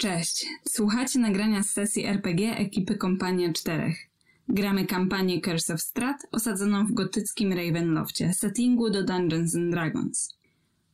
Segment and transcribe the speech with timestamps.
[0.00, 3.96] Cześć, słuchacie nagrania z sesji RPG ekipy Kompania Czterech.
[4.48, 10.38] Gramy kampanię Curse of Strat osadzoną w gotyckim Ravenloftie, settingu do Dungeons and Dragons.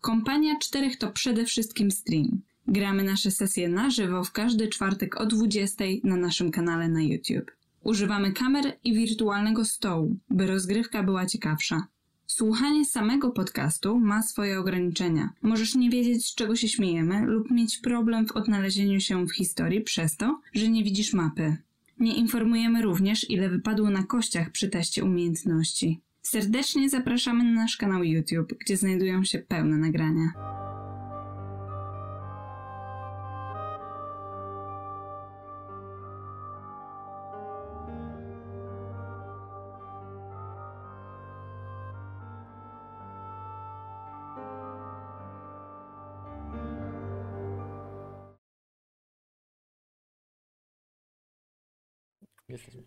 [0.00, 2.40] Kompania Czterech to przede wszystkim stream.
[2.68, 7.50] Gramy nasze sesje na żywo w każdy czwartek o 20 na naszym kanale na YouTube.
[7.84, 11.86] Używamy kamer i wirtualnego stołu, by rozgrywka była ciekawsza.
[12.26, 15.30] Słuchanie samego podcastu ma swoje ograniczenia.
[15.42, 19.80] Możesz nie wiedzieć, z czego się śmiejemy, lub mieć problem w odnalezieniu się w historii
[19.80, 21.56] przez to, że nie widzisz mapy.
[21.98, 26.00] Nie informujemy również, ile wypadło na kościach przy teście umiejętności.
[26.22, 30.32] Serdecznie zapraszamy na nasz kanał YouTube, gdzie znajdują się pełne nagrania.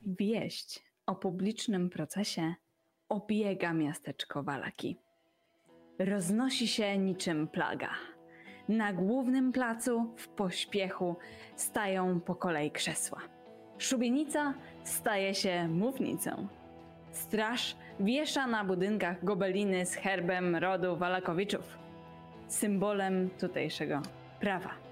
[0.05, 2.53] Wieść o publicznym procesie
[3.09, 4.97] obiega miasteczko Walaki.
[5.99, 7.89] Roznosi się niczym plaga.
[8.69, 11.15] Na głównym placu w pośpiechu
[11.55, 13.21] stają po kolei krzesła.
[13.77, 14.53] Szubienica
[14.83, 16.47] staje się mównicą.
[17.11, 21.77] Straż wiesza na budynkach gobeliny z herbem rodu Walakowiczów,
[22.47, 24.01] symbolem tutejszego
[24.39, 24.88] prawa.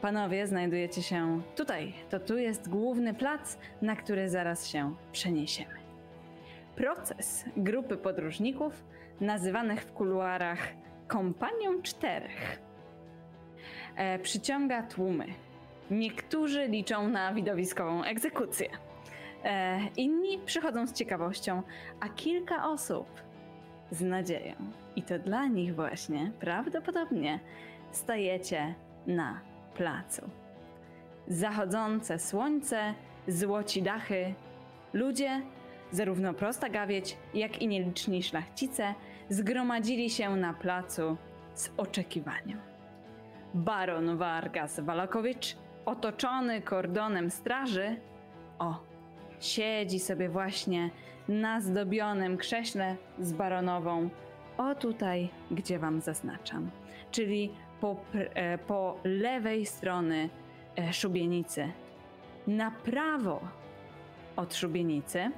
[0.00, 1.92] Panowie, znajdujecie się tutaj.
[2.10, 5.74] To tu jest główny plac, na który zaraz się przeniesiemy.
[6.76, 8.84] Proces grupy podróżników,
[9.20, 10.58] nazywanych w kuluarach
[11.08, 12.58] kompanią czterech,
[13.96, 15.26] e, przyciąga tłumy.
[15.90, 18.68] Niektórzy liczą na widowiskową egzekucję.
[19.44, 21.62] E, inni przychodzą z ciekawością,
[22.00, 23.06] a kilka osób
[23.90, 24.54] z nadzieją.
[24.96, 27.40] I to dla nich właśnie prawdopodobnie
[27.90, 28.74] stajecie
[29.06, 30.30] na placu.
[31.28, 32.94] Zachodzące słońce,
[33.28, 34.34] złoci dachy,
[34.92, 35.42] ludzie,
[35.90, 38.94] zarówno prosta gawieć, jak i nieliczni szlachcice,
[39.28, 41.16] zgromadzili się na placu
[41.54, 42.58] z oczekiwaniem.
[43.54, 47.96] Baron Vargas Walakowicz, otoczony kordonem straży,
[48.58, 48.80] o,
[49.40, 50.90] siedzi sobie właśnie
[51.28, 54.08] na zdobionym krześle z baronową,
[54.58, 56.70] o tutaj, gdzie wam zaznaczam,
[57.10, 57.52] czyli
[57.84, 60.28] po, e, po lewej strony
[60.76, 61.68] e, szubienicy.
[62.46, 63.40] Na prawo
[64.36, 65.30] od szubienicy,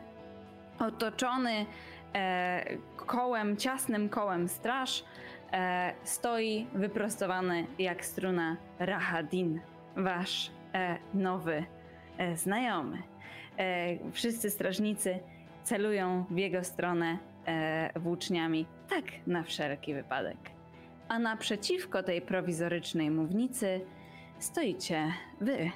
[0.79, 1.67] otoczony
[2.15, 2.65] e,
[2.97, 5.05] kołem, ciasnym kołem straż,
[6.05, 9.61] stoi wyprostowany jak struna Rahadin,
[9.97, 10.51] wasz
[11.15, 11.65] nowy
[12.35, 13.03] znajomy.
[14.13, 15.19] Wszyscy strażnicy
[15.63, 17.19] celują w jego stronę
[17.97, 20.56] włóczniami, tak na wszelki wypadek
[21.09, 23.81] a naprzeciwko tej prowizorycznej mównicy
[24.39, 25.71] stoicie wy.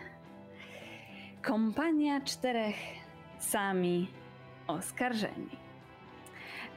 [1.43, 2.77] Kompania czterech
[3.39, 4.11] sami
[4.67, 5.57] oskarżeni.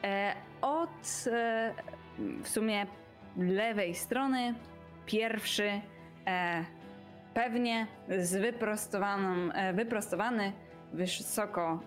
[0.04, 1.74] E, od e,
[2.44, 2.86] w sumie
[3.38, 4.54] lewej strony
[5.06, 5.82] pierwszy
[6.28, 6.66] e,
[7.34, 10.54] pewnie z wyprostowaną, wyprostowany,
[10.94, 11.80] wysoko,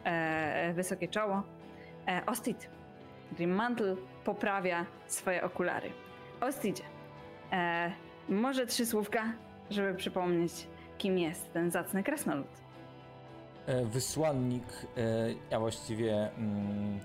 [0.75, 1.43] wysokie czoło,
[2.27, 2.71] Ostit.
[3.33, 6.06] Grimmantle poprawia swoje okulary.
[6.41, 6.83] Ostidzie.
[7.53, 7.93] E,
[8.29, 9.33] może trzy słówka,
[9.71, 10.53] żeby przypomnieć,
[10.99, 12.47] kim jest ten zacny krasnolud.
[13.67, 14.65] E, wysłannik,
[15.51, 17.01] e, a właściwie mm,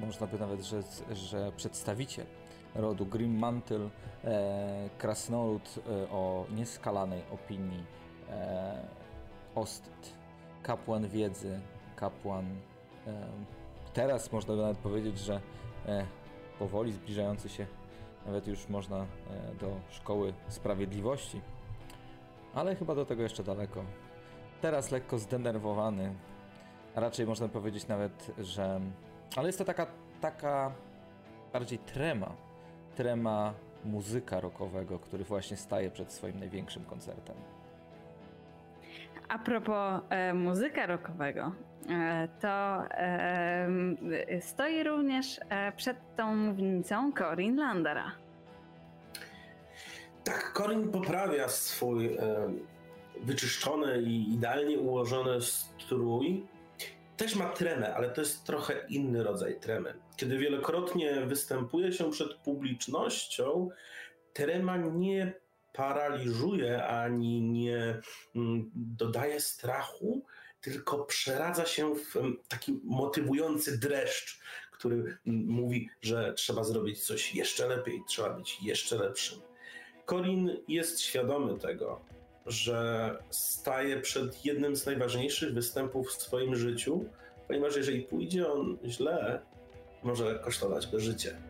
[0.00, 2.26] można by nawet rzec, że przedstawiciel
[2.74, 3.90] rodu Grim Mantle,
[4.24, 7.84] e, krasnolud e, o nieskalanej opinii,
[8.30, 8.98] e,
[9.54, 10.14] Ostit,
[10.62, 11.60] kapłan wiedzy,
[11.96, 12.44] kapłan.
[13.06, 13.28] E,
[13.94, 15.40] teraz można by nawet powiedzieć, że
[15.86, 16.06] e,
[16.58, 17.66] powoli zbliżający się
[18.28, 19.06] nawet już można e,
[19.60, 21.40] do szkoły sprawiedliwości.
[22.54, 23.84] Ale chyba do tego jeszcze daleko.
[24.60, 26.14] Teraz lekko zdenerwowany,
[26.94, 28.80] a raczej można powiedzieć nawet, że.
[29.36, 29.86] Ale jest to taka,
[30.20, 30.72] taka
[31.52, 32.32] bardziej trema.
[32.96, 37.36] Trema muzyka rockowego, który właśnie staje przed swoim największym koncertem.
[39.28, 41.52] A propos e, muzyka rockowego,
[41.90, 43.68] e, to e,
[44.40, 48.12] stoi również e, przed tą mównicą Corin Landera.
[50.24, 52.18] Tak, Corin poprawia swój e,
[53.20, 56.46] wyczyszczony i idealnie ułożony strój.
[57.16, 59.94] Też ma tremę, ale to jest trochę inny rodzaj tremy.
[60.16, 63.68] Kiedy wielokrotnie występuje się przed publicznością,
[64.32, 65.32] trema nie
[65.78, 68.00] paraliżuje ani nie
[68.36, 70.22] mm, dodaje strachu,
[70.60, 74.40] tylko przeradza się w mm, taki motywujący dreszcz,
[74.72, 79.40] który mm, mówi, że trzeba zrobić coś jeszcze lepiej, trzeba być jeszcze lepszym.
[80.06, 82.00] Corin jest świadomy tego,
[82.46, 87.04] że staje przed jednym z najważniejszych występów w swoim życiu,
[87.46, 89.40] ponieważ jeżeli pójdzie on źle,
[90.02, 91.47] może kosztować go życie.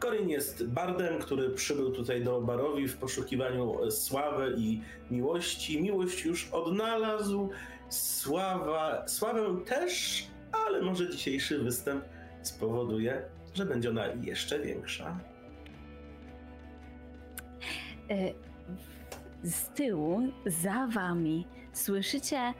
[0.00, 4.80] Corin jest bardem, który przybył tutaj do Barowi w poszukiwaniu sławy i
[5.10, 5.82] miłości.
[5.82, 7.50] Miłość już odnalazł,
[7.88, 12.04] sława, sławę też, ale może dzisiejszy występ
[12.42, 13.22] spowoduje,
[13.54, 15.20] że będzie ona jeszcze większa.
[18.10, 18.32] E,
[19.42, 22.54] z tyłu, za wami, słyszycie e,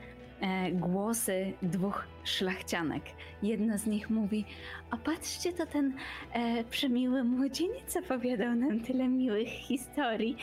[0.71, 3.03] głosy dwóch szlachcianek.
[3.43, 4.45] Jedna z nich mówi:
[4.91, 5.93] A patrzcie, to ten
[6.33, 10.37] e, przemiły młodzieniec opowiadał nam tyle miłych historii.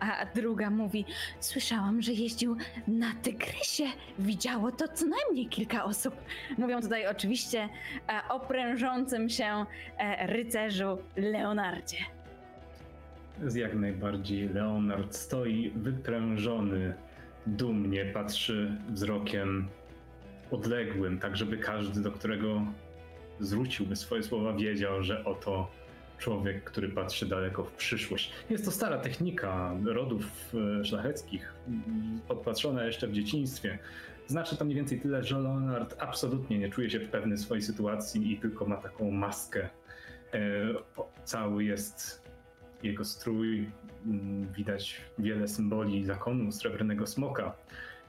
[0.00, 1.04] A druga mówi:
[1.40, 2.56] Słyszałam, że jeździł
[2.88, 3.84] na tygrysie.
[4.18, 6.14] Widziało to co najmniej kilka osób.
[6.58, 7.68] Mówią tutaj oczywiście
[8.08, 9.64] e, o prężącym się
[9.98, 11.98] e, rycerzu Leonardzie.
[13.54, 16.94] Jak najbardziej Leonard stoi wyprężony,
[17.56, 19.68] dumnie patrzy wzrokiem
[20.50, 22.62] odległym, tak żeby każdy, do którego
[23.40, 25.70] zwróciłby swoje słowa, wiedział, że oto
[26.18, 28.32] człowiek, który patrzy daleko w przyszłość.
[28.50, 31.54] Jest to stara technika rodów e, szlacheckich,
[32.28, 33.78] podpatrzona jeszcze w dzieciństwie.
[34.26, 38.38] Znaczy to mniej więcej tyle, że Leonard absolutnie nie czuje się pewny swojej sytuacji i
[38.38, 39.68] tylko ma taką maskę.
[40.34, 40.40] E,
[41.24, 42.22] cały jest
[42.82, 43.70] jego strój,
[44.56, 47.52] widać wiele symboli zakonu srebrnego smoka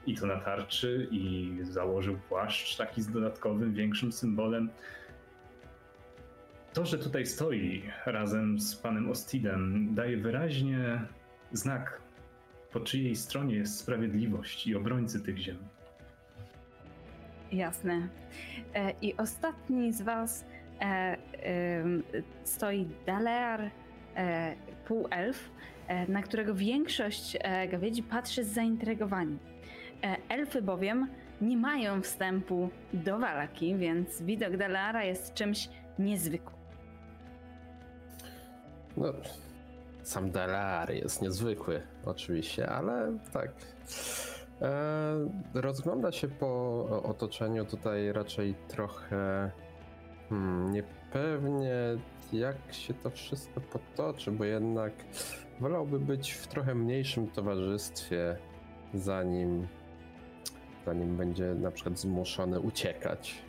[0.06, 4.70] i to na tarczy, i założył płaszcz taki z dodatkowym, większym symbolem.
[6.72, 11.02] To, że tutaj stoi razem z panem Ostidem, daje wyraźnie
[11.52, 12.00] znak,
[12.72, 15.58] po czyjej stronie jest sprawiedliwość i obrońcy tych ziem.
[17.52, 18.08] Jasne.
[18.74, 20.44] E, I ostatni z was
[20.80, 21.18] e, e,
[22.44, 23.70] stoi Dalear,
[24.86, 25.50] półelf,
[26.08, 29.38] na którego większość e, gawiedzi patrzy z zaintrygowaniem.
[30.02, 31.08] E, elfy bowiem
[31.40, 35.68] nie mają wstępu do walki, więc widok Dalara jest czymś
[35.98, 36.62] niezwykłym.
[38.96, 39.12] No,
[40.02, 43.50] sam Dalar jest niezwykły, oczywiście, ale tak.
[44.62, 49.50] E, rozgląda się po otoczeniu tutaj raczej trochę
[50.28, 51.74] hmm, niepewnie,
[52.32, 54.92] jak się to wszystko potoczy, bo jednak
[55.62, 58.36] wolałby być w trochę mniejszym towarzystwie,
[58.94, 59.66] zanim
[60.86, 63.42] zanim będzie na przykład zmuszony uciekać.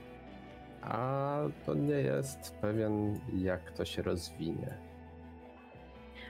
[0.82, 4.78] A to nie jest pewien, jak to się rozwinie.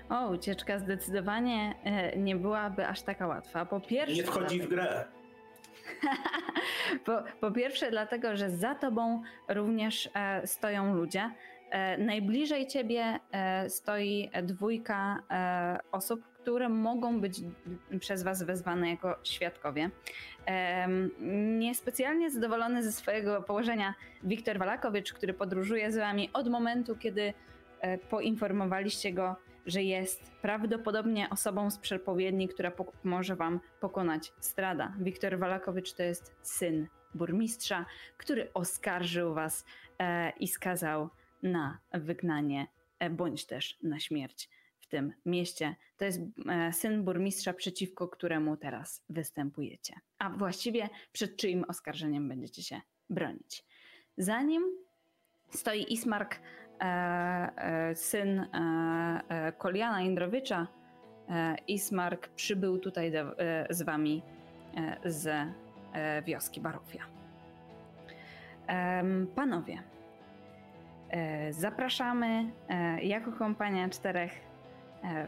[0.10, 3.66] O, ucieczka zdecydowanie e, nie byłaby aż taka łatwa.
[3.66, 4.16] Po pierwsze.
[4.16, 5.06] Nie wchodzi w grę.
[7.06, 11.32] po, po, pierwsze, dlatego, że za tobą również e, stoją ludzie.
[11.74, 17.42] E, najbliżej ciebie e, stoi dwójka e, osób, które mogą być
[18.00, 19.90] przez Was wezwane jako świadkowie.
[21.60, 23.94] Niespecjalnie zadowolony ze swojego położenia
[24.24, 27.34] Wiktor Walakowicz, który podróżuje z Wami od momentu, kiedy
[28.10, 29.36] poinformowaliście go,
[29.66, 32.72] że jest prawdopodobnie osobą z przepowiedni, która
[33.04, 34.94] może Wam pokonać strada.
[35.00, 37.86] Wiktor Walakowicz to jest syn burmistrza,
[38.18, 39.66] który oskarżył Was
[40.40, 41.10] i skazał
[41.44, 42.68] na wygnanie
[43.00, 44.50] e, bądź też na śmierć
[44.94, 45.76] tym mieście.
[45.98, 49.94] To jest e, syn burmistrza, przeciwko któremu teraz występujecie.
[50.18, 53.66] A właściwie przed czyim oskarżeniem będziecie się bronić.
[54.18, 54.64] Za nim
[55.50, 56.40] stoi Ismark,
[56.80, 58.46] e, syn
[59.58, 60.68] Koliana Indrowicza.
[61.68, 63.36] Ismark przybył tutaj do,
[63.70, 64.24] z wami
[65.06, 65.48] z
[66.26, 67.06] wioski Barofia.
[69.36, 69.84] Panowie,
[71.52, 72.52] zapraszamy
[73.02, 74.54] jako kompania czterech
[75.04, 75.28] E,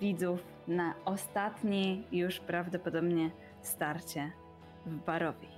[0.00, 3.30] widzów na ostatnie już prawdopodobnie
[3.62, 4.32] starcie
[4.86, 5.48] w Barowi.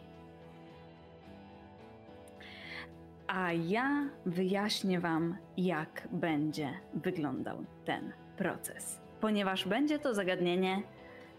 [3.26, 9.00] A ja wyjaśnię Wam, jak będzie wyglądał ten proces.
[9.20, 10.82] Ponieważ będzie to zagadnienie,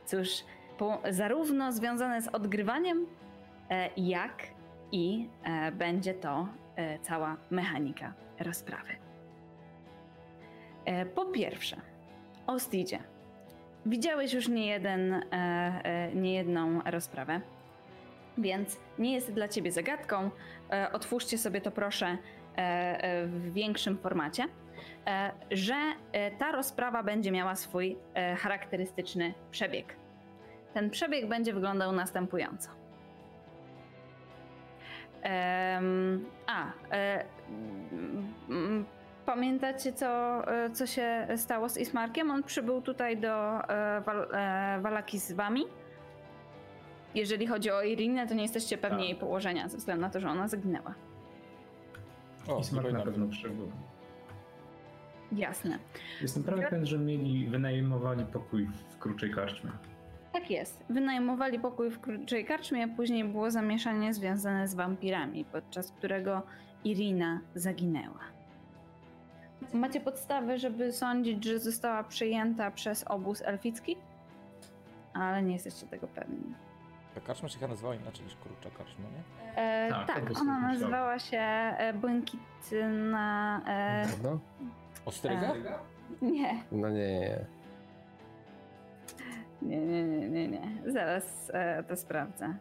[0.05, 0.29] cóż,
[0.77, 3.05] po, zarówno związane z odgrywaniem,
[3.69, 4.43] e, jak
[4.91, 6.47] i e, będzie to
[7.01, 8.91] cała mechanika rozprawy.
[11.15, 11.81] Po pierwsze,
[12.49, 12.99] Ostidzie.
[13.85, 17.41] Widziałeś już nie, jeden, e, e, nie jedną rozprawę,
[18.37, 20.31] więc nie jest dla ciebie zagadką.
[20.71, 22.17] E, otwórzcie sobie to proszę
[23.25, 24.45] w większym formacie,
[25.51, 25.75] że
[26.37, 27.97] ta rozprawa będzie miała swój
[28.37, 29.95] charakterystyczny przebieg.
[30.73, 32.78] Ten przebieg będzie wyglądał następująco.
[36.47, 36.71] A,
[39.25, 40.07] Pamiętacie, co,
[40.47, 42.31] e, co się stało z Ismarkiem?
[42.31, 45.61] On przybył tutaj do e, Wal, e, Walaki z wami
[47.15, 49.07] Jeżeli chodzi o Irinę, to nie jesteście pewni Tak.
[49.09, 50.93] jej położenia, ze względu na to, że ona zaginęła.
[52.47, 52.97] O, I smak spokojnie.
[52.97, 53.71] na pewno przybył.
[55.31, 55.79] Jasne.
[56.21, 59.71] Jestem prawie pewien, że mieli, wynajmowali pokój w kruczej karczmie.
[60.33, 60.83] Tak jest.
[60.89, 66.41] Wynajmowali pokój w krótszej karczmie, a później było zamieszanie związane z wampirami, podczas którego
[66.83, 68.19] Irina zaginęła.
[69.73, 73.97] Macie podstawy, żeby sądzić, że została przejęta przez obóz elficki?
[75.13, 76.53] Ale nie jesteście tego pewni.
[77.15, 79.55] Ta karczma się chyba nazywała inaczej niż kurcza karczma, nie?
[79.61, 83.61] E, Tak, tak, ona nazywała się e, Błękitna...
[83.67, 84.05] E,
[85.05, 85.53] Ostryga?
[86.21, 87.45] nie, no nie, nie.
[89.61, 90.61] Nie, nie, nie, nie, nie.
[90.85, 92.55] Zaraz e, to sprawdzę.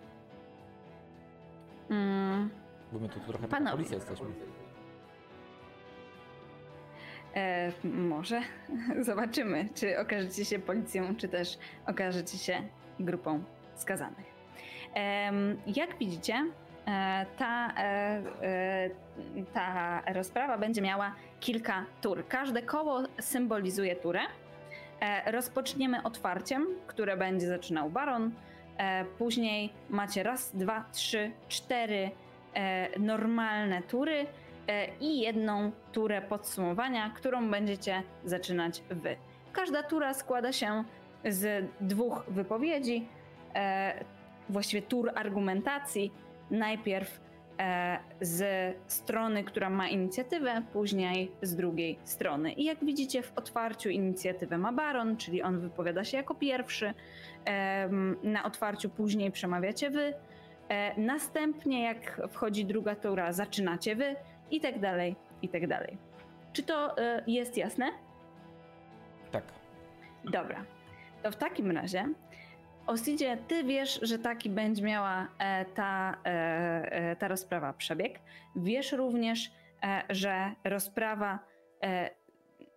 [1.90, 2.50] Mm.
[2.92, 3.70] Bo my tu trochę Panowie.
[3.76, 4.26] policja jesteśmy.
[7.36, 8.40] E, może.
[9.00, 12.62] Zobaczymy, czy okażecie się policją, czy też okażecie się
[13.00, 13.42] grupą
[13.74, 14.26] skazanych.
[14.94, 16.34] Em, jak widzicie,
[16.86, 18.90] e, ta, e, e,
[19.52, 22.28] ta rozprawa będzie miała kilka tur.
[22.28, 24.20] Każde koło symbolizuje turę.
[25.00, 28.30] E, rozpoczniemy otwarciem, które będzie zaczynał baron.
[28.76, 32.10] E, później macie raz, dwa, trzy, cztery
[32.54, 34.26] e, normalne tury
[35.00, 39.16] i jedną turę podsumowania, którą będziecie zaczynać wy.
[39.52, 40.84] Każda tura składa się
[41.24, 43.08] z dwóch wypowiedzi,
[44.48, 46.12] właściwie tur argumentacji.
[46.50, 47.20] Najpierw
[48.20, 48.42] z
[48.86, 52.52] strony, która ma inicjatywę, później z drugiej strony.
[52.52, 56.94] I jak widzicie, w otwarciu inicjatywę ma Baron, czyli on wypowiada się jako pierwszy.
[57.44, 60.14] Em, Na otwarciu później przemawiacie wy.
[60.68, 64.16] E, Następnie, jak wchodzi druga tura, zaczynacie wy
[64.50, 65.98] i tak dalej, i tak dalej.
[66.52, 67.86] Czy to e, jest jasne?
[69.30, 69.44] Tak.
[70.24, 70.64] Dobra.
[71.22, 72.08] To w takim razie,
[72.88, 76.28] Osidzie, ty wiesz, że taki będzie miała e, ta, e,
[76.92, 78.20] e, ta rozprawa przebieg.
[78.56, 79.50] Wiesz również,
[80.10, 81.38] że rozprawa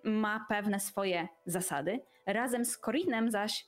[0.04, 2.00] ma pewne swoje zasady.
[2.26, 3.66] Razem z Korinem zaś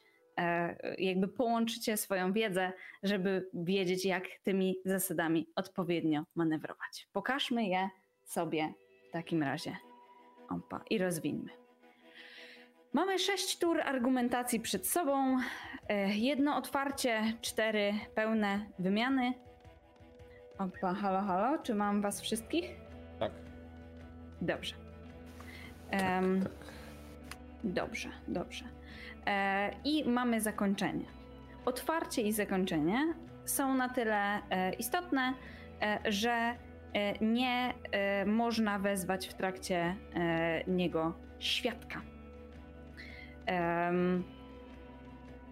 [0.97, 2.71] jakby połączycie swoją wiedzę,
[3.03, 7.07] żeby wiedzieć, jak tymi zasadami odpowiednio manewrować.
[7.13, 7.89] Pokażmy je
[8.23, 8.73] sobie
[9.09, 9.77] w takim razie.
[10.49, 11.62] Opa, i rozwińmy.
[12.93, 15.37] Mamy sześć tur argumentacji przed sobą,
[15.89, 19.33] e, jedno otwarcie, cztery pełne wymiany.
[20.57, 22.65] Opa, halo, halo, czy mam was wszystkich?
[23.19, 23.31] Tak.
[24.41, 24.75] Dobrze.
[25.89, 26.43] Em,
[27.63, 28.65] Dobrze, dobrze.
[29.27, 31.05] E, I mamy zakończenie.
[31.65, 33.13] Otwarcie i zakończenie
[33.45, 35.33] są na tyle e, istotne,
[35.81, 36.55] e, że e,
[37.25, 39.95] nie e, można wezwać w trakcie
[40.67, 42.01] niego świadka.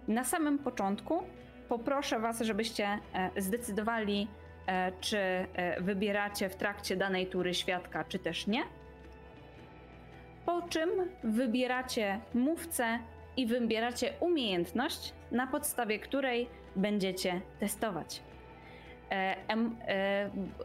[0.08, 1.22] Na samym początku
[1.68, 4.28] poproszę Was, żebyście e, zdecydowali,
[4.66, 8.62] e, czy e, wybieracie w trakcie danej tury świadka, czy też nie.
[10.46, 10.90] Po czym
[11.24, 12.98] wybieracie mówcę
[13.36, 18.22] i wybieracie umiejętność, na podstawie której będziecie testować.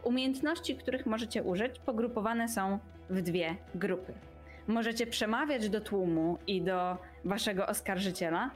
[0.04, 2.78] Umiejętności, których możecie użyć, pogrupowane są
[3.10, 4.12] w dwie grupy.
[4.66, 8.50] Możecie przemawiać do tłumu i do waszego oskarżyciela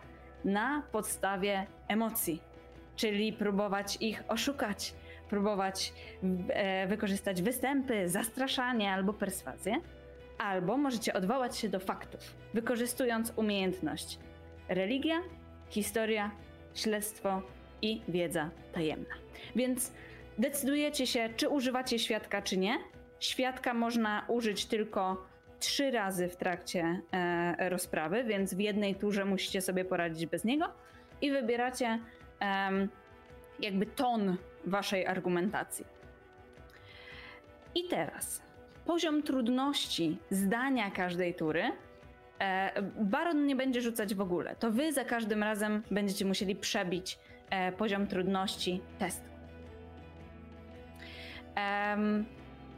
[0.44, 2.42] na podstawie emocji,
[2.96, 4.94] czyli próbować ich oszukać,
[5.28, 5.92] próbować
[6.48, 9.80] e, wykorzystać występy, zastraszanie albo perswazję,
[10.38, 14.18] albo możecie odwołać się do faktów, wykorzystując umiejętność
[14.68, 15.22] religia,
[15.68, 16.30] historia,
[16.74, 17.42] śledztwo
[17.82, 19.14] i wiedza tajemna.
[19.56, 19.92] Więc
[20.38, 22.78] decydujecie się, czy używacie świadka, czy nie.
[23.20, 25.26] Świadka można użyć tylko
[25.62, 30.66] trzy razy w trakcie e, rozprawy, więc w jednej turze musicie sobie poradzić bez niego
[31.20, 31.98] i wybieracie
[32.40, 32.88] em,
[33.60, 35.84] jakby ton waszej argumentacji.
[37.74, 38.42] I teraz
[38.84, 41.72] poziom trudności zdania każdej tury.
[42.40, 44.56] E, Baron nie będzie rzucać w ogóle.
[44.56, 47.18] To wy za każdym razem będziecie musieli przebić
[47.50, 49.32] e, poziom trudności testu.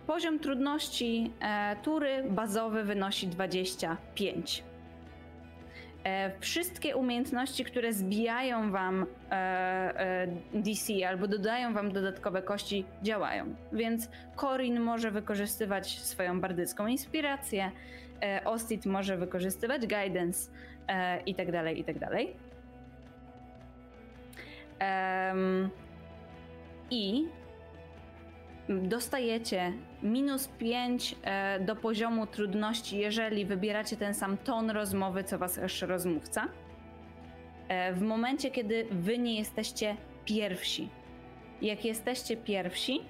[0.07, 4.65] Poziom trudności e, tury bazowy wynosi 25.
[6.05, 13.55] E, wszystkie umiejętności, które zbijają wam e, e, DC albo dodają wam dodatkowe kości, działają.
[13.73, 17.71] Więc Corin może wykorzystywać swoją bardycką inspirację,
[18.23, 20.51] e, Ostit może wykorzystywać guidance
[21.27, 22.37] i dalej, i tak dalej.
[24.79, 25.71] Em,
[26.91, 27.25] I
[28.69, 29.73] dostajecie
[30.05, 36.49] minus 5 e, do poziomu trudności, jeżeli wybieracie ten sam ton rozmowy, co wasz rozmówca.
[37.69, 40.89] E, w momencie, kiedy wy nie jesteście pierwsi.
[41.63, 43.01] Jak jesteście pierwsi,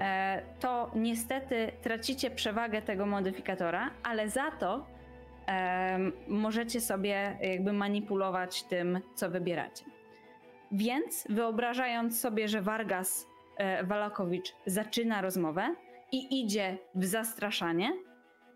[0.00, 4.86] e, to niestety tracicie przewagę tego modyfikatora, ale za to
[6.28, 9.84] możecie sobie jakby manipulować tym, co wybieracie.
[10.72, 13.26] Więc wyobrażając sobie, że Vargas
[13.84, 15.74] Walakowicz zaczyna rozmowę
[16.12, 17.92] i idzie w zastraszanie,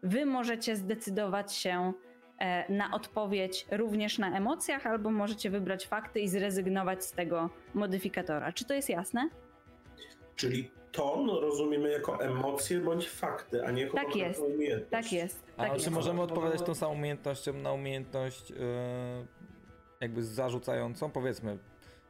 [0.03, 1.93] wy możecie zdecydować się
[2.39, 8.53] e, na odpowiedź również na emocjach, albo możecie wybrać fakty i zrezygnować z tego modyfikatora.
[8.53, 9.29] Czy to jest jasne?
[10.37, 14.91] Czyli ton rozumiemy jako emocje bądź fakty, a nie jako tak jest, umiejętność.
[14.91, 15.45] Tak jest.
[15.57, 15.91] A tak czy jest.
[15.91, 18.57] możemy odpowiadać tą samą umiejętnością na umiejętność yy,
[20.01, 21.11] jakby zarzucającą?
[21.11, 21.59] Powiedzmy,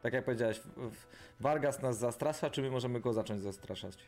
[0.03, 0.61] tak jak powiedziałeś,
[1.41, 3.99] Vargas nas zastrasza, czy my możemy go zacząć zastraszać?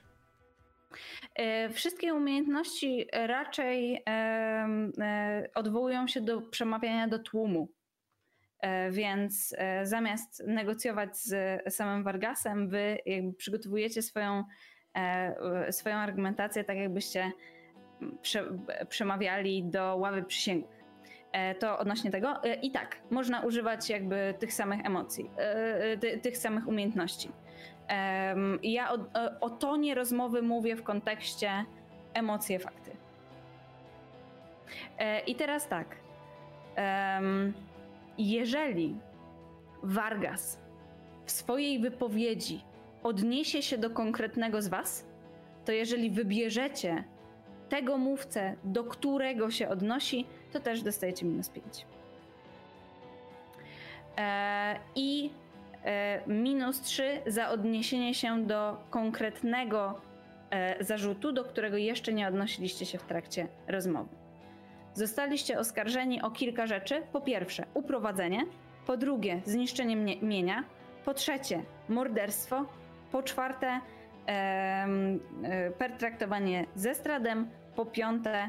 [1.34, 7.68] E, wszystkie umiejętności raczej e, odwołują się do przemawiania do tłumu.
[8.60, 12.98] E, więc zamiast negocjować z samym Vargasem, wy
[13.38, 14.44] przygotowujecie swoją,
[15.70, 17.32] swoją argumentację tak, jakbyście
[18.88, 20.76] przemawiali do ławy przysięgłych.
[21.58, 22.40] To odnośnie tego.
[22.62, 25.30] I tak, można używać jakby tych samych emocji,
[26.22, 27.28] tych samych umiejętności.
[28.62, 28.98] Ja o,
[29.40, 31.64] o tonie rozmowy mówię w kontekście
[32.14, 32.90] emocje, fakty.
[34.98, 35.96] E, I teraz tak.
[38.18, 38.96] Jeżeli
[39.82, 40.58] Vargas
[41.24, 42.60] w swojej wypowiedzi
[43.02, 45.06] odniesie się do konkretnego z Was,
[45.64, 47.04] to jeżeli wybierzecie
[47.68, 51.86] tego mówcę, do którego się odnosi, to też dostajecie minus 5.
[54.18, 55.30] E, I
[56.26, 60.00] minus 3 za odniesienie się do konkretnego
[60.50, 64.16] e, zarzutu, do którego jeszcze nie odnosiliście się w trakcie rozmowy.
[64.94, 67.02] Zostaliście oskarżeni o kilka rzeczy.
[67.12, 68.46] Po pierwsze, uprowadzenie,
[68.86, 70.64] po drugie, zniszczenie mienia,
[71.04, 72.66] po trzecie, morderstwo,
[73.12, 73.80] po czwarte,
[74.28, 74.86] e,
[75.78, 78.48] pertraktowanie ze stradem, po piąte,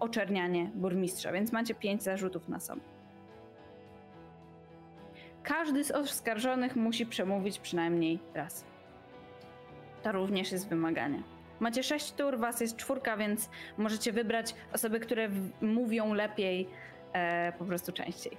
[0.00, 2.91] oczernianie burmistrza, więc macie pięć zarzutów na sobie.
[5.42, 8.64] Każdy z oskarżonych musi przemówić przynajmniej raz.
[10.02, 11.22] To również jest wymaganie.
[11.60, 15.28] Macie sześć tur, was jest czwórka, więc możecie wybrać osoby, które
[15.60, 16.68] mówią lepiej
[17.12, 18.36] e, po prostu częściej.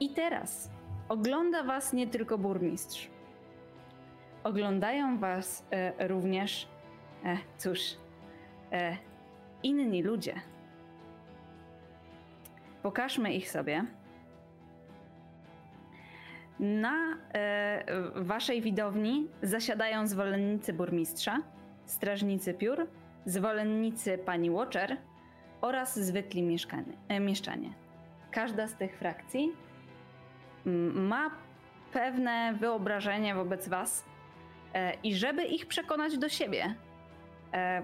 [0.00, 0.70] I teraz
[1.08, 3.08] ogląda was nie tylko burmistrz.
[4.44, 6.68] Oglądają was e, również,
[7.24, 7.80] e, cóż,
[8.72, 8.96] e,
[9.62, 10.34] inni ludzie.
[12.82, 13.84] Pokażmy ich sobie.
[16.62, 21.38] Na e, waszej widowni zasiadają zwolennicy burmistrza,
[21.86, 22.86] strażnicy piór,
[23.26, 24.96] zwolennicy pani Watcher
[25.60, 27.72] oraz zwykli mieszkanie, mieszczanie.
[28.30, 29.52] Każda z tych frakcji
[30.94, 31.30] ma
[31.92, 34.04] pewne wyobrażenie wobec was
[34.74, 36.74] e, i żeby ich przekonać do siebie,
[37.52, 37.82] e,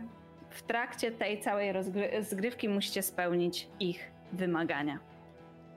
[0.50, 4.98] w trakcie tej całej rozgrywki musicie spełnić ich wymagania.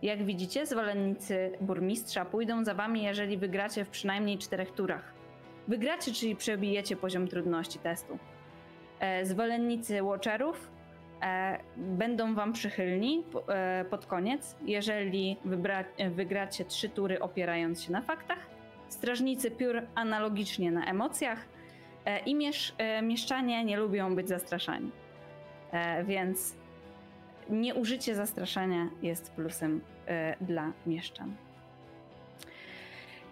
[0.01, 5.13] Jak widzicie, zwolennicy burmistrza pójdą za wami, jeżeli wygracie w przynajmniej czterech turach.
[5.67, 8.17] Wygracie, czyli przebijecie poziom trudności testu.
[8.99, 10.71] E, zwolennicy Watcherów
[11.21, 15.37] e, będą wam przychylni e, pod koniec, jeżeli
[16.11, 18.39] wygracie trzy tury opierając się na faktach.
[18.89, 21.45] Strażnicy piór analogicznie na emocjach
[22.25, 24.91] i miesz, mieszczanie nie lubią być zastraszani.
[26.03, 26.55] Więc
[27.49, 29.81] nieużycie zastraszania jest plusem
[30.41, 31.35] dla mieszczan.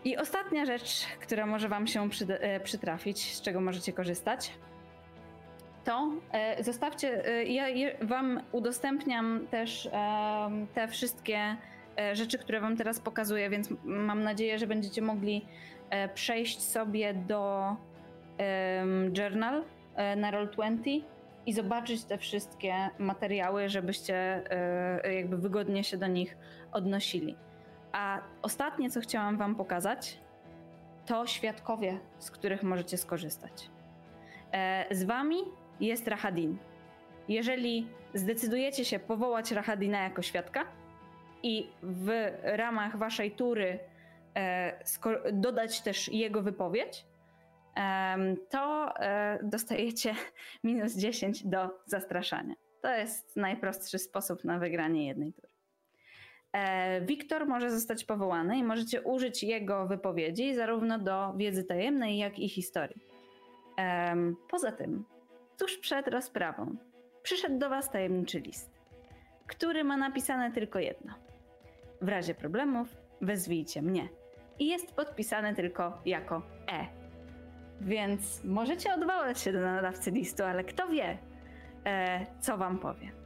[0.05, 4.51] I ostatnia rzecz, która może Wam się y, przytrafić, z czego możecie korzystać,
[5.85, 6.11] to
[6.59, 7.65] y, zostawcie, ja
[8.01, 9.89] Wam udostępniam też
[10.73, 11.55] te wszystkie
[12.13, 15.45] rzeczy, które Wam teraz pokazuję, więc mam nadzieję, że będziecie mogli
[16.13, 17.75] przejść sobie do
[19.17, 19.63] journal
[20.17, 21.01] na Roll20
[21.45, 24.43] i zobaczyć te wszystkie materiały, żebyście
[25.15, 26.37] jakby wygodnie się do nich
[26.71, 27.35] odnosili.
[27.91, 30.19] A ostatnie, co chciałam Wam pokazać,
[31.05, 33.69] to świadkowie, z których możecie skorzystać.
[34.51, 35.37] E, z Wami
[35.79, 36.57] jest Rahadin.
[37.27, 40.65] Jeżeli zdecydujecie się powołać Rahadina jako świadka
[41.43, 43.79] i w ramach Waszej tury
[44.35, 47.05] e, dodać też jego wypowiedź,
[48.49, 50.15] to e, dostajecie
[50.63, 52.55] minus 10 do zastraszania.
[52.81, 55.58] To jest najprostszy sposób na wygranie jednej tury.
[56.53, 62.39] E, Wiktor może zostać powołany i możecie użyć jego wypowiedzi zarówno do wiedzy tajemnej, jak
[62.39, 63.09] i historii.
[64.49, 65.05] Poza tym,
[65.59, 66.75] tuż przed rozprawą
[67.23, 68.71] przyszedł do Was tajemniczy list,
[69.47, 71.13] który ma napisane tylko jedno.
[72.01, 72.87] W razie problemów
[73.21, 74.09] wezwijcie mnie.
[74.59, 76.85] I jest podpisane tylko jako E.
[77.81, 81.17] Więc możecie odwołać się do nadawcy listu, ale kto wie,
[81.85, 83.18] e, co wam powie.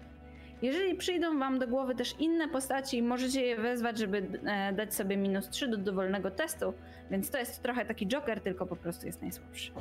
[0.63, 5.17] Jeżeli przyjdą wam do głowy też inne postaci, możecie je wezwać, żeby e, dać sobie
[5.17, 6.73] minus 3 do dowolnego testu,
[7.11, 9.71] więc to jest trochę taki joker, tylko po prostu jest najsłabszy.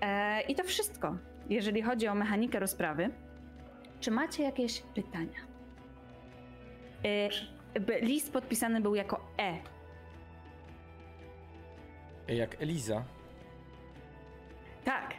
[0.00, 1.16] E, I to wszystko,
[1.50, 3.10] jeżeli chodzi o mechanikę rozprawy.
[4.00, 5.40] Czy macie jakieś pytania?
[7.04, 7.28] E,
[8.00, 9.58] list podpisany był jako E.
[12.28, 13.04] Jak Eliza.
[14.84, 15.14] Tak,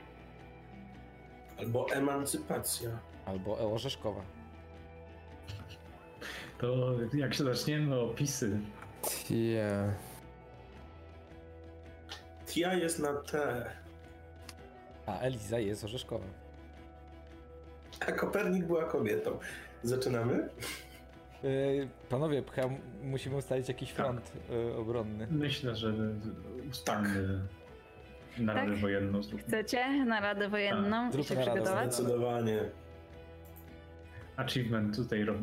[1.59, 2.89] Albo emancypacja.
[3.25, 4.21] Albo Orzeszkowa.
[6.63, 8.59] To jak się zaczniemy opisy,
[9.27, 9.93] Tie.
[12.47, 13.65] Tia jest na T.
[15.05, 16.25] A Eliza jest Orzeszkowa.
[18.07, 19.39] A Kopernik była kobietą.
[19.83, 20.49] Zaczynamy?
[21.43, 22.69] Yy, panowie, chyba
[23.03, 25.27] musimy ustalić jakiś front yy, obronny.
[25.31, 25.93] myślę, że
[26.71, 27.39] ustalmy
[28.37, 28.79] naradę Tak?
[28.81, 29.23] wojenną.
[29.23, 29.47] zróbmy.
[29.47, 31.93] chcecie na radę wojenną i Zróbmy się naradę przygotować?
[31.93, 32.59] Zdecydowanie.
[34.37, 35.37] Achievement tutaj rob...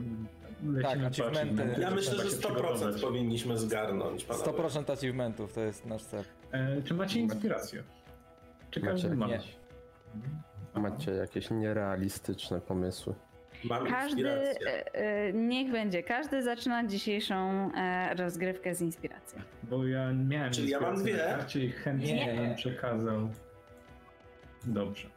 [0.82, 1.80] Tak, achievementy.
[1.80, 3.00] Ja myślę, że się 100% przygotować.
[3.00, 4.24] powinniśmy zgarnąć.
[4.24, 4.52] panowie.
[4.52, 6.24] 100% achievementów to jest nasz cel.
[6.52, 7.82] E, czy macie inspirację?
[8.70, 8.92] Czy Macie?
[8.92, 9.26] każdy ma?
[9.26, 9.40] Nie.
[10.74, 13.14] Macie jakieś nierealistyczne pomysły?
[13.64, 19.38] Mam Każdy, e, e, niech będzie, każdy zaczyna dzisiejszą e, rozgrywkę z inspiracji.
[19.62, 21.36] Bo ja miałem Czyli ja mam dwie?
[21.54, 22.34] i chętnie Nie.
[22.42, 23.28] bym przekazał.
[24.64, 25.08] Dobrze.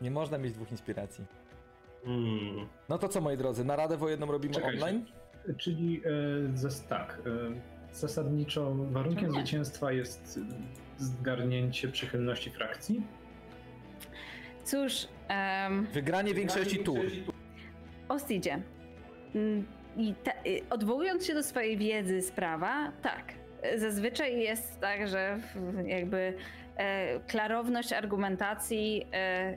[0.00, 1.24] Nie można mieć dwóch inspiracji.
[2.06, 2.66] Hmm.
[2.88, 4.82] No to co moi drodzy, naradę wojenną robimy Czekajcie.
[4.84, 5.04] online?
[5.58, 9.32] Czyli e, zas, tak, e, zasadniczo warunkiem Nie.
[9.32, 10.40] zwycięstwa jest
[10.98, 13.02] zgarnięcie przychylności frakcji.
[14.64, 17.00] Cóż, em, Wygranie większości tur.
[18.08, 18.58] Ostidzie.
[19.34, 19.66] Mm,
[19.96, 23.32] I te, y, odwołując się do swojej wiedzy z prawa, tak.
[23.76, 25.38] Zazwyczaj jest tak, że
[25.86, 26.34] jakby
[26.76, 29.56] e, klarowność argumentacji e,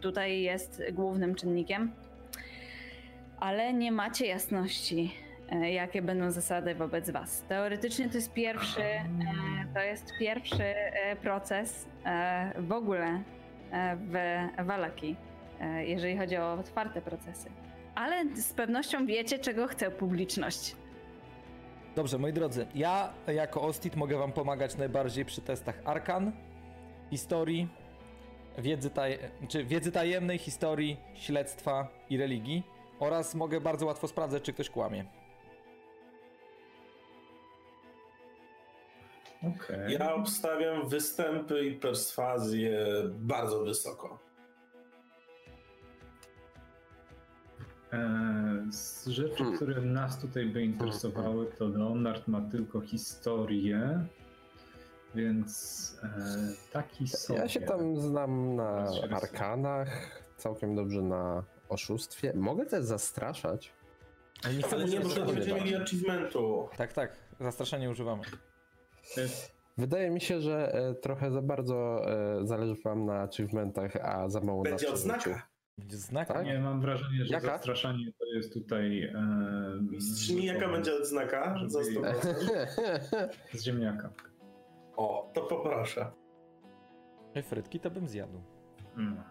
[0.00, 1.92] tutaj jest głównym czynnikiem,
[3.40, 5.14] ale nie macie jasności,
[5.50, 7.44] e, jakie będą zasady wobec was.
[7.48, 9.04] Teoretycznie to jest pierwszy, e,
[9.74, 11.88] to jest pierwszy e, proces
[12.58, 13.22] w ogóle
[13.96, 14.16] w
[14.66, 15.16] Walaki
[15.84, 17.50] jeżeli chodzi o otwarte procesy.
[17.94, 20.76] Ale z pewnością wiecie, czego chce publiczność.
[21.96, 26.32] Dobrze, moi drodzy, ja jako Ostit mogę wam pomagać najbardziej przy testach Arkan,
[27.10, 27.68] historii,
[28.58, 29.18] wiedzy, taj...
[29.48, 32.62] czy wiedzy tajemnej, historii, śledztwa i religii
[33.00, 35.04] oraz mogę bardzo łatwo sprawdzać, czy ktoś kłamie.
[39.42, 39.92] Okej.
[39.92, 42.86] Ja obstawiam występy i perswazję
[43.18, 44.18] bardzo wysoko.
[47.92, 49.56] E, z rzeczy, Hmm.
[49.56, 54.06] które nas tutaj by interesowały, to Leonard ma tylko historię,
[55.14, 57.38] więc e, taki sobie.
[57.40, 62.32] Ja się tam znam na arkanach, całkiem dobrze na oszustwie.
[62.34, 63.72] Mogę też zastraszać.
[64.44, 66.68] Ale nie Ale nie, bo wtedy będziemy mieli achievementu.
[66.76, 68.22] Tak, tak, zastraszanie używamy.
[69.78, 72.02] Wydaje mi się, że e, trochę za bardzo
[72.40, 74.94] e, zależy wam na achievementach, a za mało Będzie na przeżyciu.
[74.94, 75.48] odznaka.
[75.78, 76.28] Będzie znak.
[76.28, 76.46] Tak?
[76.46, 77.46] nie, mam wrażenie, że Jaka?
[77.46, 79.02] zastraszanie to jest tutaj.
[79.02, 82.14] E, Mistrzyni, jaka będzie odznaka za 100%?
[83.54, 84.10] Z ziemniaka.
[84.98, 86.10] O, to poproszę.
[87.34, 88.40] Ej, Frytki to bym zjadł.
[88.96, 89.22] Mm.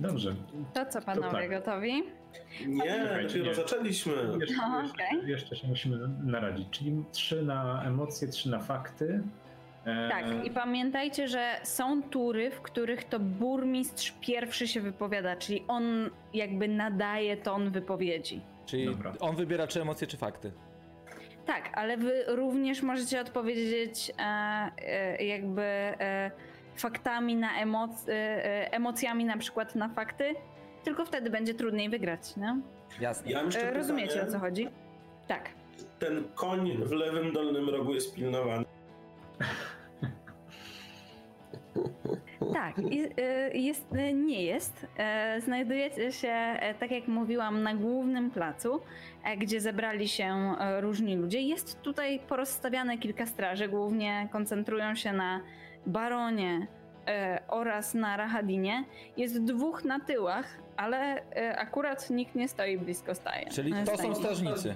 [0.00, 0.34] Dobrze.
[0.74, 1.50] To co, panowie, tak.
[1.50, 1.92] gotowi?
[2.66, 3.54] Nie, dopiero nie.
[3.54, 4.12] zaczęliśmy.
[4.40, 5.30] Jeszcze, Aha, jeszcze, okej.
[5.30, 6.70] jeszcze się musimy naradzić.
[6.70, 9.22] Czyli trzy na emocje, trzy na fakty.
[9.84, 15.64] E, Tak, i pamiętajcie, że są tury, w których to burmistrz pierwszy się wypowiada, czyli
[15.68, 18.40] on jakby nadaje ton wypowiedzi.
[18.66, 19.12] Czyli Dobra.
[19.20, 20.52] on wybiera czy emocje, czy fakty.
[21.46, 24.22] Tak, ale wy również możecie odpowiedzieć e,
[24.78, 26.30] e, jakby e,
[26.76, 30.34] faktami na emoc- e, e, emocjami na przykład na fakty,
[30.84, 32.56] tylko wtedy będzie trudniej wygrać, nie?
[33.00, 33.30] Jasne.
[33.32, 34.28] Ja E, rozumiecie pytanie.
[34.28, 34.68] o co chodzi?
[35.28, 35.48] Tak.
[35.98, 38.64] Ten koń w lewym dolnym rogu jest pilnowany.
[42.54, 44.86] Tak, y, jest, y, nie jest.
[44.98, 48.80] E, Znajdujecie się, e, tak jak mówiłam, na głównym placu,
[49.24, 51.40] e, gdzie zebrali się różni ludzie.
[51.40, 55.40] Jest tutaj porozstawiane kilka straży, głównie koncentrują się na
[55.86, 56.66] baronie
[57.48, 58.84] oraz na Rahadinie.
[59.16, 61.22] Jest dwóch na tyłach, ale
[61.56, 63.50] akurat nikt nie stoi blisko staje.
[63.50, 64.74] Czyli to są strażnicy.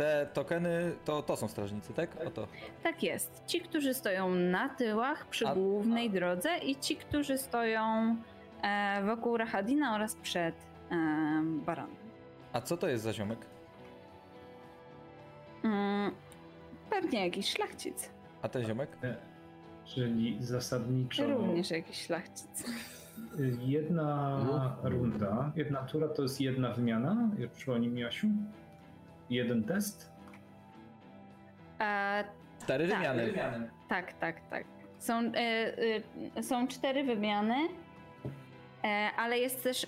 [0.00, 2.10] Te tokeny to, to są strażnicy, tak?
[2.26, 2.46] Oto.
[2.82, 3.42] Tak jest.
[3.46, 8.16] Ci, którzy stoją na tyłach przy A- głównej drodze i ci, którzy stoją
[8.62, 10.54] e, wokół Rahadina oraz przed
[10.90, 11.96] em, baronem.
[12.52, 13.38] A co to jest za ziomek?
[15.64, 16.10] Mm,
[16.90, 18.10] pewnie jakiś szlachcic.
[18.42, 18.90] A ten ziomek?
[19.02, 19.16] E,
[19.84, 22.64] Czyli zasadniczo Również jakiś szlachcic.
[23.60, 24.92] jedna Mhm.
[24.92, 27.16] runda, jedna tura to jest jedna wymiana.
[27.54, 28.26] Przypomnij mi, Asiu?
[29.30, 30.12] Jeden test?
[31.80, 32.24] E,
[32.62, 32.98] Cztery Tak.
[32.98, 33.70] wymiany.
[33.88, 34.64] tak, tak, tak.
[34.98, 35.32] Są, e,
[36.36, 37.56] e, są cztery wymiany,
[38.84, 39.86] e, ale jest też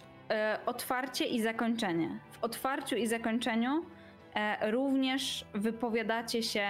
[0.66, 2.08] otwarcie i zakończenie.
[2.30, 3.84] W otwarciu i zakończeniu
[4.70, 6.66] również wypowiadacie się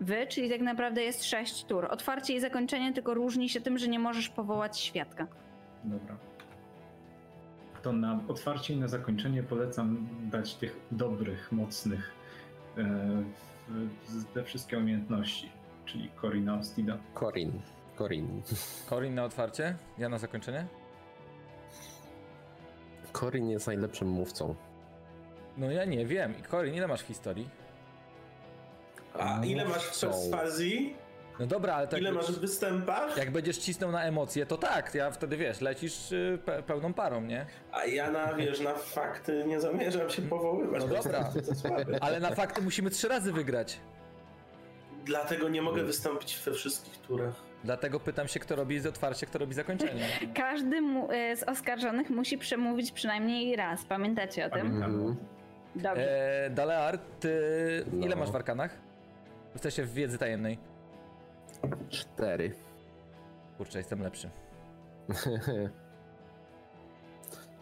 [0.00, 1.86] wy, czyli tak naprawdę jest sześć tur.
[1.90, 5.26] Otwarcie i zakończenie tylko różni się tym, że nie możesz powołać świadka.
[5.84, 6.16] Dobra.
[7.82, 12.12] To na otwarcie i na zakończenie polecam dać tych dobrych, mocnych
[14.08, 15.50] w- te wszystkie umiejętności,
[15.84, 16.98] czyli Corina Ostida.
[17.14, 17.52] Corin.
[17.98, 18.42] Corin.
[18.88, 20.66] Corin na otwarcie, ja na zakończenie.
[23.12, 24.54] Corin jest najlepszym mówcą.
[25.56, 26.38] No ja nie wiem.
[26.38, 27.48] I Corin, ile masz historii?
[29.18, 30.30] A ile masz w Mówcą.
[31.38, 33.16] No tak dobra, ale to Ile masz w występach?
[33.16, 37.20] jak będziesz cisnął na emocje, to tak, ja wtedy wiesz, lecisz y, pe pełną parą,
[37.20, 37.46] nie?
[37.72, 40.82] A ja na, wiesz, na fakty nie zamierzam się powoływać.
[40.82, 41.32] No dobra.
[42.00, 43.80] Ale na fakty musimy trzy razy wygrać.
[45.04, 47.34] Dlatego nie mogę wystąpić we wszystkich turach.
[47.64, 50.06] Dlatego pytam się, kto robi z otwarcie, kto robi zakończenie.
[50.34, 53.84] Każdy mu, e, z oskarżonych musi przemówić przynajmniej raz.
[53.84, 54.66] Pamiętacie o tym?
[54.66, 55.16] Mhm.
[55.76, 56.44] Dobrze.
[56.46, 57.30] E, Dalear, ty
[58.00, 58.16] ile No.
[58.16, 58.70] masz w arkanach?
[59.54, 60.58] W sensie w wiedzy tajemnej.
[61.88, 62.52] Cztery.
[63.58, 64.30] Kurczę, jestem lepszy.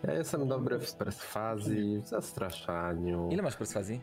[0.06, 3.28] Ja jestem dobry w perswazji, w zastraszaniu.
[3.32, 4.00] Ile masz perswazji?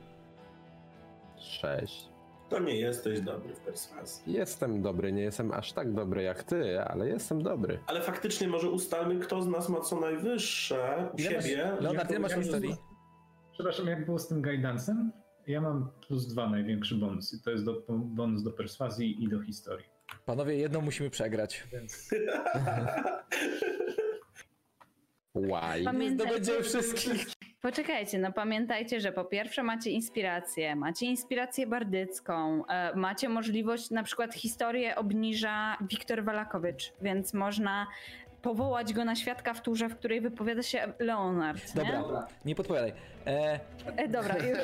[1.37, 2.09] Sześć.
[2.49, 4.33] To nie jesteś dobry w perswazji.
[4.33, 7.79] Jestem dobry, nie jestem aż tak dobry jak ty, ale jestem dobry.
[7.87, 11.71] Ale faktycznie może ustalmy, kto z nas ma co najwyższe u Ile masz, siebie.
[11.79, 12.75] Leonard, ile masz historii?
[13.51, 15.09] Przepraszam, jak było z tym guidance'em?
[15.47, 19.41] Ja mam plus dwa największy bonus i to jest do, bonus do perswazji i do
[19.41, 19.85] historii.
[20.25, 21.67] Panowie, jedną musimy przegrać.
[21.71, 22.09] Więc
[25.35, 26.09] Why?
[26.13, 27.27] Zdobędziemy wszystkich.
[27.61, 34.03] Poczekajcie, no pamiętajcie, że po pierwsze macie inspirację, macie inspirację bardycką, e, macie możliwość, na
[34.03, 37.87] przykład historię obniża Wiktor Walakowicz, więc można
[38.41, 41.83] powołać go na świadka w turze, w której wypowiada się Leonard, nie?
[41.91, 42.93] Dobra, nie podpowiadaj.
[43.27, 43.59] E,
[43.97, 44.57] E, dobra, już.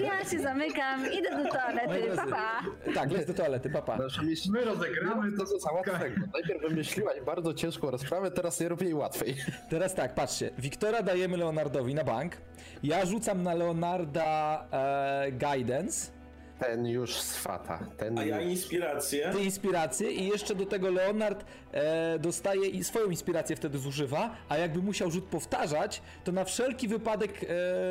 [0.00, 2.36] Ja się zamykam, idę do toalety, drodzy, pa,
[2.84, 2.92] pa.
[2.94, 3.98] Tak, leć do toalety, papa.
[4.22, 4.50] Myśl...
[4.52, 6.16] my rozegramy to co za łatwego.
[6.34, 9.36] Najpierw wymyśliłaś bardzo ciężką rozprawę, teraz nie rób jej łatwej.
[9.70, 10.50] Teraz tak, patrzcie.
[10.58, 12.36] Wiktora dajemy Leonardowi na bank.
[12.82, 16.12] Ja rzucam na Leonarda e, guidance,
[16.58, 17.78] Ten już swata.
[17.96, 18.50] Ten A ja już...
[18.50, 19.30] inspirację.
[19.32, 24.56] ty inspirację i jeszcze do tego Leonard e, dostaje i swoją inspirację wtedy zużywa, a
[24.56, 27.44] jakby musiał rzut powtarzać, to na wszelki wypadek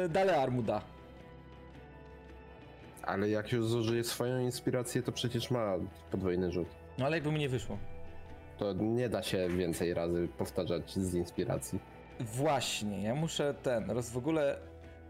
[0.06, 0.82] e, Dalear mu da.
[3.04, 5.76] Ale jak już zużyje swoją inspirację, to przecież ma
[6.12, 6.68] podwójny rzut.
[6.98, 7.78] No ale jakby mu nie wyszło.
[8.58, 11.80] To nie da się więcej razy powtarzać z inspiracji.
[12.20, 14.58] Właśnie, ja muszę ten, roz, w ogóle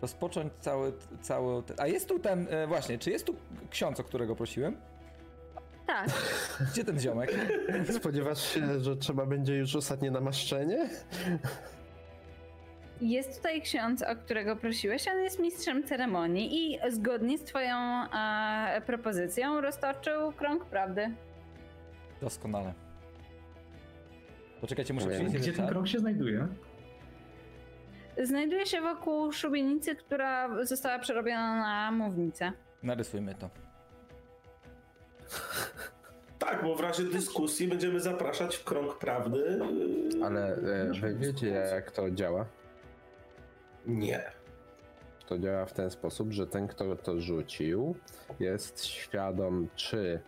[0.02, 3.36] rozpocząć cały, cały A jest tu ten, e, właśnie, czy jest tu
[3.70, 4.78] ksiądz, o którego prosiłem?
[5.88, 6.10] Tak,
[6.72, 7.36] Gdzie ten ziomek?
[8.00, 10.90] Spodziewasz się, że trzeba będzie już ostatnie namaszczenie?
[13.02, 18.82] jest tutaj ksiądz, o którego prosiłeś, on jest mistrzem ceremonii i zgodnie z twoją e,
[18.86, 21.12] propozycją roztoczył krąg prawdy.
[22.22, 22.74] Doskonale.
[24.62, 26.48] Poczekajcie, muszę przyjść Gdzie ten krąg się znajduje?
[28.24, 32.52] Znajduje się wokół szubienicy, która została przerobiona na mównicę.
[32.84, 33.50] Narysujmy to.
[36.40, 39.60] Tak, bo w razie dyskusji będziemy zapraszać w krąg prawdy.
[40.14, 42.46] yy, Ale e, wy wiecie jak to działa?
[43.86, 44.24] Nie.
[45.28, 47.96] To działa w ten sposób, że ten, kto to rzucił,
[48.40, 50.20] jest świadom, czy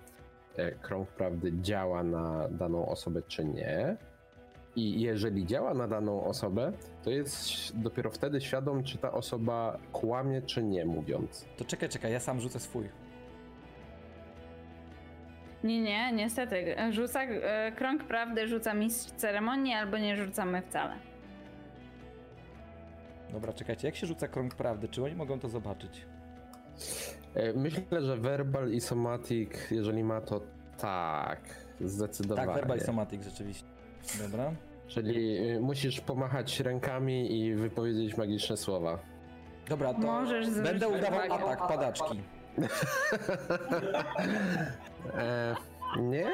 [0.55, 3.97] e, krąg prawdy działa na daną osobę, czy nie.
[4.77, 6.71] I jeżeli działa na daną osobę,
[7.03, 7.39] to jest
[7.79, 11.45] dopiero wtedy świadom, czy ta osoba kłamie, czy nie, mówiąc.
[11.57, 12.89] To czekaj, czekaj, ja sam rzucę swój.
[15.63, 16.75] Nie, nie, niestety.
[16.91, 20.95] Rzuca, e, krąg prawdy rzuca mistrz ceremonii albo nie rzucamy wcale.
[23.31, 24.87] Dobra, czekajcie, jak się rzuca krąg prawdy?
[24.87, 26.05] Czy oni mogą to zobaczyć?
[27.33, 30.41] E, Myślę, że verbal i somatic, jeżeli ma to
[30.77, 31.39] tak,
[31.81, 32.47] zdecydowanie.
[32.47, 33.65] Tak, verbal i somatic rzeczywiście.
[34.21, 34.51] Dobra.
[34.87, 38.99] Czyli y, musisz pomachać rękami i wypowiedzieć magiczne słowa.
[39.69, 41.33] Dobra, to Możesz będę udawał uwagę.
[41.33, 42.21] atak padaczki.
[45.17, 45.55] E,
[46.01, 46.25] nie?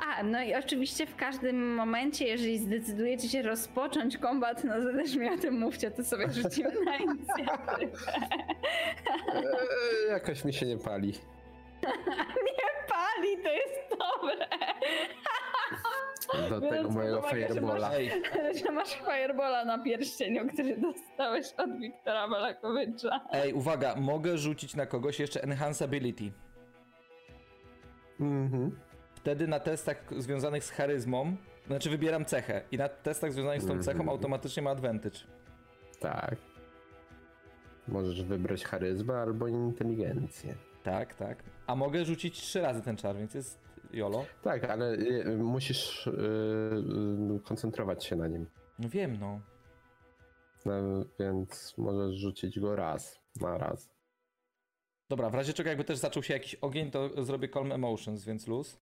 [0.00, 5.16] A, no i oczywiście w każdym momencie, jeżeli zdecydujecie się rozpocząć kombat, no to też
[5.16, 7.98] mi o tym mówcie, to sobie rzucimy na inicjatywę.
[9.34, 11.08] Eee, jakoś mi się nie pali.
[12.46, 14.46] Nie pali, to jest dobre.
[16.32, 17.90] Do Biorąc tego mojego uwagę, że firebola.
[17.94, 18.10] Ej,
[18.64, 23.20] Że masz firebola na pierścieniu, który dostałeś od Wiktora Balakowicza.
[23.32, 26.32] ej, uwaga, mogę rzucić na kogoś jeszcze Enhanceability.
[28.20, 28.76] Mhm.
[29.14, 33.78] Wtedy na testach związanych z charyzmą, znaczy wybieram cechę i na testach związanych z tą
[33.82, 34.08] cechą Mhm.
[34.08, 35.18] automatycznie ma advantage.
[36.00, 36.36] Tak.
[37.88, 40.54] Możesz wybrać charyzmę albo inteligencję.
[40.82, 41.38] Tak, tak.
[41.66, 43.63] A mogę rzucić trzy razy ten czar, więc jest
[43.94, 44.26] jolo.
[44.42, 48.46] Tak, ale y, musisz y, y, koncentrować się na nim.
[48.78, 49.40] No wiem, no.
[50.64, 50.72] No,
[51.20, 53.20] więc możesz rzucić go raz.
[53.40, 53.90] Na raz.
[55.10, 58.46] Dobra, w razie czego jakby też zaczął się jakiś ogień, to zrobię Calm Emotions, więc
[58.46, 58.80] luz.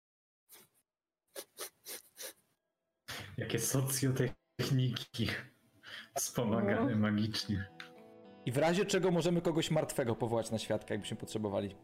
[3.38, 5.28] Jakie socjotechniki
[6.16, 7.70] wspomagane magicznie.
[8.46, 11.76] I w razie czego możemy kogoś martwego powołać na świadka, jakbyśmy potrzebowali.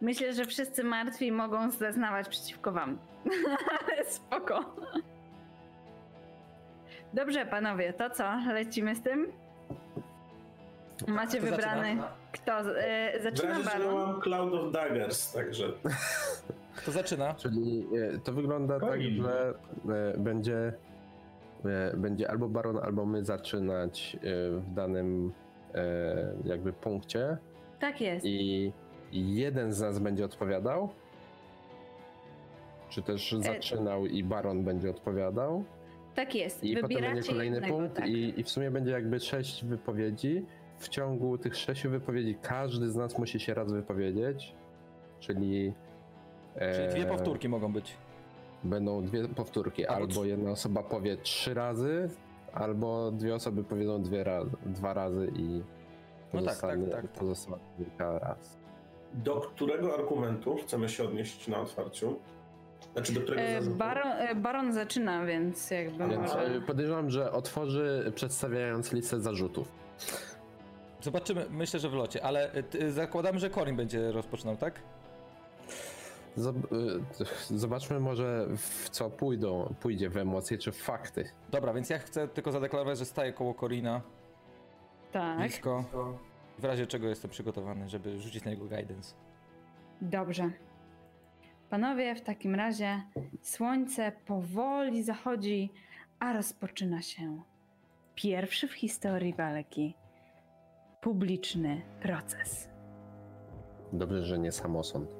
[0.00, 2.98] Myślę, że wszyscy martwi mogą zeznawać przeciwko wam.
[3.88, 4.64] Ale spoko.
[7.14, 8.24] Dobrze, panowie, to co?
[8.52, 9.26] Lecimy z tym?
[11.08, 11.82] Macie Kto wybrany.
[11.88, 12.08] zaczyna?
[12.32, 12.78] Kto?
[12.80, 13.94] E, zaczyna że ja Baron.
[13.94, 15.72] mam Cloud of Daggers, także
[16.76, 17.34] Kto zaczyna?
[17.34, 19.22] Czyli y, to wygląda tak, Corin.
[19.22, 19.54] że
[20.14, 20.72] y, będzie,
[21.92, 24.20] y, będzie albo baron, albo my zaczynać y,
[24.60, 25.32] w danym
[25.74, 27.36] y, jakby punkcie
[27.80, 28.26] Tak jest.
[28.26, 28.72] i
[29.20, 30.88] jeden z nas będzie odpowiadał.
[32.88, 35.64] Czy też zaczynał i baron będzie odpowiadał.
[36.14, 36.64] Tak jest.
[36.64, 38.08] I potem Wybieracie będzie kolejny jednego, punkt tak.
[38.08, 40.44] i, i w sumie będzie jakby sześć wypowiedzi.
[40.78, 44.54] W ciągu tych sześciu wypowiedzi każdy z nas musi się raz wypowiedzieć,
[45.20, 45.72] czyli,
[46.74, 47.96] Czyli dwie e, powtórki mogą być.
[48.64, 49.86] Będą dwie powtórki.
[49.86, 52.10] Albo Albo trz- jedna osoba powie trzy razy,
[52.52, 55.62] albo dwie osoby powiedzą dwie razy, dwa razy i
[56.34, 57.08] No tak, tak, tak, tak.
[57.08, 58.58] pozostała kilka raz.
[59.16, 62.16] Do którego argumentu chcemy się odnieść na otwarciu?
[62.92, 63.60] Znaczy do którego E?
[63.62, 66.46] Baron, e, Baron zaczyna, więc jakby Więc może...
[66.56, 69.68] e, podejrzewam, że otworzy przedstawiając listę zarzutów.
[71.00, 74.80] Zobaczymy, myślę, że w locie, ale y, ty- zakładamy, że Corin będzie rozpoczynał, tak?
[76.38, 76.42] Y,
[77.58, 81.28] Zobaczmy może w co pójdą, pójdzie w emocje czy w fakty.
[81.50, 84.00] Dobra, więc ja chcę tylko zadeklarować, że staję koło Corina,
[85.12, 85.38] Tak.
[85.38, 85.84] blisko.
[86.58, 89.14] W razie czego jestem przygotowany, żeby rzucić na niego guidance.
[90.00, 90.50] Dobrze.
[91.70, 93.02] Panowie, w takim razie
[93.42, 95.72] słońce powoli zachodzi,
[96.18, 97.42] a rozpoczyna się
[98.14, 99.94] pierwszy w historii walki
[101.00, 102.68] publiczny proces.
[103.92, 105.10] Dobrze, że nie samosąd.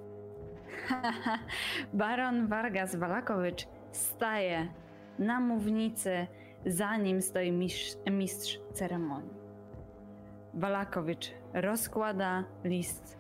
[1.93, 4.69] Baron Vargas Walakowicz staje
[5.19, 6.27] na mównicy,
[6.67, 9.46] za nim stoi mistrz, mistrz ceremonii.
[10.57, 13.19] Walakowicz rozkłada list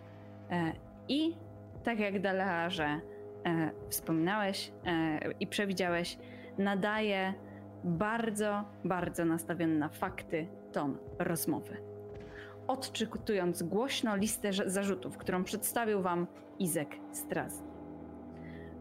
[0.50, 0.72] e,
[1.08, 1.36] i
[1.84, 3.00] tak jak Dalearze e,
[3.88, 6.18] wspominałeś e, i przewidziałeś,
[6.58, 7.34] nadaje
[7.84, 11.76] bardzo, bardzo nastawiony na fakty ton rozmowy.
[12.66, 16.26] Odczytując głośno listę zarzutów, którą przedstawił wam
[16.58, 17.62] Izek Straz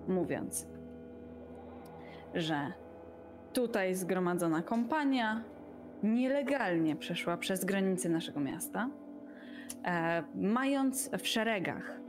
[0.08, 0.68] mówiąc,
[2.34, 2.74] że
[3.54, 5.44] tutaj zgromadzona kompania
[6.14, 8.90] nielegalnie przeszła przez granice naszego miasta,
[9.86, 12.00] e, mając w szeregach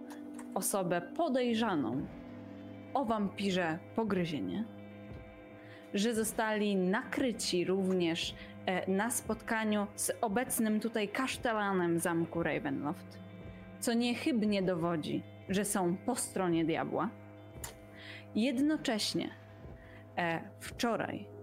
[0.54, 2.06] osobę podejrzaną
[2.94, 4.64] o wampirze pogryzienie,
[5.94, 8.34] że zostali nakryci również
[8.66, 13.18] e, na spotkaniu z obecnym tutaj kasztelanem zamku Ravenloft,
[13.80, 17.10] co niechybnie dowodzi, że są po stronie diabła.
[18.34, 19.30] Jednocześnie
[20.16, 21.35] e, wczoraj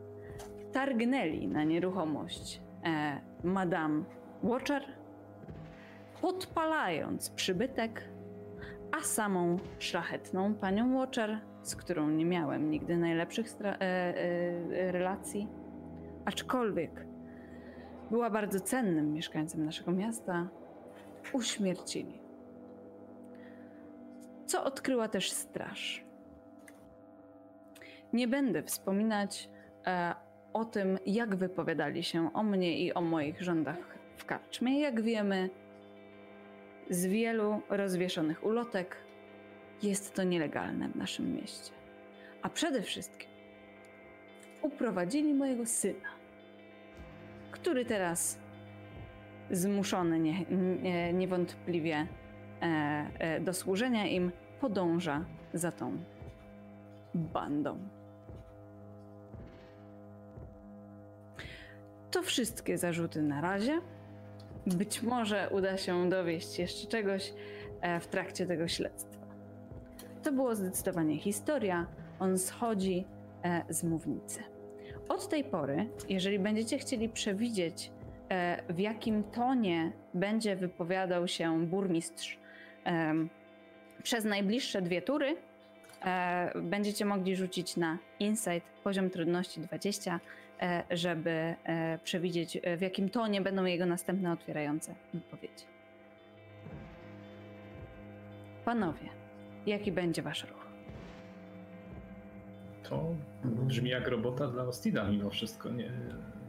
[0.73, 4.03] targnęli na nieruchomość e, Madame
[4.43, 4.83] Watcher,
[6.21, 8.09] podpalając przybytek,
[8.91, 15.48] a samą szlachetną panią Watcher, z którą nie miałem nigdy najlepszych e, e, relacji,
[16.25, 17.06] aczkolwiek
[18.12, 20.50] była bardzo cennym mieszkańcem naszego miasta,
[21.33, 22.21] uśmiercili.
[24.45, 26.06] Co odkryła też straż.
[28.13, 29.50] Nie będę wspominać
[29.87, 30.15] e,
[30.54, 34.79] o tym, jak wypowiadali się o mnie i o moich rządach w karczmie.
[34.79, 35.49] Jak wiemy,
[36.89, 38.97] z wielu rozwieszonych ulotek
[39.83, 41.71] jest to nielegalne w naszym mieście.
[42.41, 43.29] A przede wszystkim
[44.62, 46.10] uprowadzili mojego syna,
[47.51, 48.39] który teraz
[49.51, 50.45] zmuszony nie,
[50.81, 52.08] nie, niewątpliwie
[52.62, 52.65] e,
[53.19, 54.31] e, do służenia im
[54.62, 55.97] podąża za tą
[57.13, 57.77] bandą.
[62.13, 63.81] To wszystkie zarzuty na razie.
[64.67, 67.33] Być może uda się dowieść jeszcze czegoś
[67.81, 69.25] e, w trakcie tego śledztwa.
[70.23, 71.87] To było zdecydowanie historia.
[72.19, 73.05] On schodzi
[73.43, 74.43] e, z mównicy.
[75.09, 77.91] Od tej pory, jeżeli będziecie chcieli przewidzieć,
[78.29, 82.39] e, w jakim tonie będzie wypowiadał się burmistrz
[84.03, 85.35] przez najbliższe dwie tury,
[86.55, 90.42] będziecie mogli rzucić na insight poziom trudności 20 E,
[90.91, 95.65] żeby e, przewidzieć, e, w jakim tonie będą jego następne otwierające wypowiedzi.
[98.65, 99.10] Panowie,
[99.65, 100.67] jaki będzie wasz ruch?
[102.83, 105.91] To brzmi jak robota dla Ostida mimo wszystko, nie,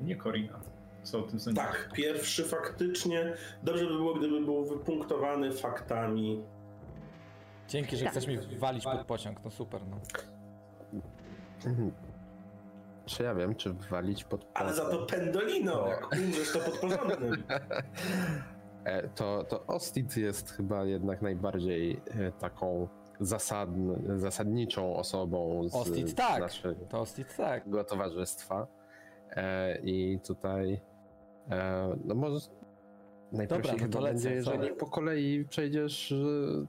[0.03, 0.61] nie Korina.
[1.03, 1.65] Co o tym sądzisz?
[1.65, 3.35] Tak, pierwszy faktycznie.
[3.63, 6.45] Dobrze by było, gdyby był wypunktowany faktami.
[7.69, 8.13] Dzięki, że tak.
[8.13, 9.81] chcesz mi walić pod pociąg, to super.
[9.87, 10.01] No.
[13.05, 15.89] Czy ja wiem, czy walić pod Ale za to pendolino, no.
[15.89, 17.43] jak umrzesz to pod porządnym.
[18.85, 22.89] E, to, to Ostit jest chyba jednak najbardziej e, taką
[23.21, 27.65] zasadn, zasadniczą osobą z Ostit tak, naszego to Ostit tak.
[27.89, 28.67] towarzystwa.
[29.31, 30.81] E, I tutaj
[32.05, 32.39] no może
[33.33, 36.15] najprościej Dobra, no chyba lecę, będzie, jeżeli po kolei przejdziesz,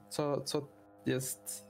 [0.08, 0.68] co, co
[1.06, 1.65] jest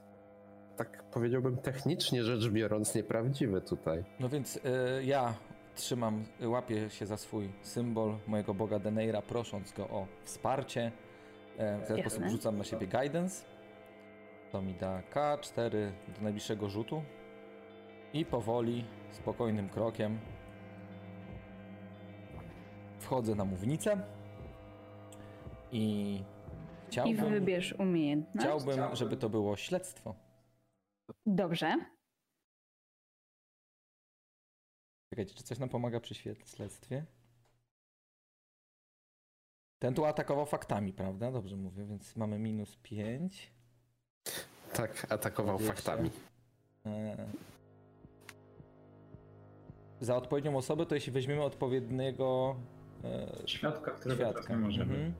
[0.77, 4.03] tak powiedziałbym technicznie rzecz biorąc nieprawdziwe tutaj.
[4.19, 4.59] No więc y,
[5.03, 5.33] ja
[5.75, 10.91] trzymam, łapię się za swój symbol mojego boga Deneira, prosząc go o wsparcie.
[11.57, 13.45] E, w ten sposób rzucam na siebie guidance.
[14.51, 15.71] To mi da K4
[16.15, 17.03] do najbliższego rzutu.
[18.13, 20.19] I powoli, spokojnym krokiem
[22.99, 24.01] wchodzę na mównicę
[25.71, 26.19] i
[26.87, 27.13] chciałbym...
[27.13, 28.47] I wybierz umiejętność.
[28.47, 30.15] Chciałbym, żeby to było śledztwo.
[31.25, 31.75] Dobrze.
[35.09, 37.05] Czekajcie, czy coś nam pomaga przy śledztwie?
[39.79, 41.31] Ten tu atakował faktami, prawda?
[41.31, 43.51] Dobrze mówię, więc mamy minus 5.
[44.73, 46.09] Tak, atakował faktami.
[46.85, 47.27] E...
[49.99, 52.55] Za odpowiednią osobę, to jeśli weźmiemy odpowiedniego
[53.03, 53.47] e...
[53.47, 54.53] świadka, którego świadka.
[54.53, 54.93] nie możemy.
[54.95, 55.13] Mhm.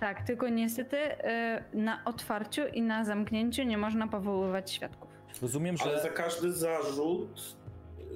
[0.00, 5.05] Tak, tylko niestety e, na otwarciu i na zamknięciu nie można powoływać świadków.
[5.42, 5.84] Rozumiem, że...
[5.84, 7.56] Ale za każdy zarzut
[8.00, 8.14] y,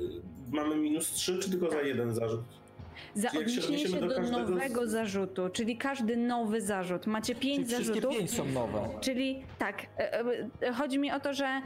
[0.52, 2.60] mamy minus 3, czy tylko za jeden zarzut?
[3.14, 4.90] Za odniesienie się, do, do nowego z...
[4.90, 7.06] zarzutu, czyli każdy nowy zarzut.
[7.06, 8.16] Macie pięć czyli zarzutów.
[8.16, 8.88] pięć są nowe.
[9.00, 10.24] Czyli tak, e,
[10.62, 11.60] e, chodzi mi o to, że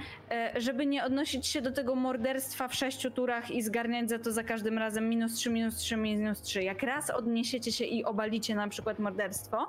[0.56, 4.44] żeby nie odnosić się do tego morderstwa w sześciu turach i zgarniać za to za
[4.44, 6.62] każdym razem minus 3, minus 3, minus 3.
[6.62, 9.66] Jak raz odniesiecie się i obalicie na przykład morderstwo,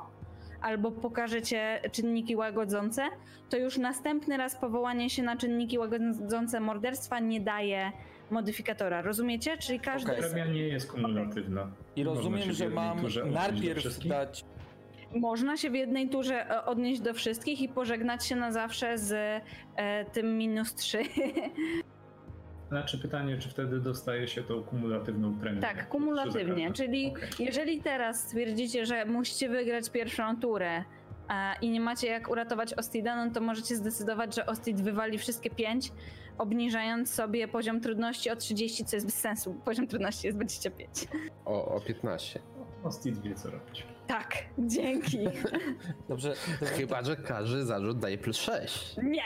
[0.65, 3.01] albo pokażecie czynniki łagodzące,
[3.49, 7.91] to już następny raz powołanie się na czynniki łagodzące morderstwa nie daje
[8.31, 9.01] modyfikatora.
[9.01, 9.57] Rozumiecie?
[9.57, 10.11] Czyli każdy.
[10.11, 10.29] Okay.
[10.29, 11.71] Premia nie jest kumulatywna.
[11.95, 12.97] I rozumiem, że mam
[13.31, 14.45] najpierw dać.
[15.15, 19.41] Można się w jednej turze e, odnieść do wszystkich i pożegnać się na zawsze z
[19.75, 21.03] e, tym minus 3.
[22.69, 25.61] Znaczy pytanie, czy wtedy dostaje się tą kumulatywną premię?
[25.61, 27.29] Tak, kumulatywnie, czyli okay.
[27.39, 30.83] jeżeli teraz stwierdzicie, że musicie wygrać pierwszą turę
[31.61, 35.91] i nie macie jak uratować Ostida, no to możecie zdecydować, że Ostid wywali wszystkie pięć,
[36.37, 39.61] obniżając sobie poziom trudności o 30, co jest bez sensu.
[39.65, 40.89] Poziom trudności jest 25.
[41.45, 42.39] O, o 15.
[42.83, 43.94] Ostid wie co robić.
[44.07, 45.19] Tak, dzięki.
[46.09, 46.33] Dobrze.
[46.59, 48.97] dobrze Chyba, że każdy zarzut daje plus 6.
[49.03, 49.23] Nie.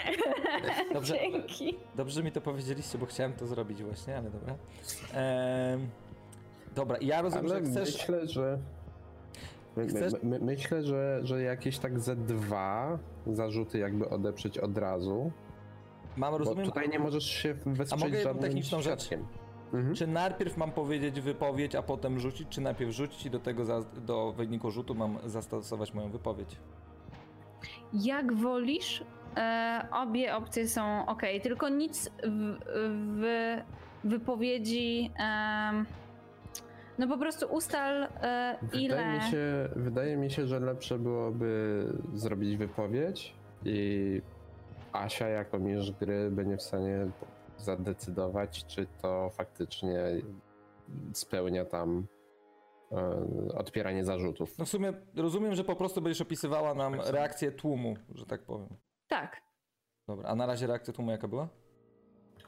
[0.94, 1.78] Dobrze, dzięki.
[1.96, 4.56] Dobrze mi to powiedzieliście, bo chciałem to zrobić właśnie, ale dobra.
[5.14, 5.88] Ehm,
[6.76, 7.98] dobra, ja rozumiem, ale że chcesz...
[7.98, 8.60] myślę, że...
[9.78, 10.14] My, chcesz...
[10.24, 15.32] my, myślę, że, że jakieś tak ze dwa zarzuty jakby odeprzeć od razu.
[16.18, 16.66] Mam rozumiem...
[16.66, 19.20] Bo tutaj nie możesz się wesprzeć A mogę żadnym techniczną świadkiem.
[19.20, 19.30] rzecz?
[19.74, 19.96] Mhm.
[19.96, 23.82] Czy najpierw mam powiedzieć wypowiedź, a potem rzucić, czy najpierw rzucić i do tego za,
[23.82, 26.58] do wyniku rzutu mam zastosować moją wypowiedź?
[27.94, 29.04] Jak wolisz.
[29.38, 32.58] E, obie opcje są ok, tylko nic w,
[33.22, 33.58] w
[34.04, 35.12] wypowiedzi.
[35.20, 35.86] E,
[37.00, 38.96] no po prostu ustal e, ile.
[38.98, 43.34] Wydaje mi, się, wydaje mi się, że lepsze byłoby zrobić wypowiedź
[43.66, 44.22] i
[44.94, 47.08] Asia jako mistrz gry będzie w stanie
[47.62, 50.00] zadecydować, czy to faktycznie
[51.14, 52.08] spełnia tam
[52.92, 52.98] e,
[53.58, 54.58] odpieranie zarzutów.
[54.58, 58.44] No w sumie rozumiem, że po prostu będziesz opisywała nam tak reakcję tłumu, że tak
[58.44, 58.70] powiem.
[59.08, 59.42] Tak.
[60.08, 61.50] Dobra, a na razie reakcja tłumu jaka była?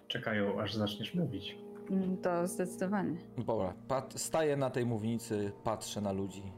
[0.07, 1.57] Czekają, aż zaczniesz mówić.
[1.89, 3.18] Mm, to zdecydowanie.
[3.38, 6.53] Dobra, pat- staję na tej mównicy, patrzę na ludzi,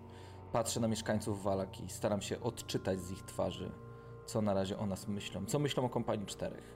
[0.52, 3.72] patrzę na mieszkańców Walaki, staram się odczytać z ich twarzy,
[4.26, 6.73] co na razie o nas myślą, co myślą o kompanii czterech.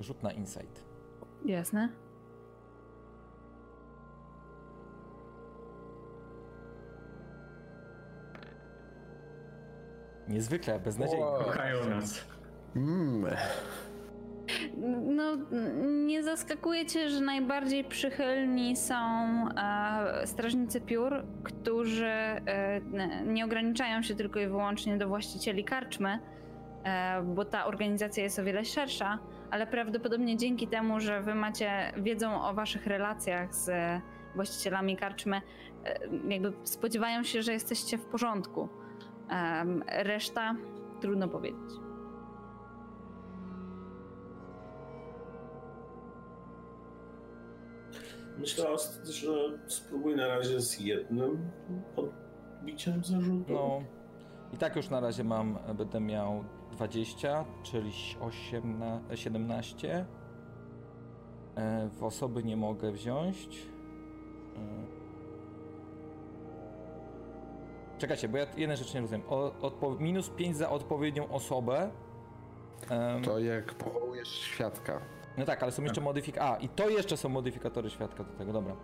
[0.00, 0.84] Rzut na insight.
[1.44, 1.88] Jasne.
[10.28, 11.24] Niezwykle, beznadziejnie.
[11.24, 11.44] Wow.
[11.44, 12.24] Kochają nas.
[12.76, 13.26] Mm.
[15.06, 15.36] No,
[16.06, 22.80] nie zaskakuje cię, że najbardziej przychylni są e, strażnicy piór, którzy e,
[23.26, 26.18] nie ograniczają się tylko i wyłącznie do właścicieli karczmy,
[26.84, 29.18] e, bo ta organizacja jest o wiele szersza,
[29.50, 34.00] ale prawdopodobnie dzięki temu, że wy macie wiedzą o waszych relacjach z e,
[34.34, 35.42] właścicielami karczmy,
[35.84, 38.68] e, jakby spodziewają się, że jesteście w porządku.
[39.86, 40.56] Reszta
[41.00, 41.86] trudno powiedzieć.
[48.38, 48.64] Myślę,
[49.04, 51.50] że spróbuj na razie z jednym
[51.96, 53.52] podbiciem zarzutu.
[53.52, 53.80] No.
[54.52, 56.44] I tak już na razie mam, będę miał
[56.76, 60.06] 20, czyli 18, 17.
[61.56, 63.66] E, W osoby nie mogę wziąć.
[64.56, 64.96] E.
[67.98, 69.22] Czekajcie, bo ja jednej rzeczy nie rozumiem.
[69.28, 71.90] O, odpo- minus 5 za odpowiednią osobę.
[72.90, 75.00] Em, To jak powołujesz świadka.
[75.38, 76.38] No tak, ale są jeszcze modyfik...
[76.38, 78.76] A, i to jeszcze są modyfikatory świadka do tego, dobra.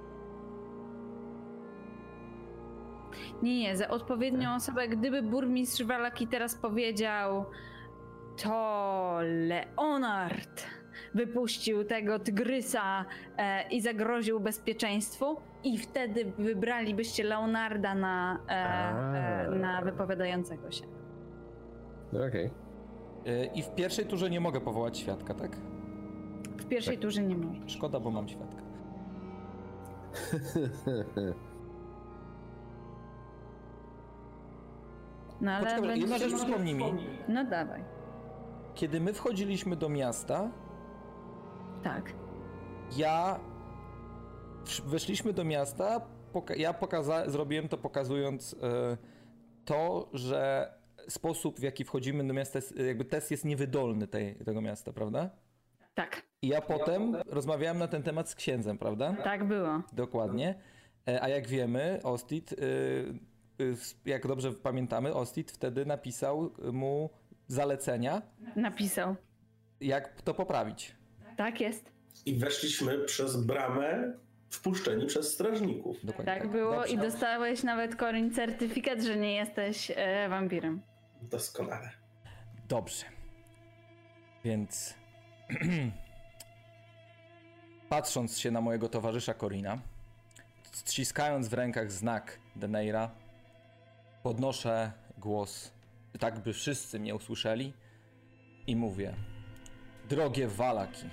[3.42, 7.44] Nie, nie, za odpowiednią osobę, gdyby burmistrz Walaki teraz powiedział
[8.42, 9.18] to
[9.48, 10.66] Leonard
[11.14, 13.04] wypuścił tego tygrysa
[13.36, 18.52] e, i zagroził bezpieczeństwu i wtedy wybralibyście Leonarda na, e,
[19.46, 20.84] e, na wypowiadającego się.
[22.28, 22.50] Okej.
[23.26, 25.56] E, I w pierwszej turze nie mogę powołać świadka, tak?
[26.56, 27.68] W pierwszej turze nie może.
[27.68, 28.62] Szkoda, bo mam świadka.
[35.40, 36.84] No ale Poczekaj, będzie- jedna rzecz przypomnij mi.
[37.28, 37.84] No dawaj.
[38.74, 40.50] Kiedy my wchodziliśmy do miasta,
[41.82, 42.12] Tak.
[42.96, 43.40] ja
[44.86, 46.00] weszliśmy do miasta,
[46.32, 48.96] poka- ja pokaza- zrobiłem to pokazując e,
[49.64, 50.72] to, że
[51.08, 55.30] sposób w jaki wchodzimy do miasta, jest, jakby test jest niewydolny tej, tego miasta, prawda?
[55.94, 56.22] Tak.
[56.42, 59.14] I ja potem rozmawiałem na ten temat z księdzem, prawda?
[59.24, 59.82] Tak było.
[59.92, 60.54] Dokładnie.
[61.08, 62.54] E, A jak wiemy, Ostit,
[64.04, 67.10] jak dobrze pamiętamy, Ostit wtedy napisał mu
[67.52, 68.22] zalecenia,
[68.56, 69.16] Napisał.
[69.80, 70.94] jak to poprawić.
[71.36, 71.92] Tak jest.
[72.26, 74.12] I weszliśmy przez bramę
[74.50, 75.96] wpuszczeni przez strażników.
[76.04, 76.92] Dokładnie Tak było Dobrze.
[76.94, 80.82] i dostałeś nawet Corin certyfikat, że nie jesteś e, wampirem.
[81.22, 81.90] Doskonale.
[82.68, 83.04] Dobrze.
[84.44, 84.94] Więc
[87.88, 89.78] patrząc się na mojego towarzysza Corina,
[90.86, 93.10] ściskając w rękach znak Deneira,
[94.22, 95.72] podnoszę głos,
[96.18, 97.72] tak by wszyscy mnie usłyszeli
[98.66, 99.14] i mówię:
[100.08, 101.06] Drogie Walaki,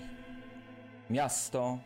[1.10, 1.80] miasto,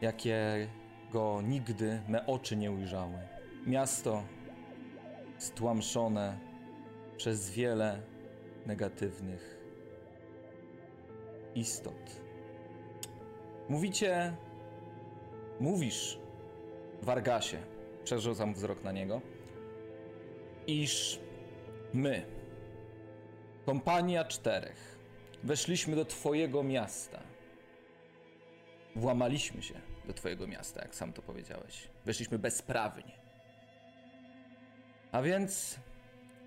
[0.00, 3.18] jakiego nigdy me oczy nie ujrzały.
[3.66, 4.22] Miasto
[5.38, 6.38] stłamszone
[7.16, 8.02] przez wiele
[8.66, 9.60] negatywnych
[11.54, 12.20] istot.
[13.68, 14.36] Mówicie,
[15.60, 16.18] mówisz,
[17.02, 17.58] Wargasie,
[18.04, 19.20] przerzucam wzrok na niego,
[20.66, 21.20] iż
[21.94, 22.26] my,
[23.66, 24.98] kompania czterech,
[25.42, 27.20] weszliśmy do twojego miasta.
[28.96, 29.74] Włamaliśmy się
[30.04, 31.88] do twojego miasta, jak sam to powiedziałeś.
[32.04, 33.12] Weszliśmy bezprawnie.
[35.12, 35.78] A więc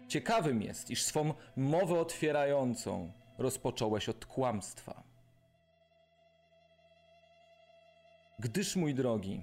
[0.07, 5.03] Ciekawym jest, iż swą mowę otwierającą rozpocząłeś od kłamstwa.
[8.39, 9.41] Gdyż, mój drogi,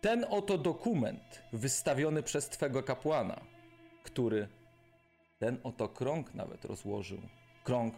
[0.00, 3.40] ten oto dokument wystawiony przez twego kapłana,
[4.02, 4.48] który
[5.38, 7.18] ten oto krąg nawet rozłożył,
[7.64, 7.94] krąg,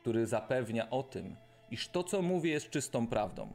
[0.00, 1.36] który zapewnia o tym,
[1.70, 3.48] iż to, co mówię, jest czystą prawdą.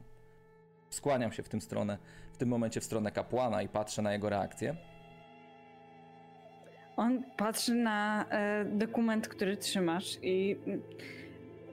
[0.90, 1.98] Skłaniam się w tym stronę,
[2.32, 4.76] w tym momencie w stronę kapłana i patrzę na jego reakcję.
[6.96, 10.82] On patrzy na e, dokument, który trzymasz i mm,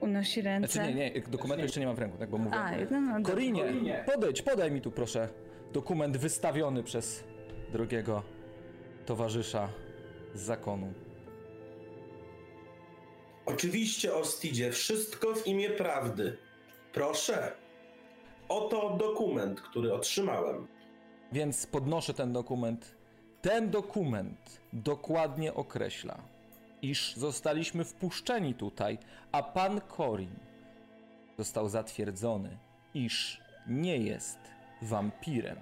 [0.00, 0.72] unosi ręce.
[0.72, 2.56] Znaczy nie, nie, dokumentu jeszcze nie mam w ręku, tak bo mówię.
[2.56, 3.22] A, no, no.
[3.22, 5.28] Korinie, podejdź, podaj mi tu proszę
[5.72, 7.24] dokument wystawiony przez
[7.72, 8.22] drogiego
[9.06, 9.68] towarzysza
[10.34, 10.92] zakonu.
[13.46, 16.36] Oczywiście, Ostidzie, wszystko w imię prawdy.
[16.92, 17.52] Proszę.
[18.48, 20.66] Oto dokument, który otrzymałem.
[21.32, 22.96] Więc podnoszę ten dokument.
[23.42, 26.18] Ten dokument dokładnie określa,
[26.82, 28.98] iż zostaliśmy wpuszczeni tutaj,
[29.32, 30.36] a pan Korin
[31.38, 32.58] został zatwierdzony,
[32.94, 34.38] iż nie jest
[34.82, 35.58] wampirem.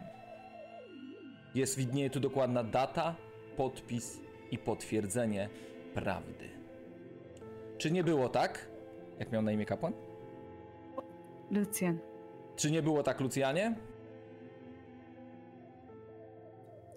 [1.54, 3.14] Jest widnieje tu dokładna data,
[3.56, 4.20] podpis
[4.50, 5.48] i potwierdzenie
[5.94, 6.48] prawdy.
[7.78, 8.68] Czy nie było tak?
[9.18, 9.92] Jak miał na imię kapłan?
[11.50, 11.98] Lucjan.
[12.56, 13.76] Czy nie było tak, Lucjanie?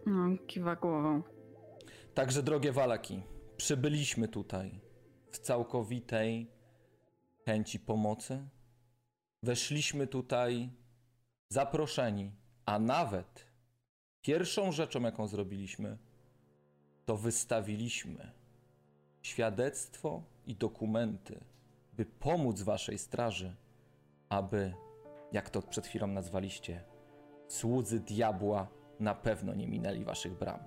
[0.05, 1.21] No, kiwa głową.
[2.13, 3.23] Także, drogie Walaki,
[3.57, 4.79] przybyliśmy tutaj
[5.31, 6.51] w całkowitej
[7.45, 8.47] chęci pomocy.
[9.43, 10.69] Weszliśmy tutaj
[11.49, 12.31] zaproszeni,
[12.65, 13.47] a nawet
[14.21, 15.97] pierwszą rzeczą, jaką zrobiliśmy,
[17.05, 18.31] to wystawiliśmy
[19.21, 21.39] świadectwo i dokumenty,
[21.93, 23.55] by pomóc waszej straży,
[24.29, 24.73] aby,
[25.31, 26.83] jak to przed chwilą nazwaliście,
[27.47, 28.67] słudzy diabła
[28.99, 30.59] na pewno nie minęli waszych bram.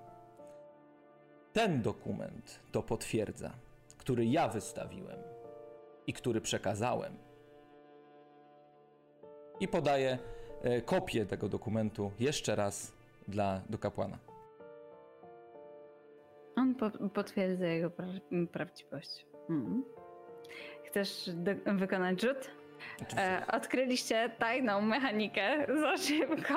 [1.53, 3.53] Ten dokument to potwierdza,
[3.97, 5.19] który ja wystawiłem
[6.07, 7.17] i który przekazałem.
[9.59, 10.19] I podaję
[10.61, 12.93] e, kopię tego dokumentu jeszcze raz
[13.27, 14.26] dla, do kapłana.
[16.57, 18.05] On po, potwierdza jego pra
[18.51, 19.25] prawdziwość.
[19.49, 19.83] Mhm.
[20.85, 21.29] Chcesz
[21.65, 22.51] wykonać rzut?
[23.17, 26.53] E, odkryliście tajną mechanikę za szybko.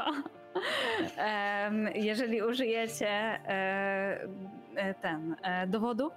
[1.17, 4.29] Em, jeżeli użyjecie e,
[4.77, 6.11] e, ten e, dowodu,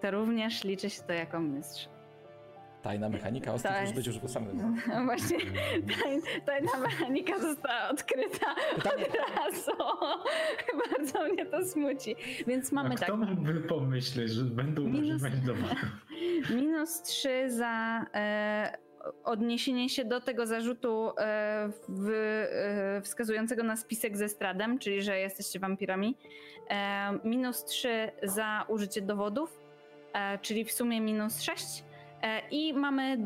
[0.00, 1.88] to również liczy się to jako mistrz.
[2.82, 4.80] Tajna mechanika, ostry To już być już samym.
[5.04, 5.38] Właśnie
[6.02, 9.70] taj, tajna mechanika została odkryta Pytanie- od razu.
[10.90, 12.16] Bardzo mnie to smuci.
[12.46, 13.08] Więc mamy A tak.
[13.08, 15.22] kto mógłby pomyśleć, że będą Minus-?
[16.56, 18.78] Minus 3 za e,
[19.24, 25.18] odniesienie się do tego zarzutu e, w, e, wskazującego na spisek ze stradem, czyli że
[25.18, 26.16] jesteście wampirami.
[26.70, 29.60] E, minus 3 za użycie dowodów,
[30.12, 31.84] e, czyli w sumie minus 6.
[32.26, 33.16] E, I mamy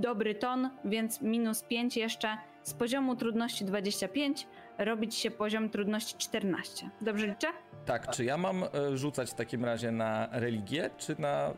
[0.00, 2.36] dobry ton, więc minus 5 jeszcze.
[2.62, 4.46] Z poziomu trudności 25
[4.78, 6.90] robić się poziom trudności 14.
[7.00, 7.46] Dobrze liczę?
[7.86, 11.50] Tak, czy ja mam e, rzucać w takim razie na religię, czy na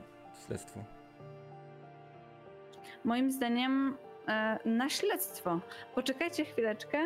[0.47, 0.81] śledztwo?
[3.05, 3.97] Moim zdaniem
[4.29, 5.61] e, na śledztwo.
[5.95, 6.99] Poczekajcie chwileczkę.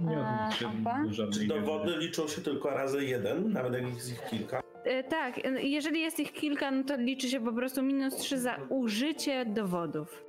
[0.00, 1.02] Nie A, odliczyli opa.
[1.04, 1.96] do żadnej Czy dowody gry.
[2.00, 4.58] liczą się tylko razy jeden, nawet jak jest ich kilka?
[4.58, 4.62] E,
[5.08, 8.56] tak, e, jeżeli jest ich kilka, no to liczy się po prostu minus 3 za
[8.68, 10.24] użycie dowodów.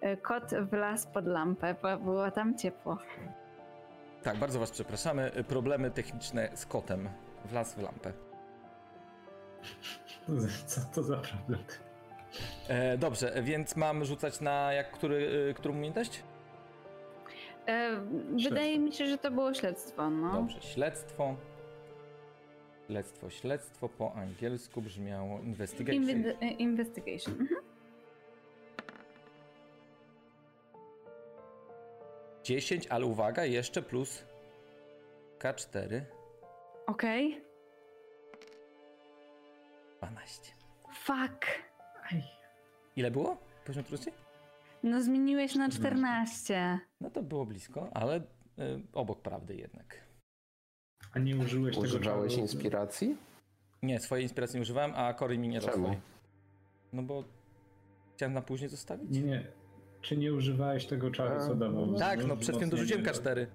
[0.00, 2.98] E, Kot wlazł pod lampę, bo było tam ciepło.
[4.22, 5.32] Tak, bardzo was przepraszamy.
[5.32, 7.08] E, Problemy techniczne z kotem.
[7.44, 8.12] Wlazł w lampę.
[10.66, 11.60] Co to za problem?
[12.68, 16.22] E, dobrze, e, więc mam rzucać na jak, który, e, którą umiejętność?
[17.66, 17.96] E,
[18.48, 20.10] wydaje mi się, że to było śledztwo.
[20.10, 20.32] No.
[20.32, 21.34] Dobrze, śledztwo.
[22.86, 26.04] Śledztwo, śledztwo po angielsku brzmiało investigation.
[26.04, 27.34] Inwi- e, investigation.
[27.40, 27.60] Mhm.
[32.44, 34.24] 10, ale uwaga, jeszcze plus
[35.38, 36.00] K4,
[36.86, 37.40] Okej.
[39.98, 40.52] 12.
[40.94, 41.46] Fuck.
[42.96, 43.36] Ile było?
[43.66, 44.12] Poziom trudności?
[44.82, 46.78] No zmieniłeś na 14.
[47.00, 48.22] No to było blisko, ale y,
[48.92, 49.96] obok prawdy jednak.
[51.14, 52.42] A nie użyłeś tego Używałeś czaru?
[52.42, 53.16] inspiracji?
[53.82, 55.96] Nie, swojej inspiracji nie używałem, a Cory mi nie dał Czemu?
[56.92, 57.24] No bo
[58.16, 59.10] chciałem na później zostawić.
[59.10, 59.46] Nie, nie.
[60.00, 61.94] Czy nie używałeś tego czaru, co dawał?
[61.94, 63.46] Tak, no przed chwilą dorzuciłem K4.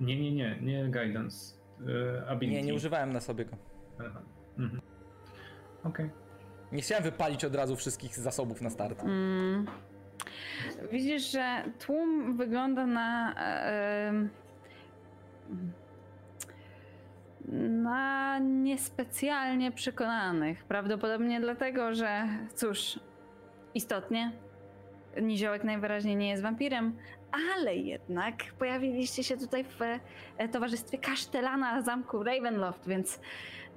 [0.00, 1.54] Nie, nie, nie, nie guidance.
[2.26, 2.60] Ability.
[2.60, 3.56] Nie, nie używałem na sobie go.
[4.00, 4.22] Aha.
[4.58, 4.82] Mhm.
[5.84, 6.10] Okej.
[6.72, 9.02] Nie chciałem wypalić od razu wszystkich zasobów na start.
[9.02, 9.66] Mm.
[10.92, 13.34] Widzisz, że tłum wygląda na.
[17.82, 20.64] Na niespecjalnie przekonanych.
[20.64, 23.00] Prawdopodobnie dlatego, że cóż,
[23.74, 24.32] istotnie,
[25.22, 26.96] Niziołek najwyraźniej nie jest wampirem,
[27.32, 29.82] ale jednak pojawiliście się tutaj w
[30.38, 33.20] e, towarzystwie kasztelana zamku Ravenloft, więc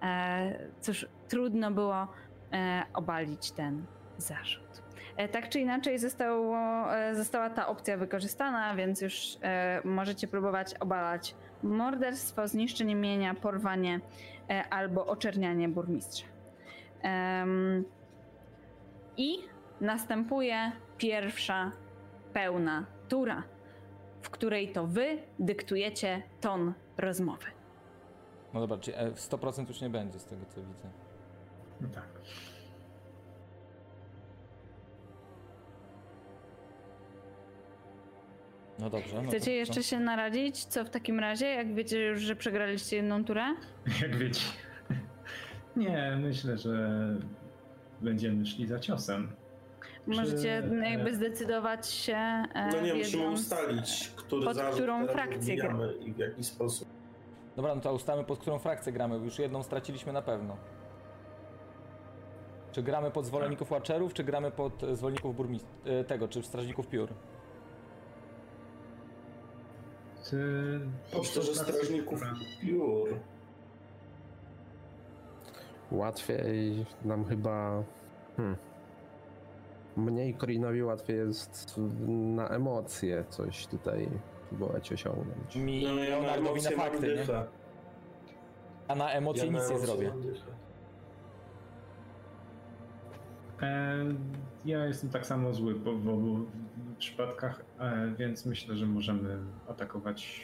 [0.01, 2.07] e, cóż, trudno było
[2.53, 3.85] e, obalić ten
[4.17, 4.80] zarzut.
[5.17, 6.57] E, Tak czy inaczej zostało,
[6.95, 13.99] e, została ta opcja wykorzystana, więc już e, możecie próbować obalać morderstwo, zniszczenie mienia, porwanie
[14.69, 16.25] albo oczernianie burmistrza.
[19.17, 19.37] I
[19.81, 21.71] następuje pierwsza
[22.33, 23.43] pełna tura,
[24.21, 27.45] w której to wy dyktujecie ton rozmowy.
[28.53, 30.89] No dobra, czyli e, 100% już nie będzie z tego co widzę.
[31.81, 32.07] No tak.
[38.81, 39.21] No dobrze.
[39.21, 40.65] No Chcecie to, jeszcze się naradzić?
[40.65, 43.43] Co w takim razie, jak wiecie już, że przegraliście jedną turę?
[44.01, 44.41] Jak wiecie.
[45.75, 46.99] Nie, myślę, że
[48.01, 49.31] będziemy szli za ciosem.
[50.07, 52.13] Możecie Czy- jakby zdecydować się.
[52.15, 55.69] e, No nie, musimy ustalić, który pod zarzut którą frakcję gra.
[55.69, 56.87] odbijamy i w jaki sposób.
[57.55, 60.57] Dobra, no to ustalmy pod którą frakcję gramy, bo już jedną straciliśmy na pewno.
[62.71, 65.67] Czy gramy pod zwolenników Watcherów, czy gramy pod e, zwolenników burmist...
[65.85, 67.09] e, tego, czy strażników piór?
[71.13, 72.21] Dobra, strażników
[72.61, 73.19] piór.
[75.91, 77.83] Łatwiej nam chyba.
[78.37, 78.55] Hmm.
[79.97, 84.09] Mniej Korinowi łatwiej jest na emocje coś tutaj
[84.49, 85.55] próbować osiągnąć.
[85.55, 87.25] Mi No, ja na na mam fakty, nie?
[88.87, 90.09] A na emocje Ja na nic nie emocje zrobię.
[90.09, 90.45] mam dychę.
[93.61, 94.05] E,
[94.65, 96.45] ja jestem tak samo zły po, w obu
[97.01, 99.37] przypadkach, e, więc myślę, że możemy
[99.69, 100.41] atakować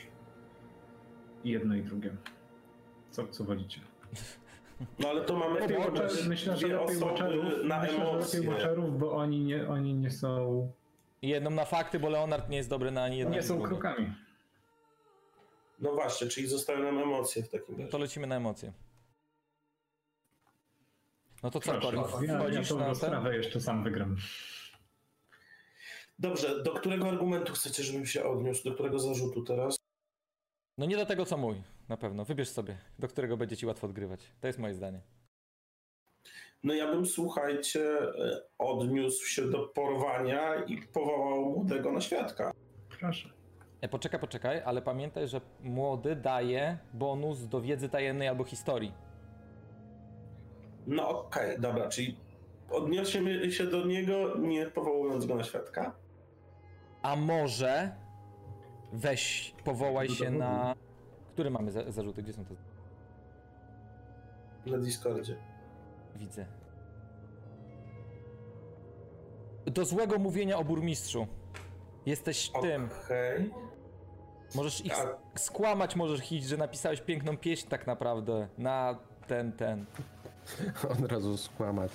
[1.44, 2.16] jedno i drugie.
[3.12, 3.82] Co, co wolicie?
[5.00, 8.40] No ale to mamy Lepiej watcher, myślę, że lepiej watcherów, na myślę, że emocje.
[8.40, 10.72] lepiej watcherów, bo oni nie, oni nie są,
[11.22, 13.36] jedną na fakty, bo Leonard nie jest dobry na ani jedno.
[13.36, 14.14] nie są krokami.
[15.80, 17.92] No właśnie, czyli zostały nam emocje w takim No razie.
[17.92, 18.74] to lecimy na emocje.
[21.44, 24.16] No to co, Proszę, ja, ja Wchodzisz tą na sprawę jeszcze sam wygram.
[26.20, 28.64] Dobrze, do którego argumentu chcecie, żebym się odniósł?
[28.64, 29.76] Do którego zarzutu teraz?
[30.78, 32.26] No nie do tego co mój, na pewno.
[32.26, 34.34] Wybierz sobie, do którego będzie ci łatwo odgrywać.
[34.42, 35.02] To jest moje zdanie.
[36.64, 42.52] No ja bym, słuchajcie, e, odniósł się do porwania i powołał młodego na świadka.
[43.00, 43.30] Proszę.
[43.82, 48.94] E, poczekaj, poczekaj, ale pamiętaj, że młody daje bonus do wiedzy tajemnej albo historii.
[50.88, 52.18] No okej, dobra, czyli
[52.72, 56.07] odniesiemy się do niego, nie powołując go na świadka?
[57.08, 57.92] A może
[58.94, 60.76] weź, powołaj się na...
[61.34, 62.24] Który mamy za zarzuty?
[62.24, 62.56] Gdzie są te?
[64.72, 65.36] Na Discordzie.
[66.16, 66.46] Widzę.
[69.66, 71.28] Do złego mówienia o burmistrzu.
[72.06, 72.90] Jesteś tym.
[73.06, 73.52] Okej.
[74.56, 79.86] Możesz ich A- skłamać, możesz ich, że napisałeś piękną pieśń tak naprawdę na ten, ten.
[81.04, 81.92] Od razu skłamać.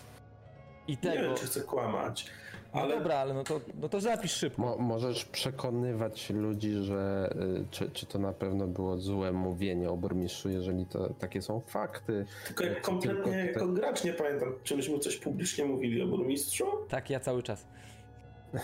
[0.86, 1.22] I Nie tego.
[1.22, 2.30] wiem, czy chcę kłamać,
[2.74, 4.62] No ale dobra, ale no to, no to zapisz szybko.
[4.62, 9.96] Mo możesz przekonywać ludzi, że y, czy, czy to na pewno było złe mówienie o
[9.96, 12.24] burmistrzu, jeżeli to takie są fakty.
[12.46, 16.06] tylko jak Tylko kompletnie tutaj- jako gracz nie pamiętam, czy myśmy coś publicznie mówili o
[16.06, 16.64] burmistrzu?
[16.88, 17.66] Tak, ja cały czas.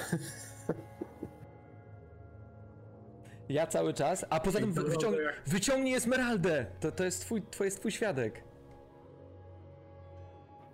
[3.49, 6.67] Ja cały czas, a poza tym wy- to wyciąg jak- wyciągnij Esmeraldę!
[6.81, 8.45] To, to jest twój, to jest twój świadek.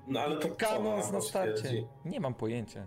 [0.09, 1.85] No ale to ona na starcie.
[2.05, 2.87] Nie mam pojęcia.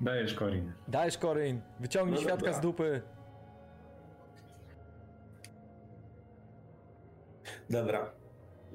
[0.00, 0.72] Dajesz Korin.
[0.88, 2.52] Dajesz Koryn, wyciągnij No świadka dobra.
[2.52, 3.02] z dupy.
[7.70, 8.10] Dobra.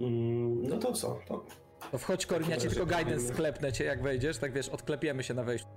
[0.02, 1.20] Mm, no to co?
[1.28, 1.46] To
[1.92, 5.34] To wchodź Koryn, ja ci tylko guidance sklepnę cię jak wejdziesz, tak wiesz, odklepiemy się
[5.34, 5.68] na wejściu.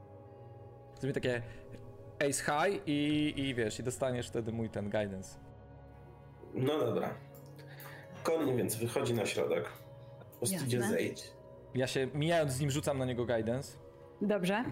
[1.00, 1.42] Zrobię takie
[2.28, 5.38] ace high i, i wiesz, i dostaniesz wtedy mój ten guidance.
[6.54, 7.14] No dobra.
[8.22, 9.68] Konin więc wychodzi na środek.
[10.40, 11.32] Po idzie zejdź.
[11.74, 13.78] Ja się, mijając z nim, rzucam na niego guidance.
[14.20, 14.64] Dobrze.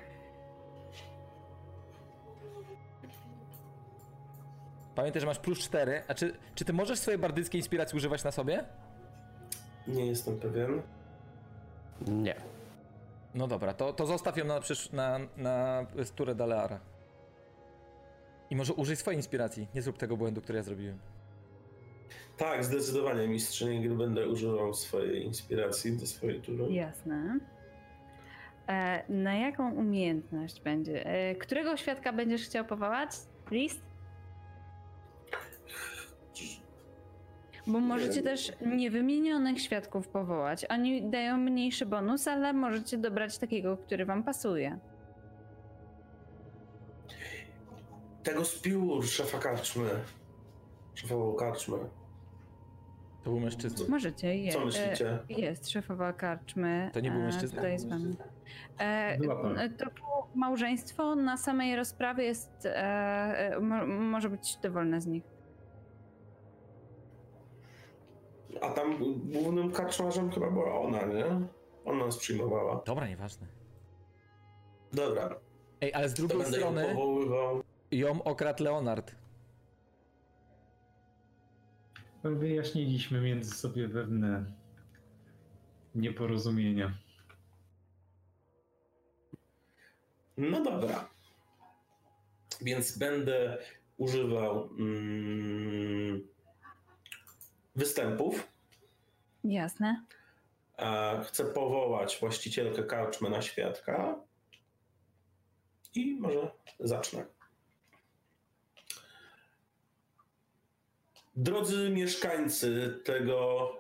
[4.94, 6.02] Pamiętaj, że masz plus 4.
[6.08, 8.64] A czy, czy ty możesz swojej bardyckiej inspiracji używać na sobie?
[9.86, 10.82] Nie jestem pewien.
[12.06, 12.34] Nie.
[13.34, 14.60] No dobra, to, to zostaw ją na,
[14.92, 15.84] na, na
[16.16, 16.80] turę Daleara.
[18.50, 19.68] I może użyj swojej inspiracji.
[19.74, 20.98] Nie zrób tego błędu, który ja zrobiłem.
[22.36, 26.72] Tak, zdecydowanie mistrzyni gry będę używał swojej inspiracji do swojej tury.
[26.72, 27.38] Jasne.
[28.68, 31.06] E, na jaką umiejętność będzie?
[31.06, 33.10] E, którego świadka będziesz chciał powołać?
[33.50, 33.89] List?
[37.66, 40.64] Bo możecie też niewymienionych świadków powołać.
[40.64, 44.78] Oni dają mniejszy bonus, ale możecie dobrać takiego, który wam pasuje.
[48.22, 49.90] Tego z piór, szefa karczmy.
[50.94, 51.78] Szefową karczmy.
[53.24, 53.86] To był mężczyzna.
[53.88, 54.36] Możecie.
[54.36, 55.18] Je, Co myślicie?
[55.30, 56.90] E, jest szefowa karczmy.
[56.92, 57.56] To nie był e, mężczyzna?
[57.56, 58.16] Tutaj z wami.
[58.78, 62.68] E, to było małżeństwo na samej rozprawie jest.
[63.60, 65.24] Mo, może być dowolne z nich.
[68.60, 68.98] A tam
[69.32, 71.24] głównym karczmarzem chyba była ona, nie?
[71.84, 72.82] Ona nas przyjmowała.
[72.86, 73.46] Dobra, nieważne.
[74.92, 75.40] Dobra,
[75.80, 77.62] Ej, ale z drugiej będę ją strony powoływał.
[77.90, 79.14] ją okradł Leonard.
[82.24, 84.44] Wyjaśniliśmy między sobie pewne
[85.94, 86.92] nieporozumienia.
[90.36, 91.08] No dobra.
[92.62, 93.58] Więc będę
[93.96, 96.28] używał mm,
[97.76, 98.48] występów.
[99.44, 100.04] Jasne.
[101.24, 104.20] Chcę powołać właścicielkę karczmy na świadka.
[105.94, 106.50] I może
[106.80, 107.26] zacznę.
[111.36, 113.70] Drodzy mieszkańcy tego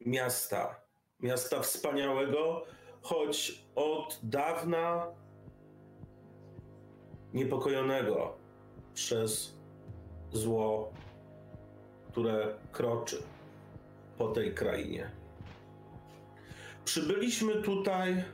[0.00, 0.82] miasta,
[1.22, 2.64] Miasta wspaniałego,
[3.02, 5.06] choć od dawna
[7.32, 8.36] niepokojonego
[8.94, 9.56] przez
[10.32, 10.92] zło,
[12.12, 13.22] które kroczy
[14.18, 15.10] po tej krainie.
[16.84, 18.24] Przybyliśmy tutaj,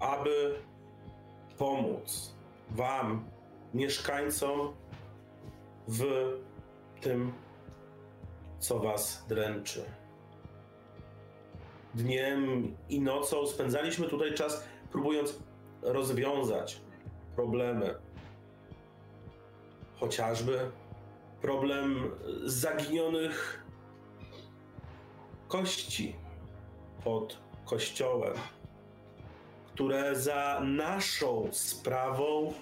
[0.00, 0.54] aby
[1.58, 2.34] pomóc
[2.70, 3.24] Wam,
[3.74, 4.72] mieszkańcom,
[5.88, 6.02] w
[7.00, 7.32] tym,
[8.58, 9.84] co Was dręczy.
[11.94, 15.38] Dniem i nocą spędzaliśmy tutaj czas, próbując
[15.82, 16.80] rozwiązać
[17.36, 17.94] problemy.
[20.00, 20.70] Chociażby
[21.42, 22.10] problem
[22.44, 23.64] zaginionych
[25.48, 26.16] kości
[27.04, 28.34] pod kościołem,
[29.66, 32.52] które za naszą sprawą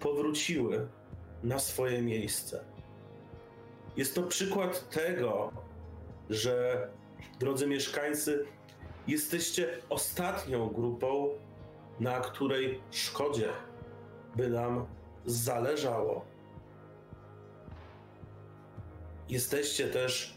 [0.00, 0.88] powróciły
[1.42, 2.64] na swoje miejsce.
[3.96, 5.52] Jest to przykład tego,
[6.30, 6.88] że
[7.38, 8.44] drodzy mieszkańcy,
[9.06, 11.28] jesteście ostatnią grupą,
[12.00, 13.48] na której szkodzie
[14.36, 14.86] by nam
[15.26, 16.33] zależało.
[19.28, 20.34] Jesteście też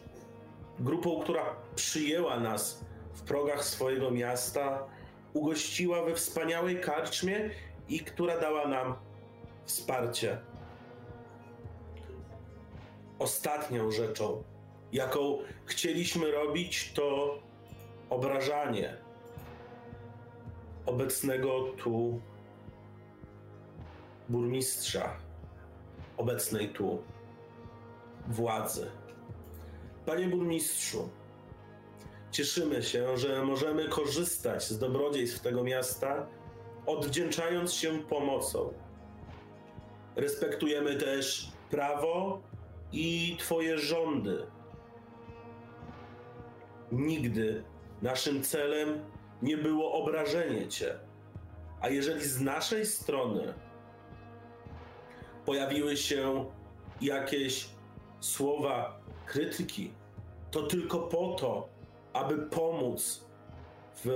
[0.79, 4.87] grupą, która przyjęła nas w progach swojego miasta,
[5.33, 7.49] ugościła we wspaniałej karczmie
[7.89, 8.95] i która dała nam
[9.65, 10.37] wsparcie.
[13.19, 14.43] Ostatnią rzeczą,
[14.91, 17.39] jaką chcieliśmy robić, to
[18.09, 18.97] obrażanie
[20.85, 22.21] obecnego tu
[24.29, 25.15] burmistrza,
[26.17, 27.03] obecnej tu
[28.27, 28.91] władzy.
[30.05, 31.09] Panie burmistrzu,
[32.31, 36.27] cieszymy się, że możemy korzystać z dobrodziejstw tego miasta,
[36.85, 38.73] odwdzięczając się pomocą.
[40.15, 42.41] Respektujemy też prawo
[42.91, 44.47] i Twoje rządy.
[46.91, 47.63] Nigdy
[48.01, 48.99] naszym celem
[49.41, 50.99] nie było obrażenie Cię.
[51.81, 53.53] A jeżeli z naszej strony
[55.45, 56.45] pojawiły się
[57.01, 57.69] jakieś
[58.19, 59.93] słowa krytyki,
[60.51, 61.69] to tylko po to,
[62.13, 63.25] aby pomóc
[64.05, 64.09] w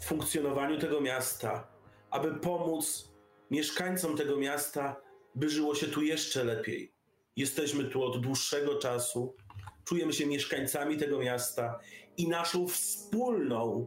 [0.00, 1.68] funkcjonowaniu tego miasta,
[2.10, 3.12] aby pomóc
[3.50, 4.96] mieszkańcom tego miasta,
[5.34, 6.92] by żyło się tu jeszcze lepiej.
[7.36, 9.34] Jesteśmy tu od dłuższego czasu,
[9.84, 11.78] czujemy się mieszkańcami tego miasta
[12.16, 13.86] i naszą wspólną,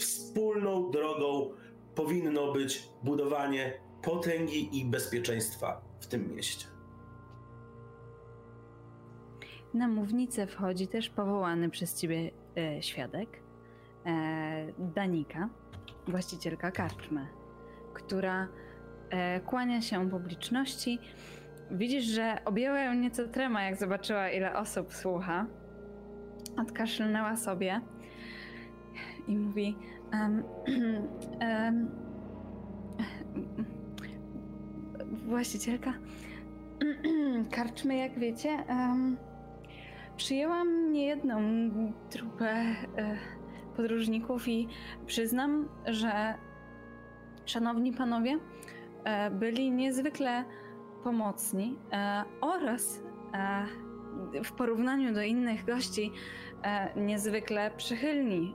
[0.00, 1.50] wspólną drogą
[1.94, 6.79] powinno być budowanie potęgi i bezpieczeństwa w tym mieście.
[9.74, 13.28] Na mównicę wchodzi też powołany przez ciebie e, świadek,
[14.06, 15.48] e, Danika,
[16.08, 17.26] właścicielka karczmy,
[17.94, 18.48] która
[19.10, 20.98] e, kłania się publiczności.
[21.70, 25.46] Widzisz, że objęła ją nieco trema, jak zobaczyła, ile osób słucha.
[26.58, 27.80] Odkaszlnęła sobie
[29.28, 29.76] i mówi:
[30.12, 30.44] um,
[31.40, 31.90] um,
[35.26, 35.94] Właścicielka
[37.56, 39.16] karczmy, jak wiecie, um,
[40.20, 41.40] przyjęłam niejedną
[42.10, 42.76] trupę e,
[43.76, 44.68] podróżników i
[45.06, 46.34] przyznam, że
[47.46, 48.38] szanowni panowie
[49.04, 50.44] e, byli niezwykle
[51.04, 53.02] pomocni e, oraz
[54.44, 56.12] w porównaniu do innych gości
[56.96, 58.54] niezwykle przychylni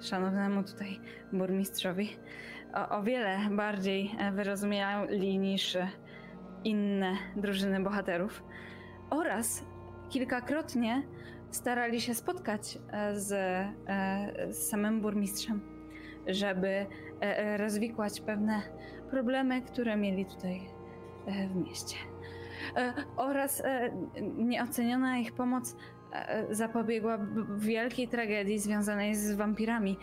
[0.00, 1.00] szanownemu tutaj
[1.32, 2.16] burmistrzowi.
[2.74, 5.78] O, o wiele bardziej wyrozumiali niż
[6.64, 8.42] inne drużyny bohaterów
[9.10, 9.64] oraz
[10.08, 11.02] kilkakrotnie
[11.50, 13.72] starali się spotkać e, z, e,
[14.52, 15.60] z samym burmistrzem,
[16.26, 16.86] żeby
[17.20, 18.62] e, rozwikłać pewne
[19.10, 20.60] problemy, które mieli tutaj
[21.50, 21.96] w mieście.
[23.16, 23.62] Oraz
[24.36, 25.76] nieoceniona ich pomoc
[26.50, 27.18] zapobiegła
[27.56, 29.98] wielkiej tragedii związanej z wampirami,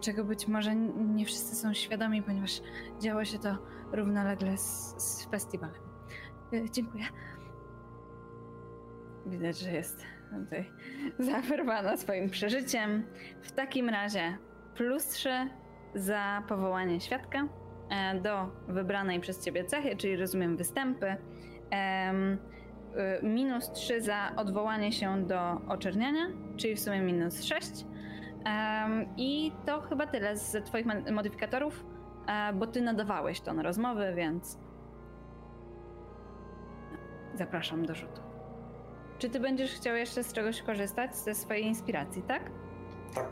[0.00, 2.60] czego być może nie wszyscy są świadomi, ponieważ
[3.00, 3.56] działo się to
[3.92, 5.80] równolegle z, z festiwalem.
[6.72, 7.04] Dziękuję.
[9.26, 10.04] Widać, że jest
[10.42, 10.70] tutaj
[11.18, 13.02] zaaferowana swoim przeżyciem.
[13.42, 14.38] W takim razie
[14.74, 15.30] plus 3
[15.94, 17.48] za powołanie świadka
[17.90, 21.16] e, do wybranej przez ciebie cechy, czyli rozumiem występy.
[23.22, 27.70] Y, minus 3 za odwołanie się do oczerniania, czyli w sumie minus 6.
[29.16, 31.84] I to chyba tyle z Twoich modyfikatorów,
[32.26, 34.58] e, bo Ty nadawałeś to na rozmowy, więc
[37.34, 38.33] zapraszam do rzutu.
[39.18, 42.50] Czy ty będziesz chciał jeszcze z czegoś korzystać, ze swojej inspiracji, tak?
[43.14, 43.28] Tak.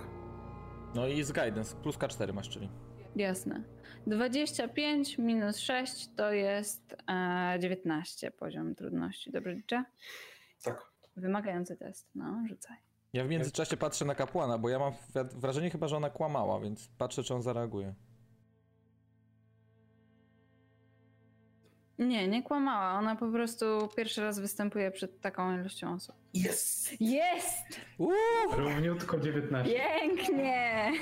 [0.94, 2.68] No i z guidance, plus K4 masz, czyli.
[3.16, 3.62] Jasne.
[4.06, 9.32] 25 minus 6 to jest e, 19 poziom trudności.
[9.32, 9.84] Dobrze liczę?
[10.62, 10.92] Tak.
[11.16, 12.10] Wymagający test.
[12.14, 12.76] No, rzucaj.
[13.12, 14.92] Ja w międzyczasie patrzę na kapłana, bo ja mam
[15.34, 17.94] wrażenie chyba, że ona kłamała, więc patrzę, czy on zareaguje.
[22.08, 22.98] Nie, nie kłamała.
[22.98, 26.16] Ona po prostu pierwszy raz występuje przed taką ilością osób.
[26.34, 27.00] Jest!
[27.00, 27.80] Jest!
[27.98, 28.12] Uuu!
[28.52, 29.74] Równiutko 19.
[29.74, 30.92] Pięknie!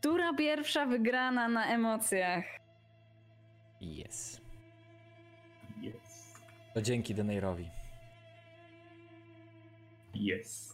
[0.00, 2.44] Tura pierwsza wygrana na emocjach.
[3.82, 4.40] Yes.
[5.82, 6.34] Yes.
[6.74, 7.68] To dzięki Deneirowi.
[10.14, 10.69] Yes.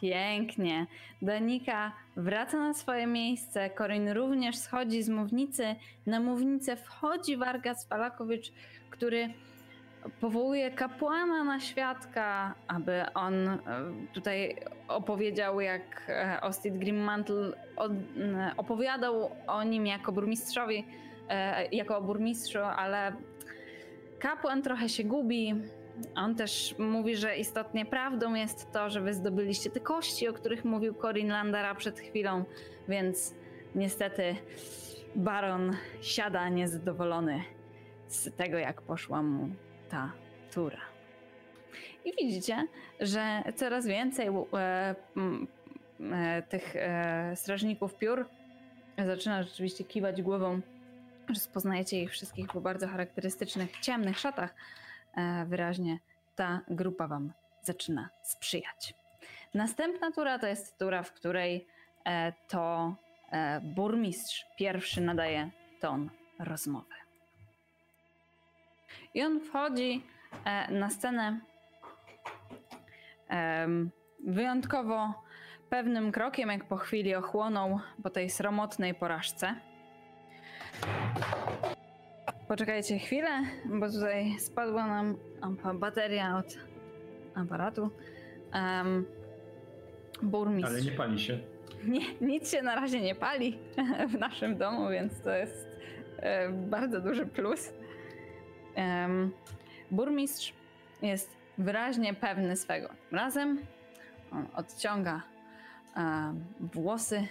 [0.00, 0.86] Pięknie.
[1.22, 3.70] Danika wraca na swoje miejsce.
[3.70, 5.74] Korin również schodzi z mównicy.
[6.06, 8.52] Na mównicę wchodzi Wargas Falakowicz,
[8.90, 9.28] który
[10.20, 13.58] powołuje kapłana na świadka, aby on e,
[14.12, 14.56] tutaj
[14.88, 17.52] opowiedział, jak e, Ostit Grimmantle
[18.56, 20.86] opowiadał o nim jako burmistrzowi,
[21.28, 23.12] e, jako burmistrzu, ale
[24.18, 25.54] kapłan trochę się gubi.
[26.14, 30.64] On też mówi, że istotnie prawdą jest to, że wy zdobyliście te kości, o których
[30.64, 32.44] mówił Corin Landara przed chwilą,
[32.88, 33.34] więc
[33.74, 34.36] niestety
[35.14, 37.42] baron siada niezadowolony
[38.08, 39.48] z tego, jak poszła mu
[39.88, 40.12] ta
[40.54, 40.80] tura.
[42.04, 42.66] I widzicie,
[43.00, 44.94] że coraz więcej e,
[46.12, 48.28] e, tych e, strażników piór
[49.06, 50.60] zaczyna rzeczywiście kiwać głową,
[51.28, 54.54] rozpoznajecie ich wszystkich po bardzo charakterystycznych, ciemnych szatach.
[55.14, 55.98] E, wyraźnie
[56.36, 57.32] ta grupa wam
[57.62, 58.94] zaczyna sprzyjać.
[59.54, 61.66] Następna tura to jest tura, w której
[62.04, 62.94] e, to
[63.30, 65.50] e, burmistrz pierwszy nadaje
[65.80, 66.94] ton rozmowy.
[69.14, 70.02] I on wchodzi
[70.70, 71.40] na scenę
[74.26, 75.14] wyjątkowo
[75.70, 79.54] pewnym krokiem, jak po chwili ochłonął po tej sromotnej porażce.
[82.50, 83.28] Poczekajcie chwilę,
[83.64, 85.16] bo tutaj spadła nam
[85.74, 86.58] bateria od
[87.34, 87.90] aparatu.
[88.54, 89.04] Um,
[90.22, 90.70] burmistrz.
[90.70, 91.38] Ale nie pali się.
[91.84, 93.58] Nie, nic się na razie nie pali
[94.12, 95.68] w naszym domu, więc to jest
[96.16, 97.72] e, bardzo duży plus.
[98.74, 99.32] Em,
[99.90, 100.52] burmistrz
[101.02, 102.88] jest wyraźnie pewny swego.
[103.12, 103.58] Razem
[104.32, 105.22] on odciąga
[105.96, 107.26] e, włosy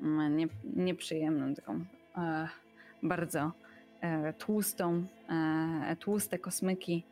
[0.00, 1.84] mm, nie, nieprzyjemną, taką
[2.16, 2.48] e,
[3.02, 3.61] bardzo
[4.38, 5.04] tłustą,
[5.90, 7.04] e, tłuste kosmyki,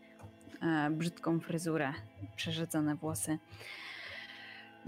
[0.63, 1.93] e, brzydką fryzurę,
[2.37, 3.39] przerzedzone włosy.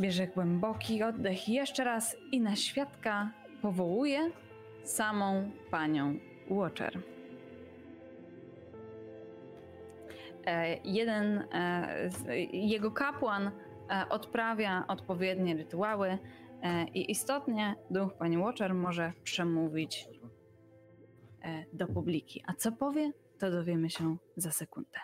[0.01, 3.31] Bierze głęboki oddech jeszcze raz i na świadka
[3.63, 4.31] powołuje
[4.85, 6.15] samą panią
[6.51, 6.99] Watcher.
[10.47, 12.09] E, Jeden e,
[12.53, 13.51] jego kapłan
[13.91, 16.19] e, odprawia odpowiednie rytuały
[16.63, 20.22] e, i istotnie duch pani Watcher może przemówić e,
[21.73, 22.43] do publiki.
[22.47, 24.99] A co powie, to dowiemy się za sekundę.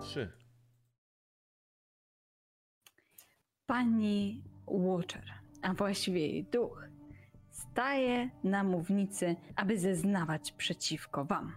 [0.00, 0.32] Trzy.
[3.66, 5.24] Pani Watcher,
[5.62, 6.91] a właściwie jej duch,
[7.72, 11.52] staje na mównicy, aby zeznawać przeciwko wam.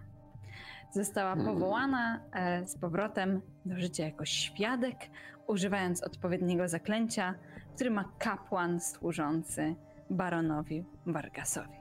[0.91, 1.53] Została Hmm.
[1.53, 4.95] powołana e, z powrotem do życia jako świadek,
[5.47, 7.36] używając odpowiedniego zaklęcia,
[7.76, 9.76] który ma kapłan służący
[10.09, 11.78] baronowi Vargasowi.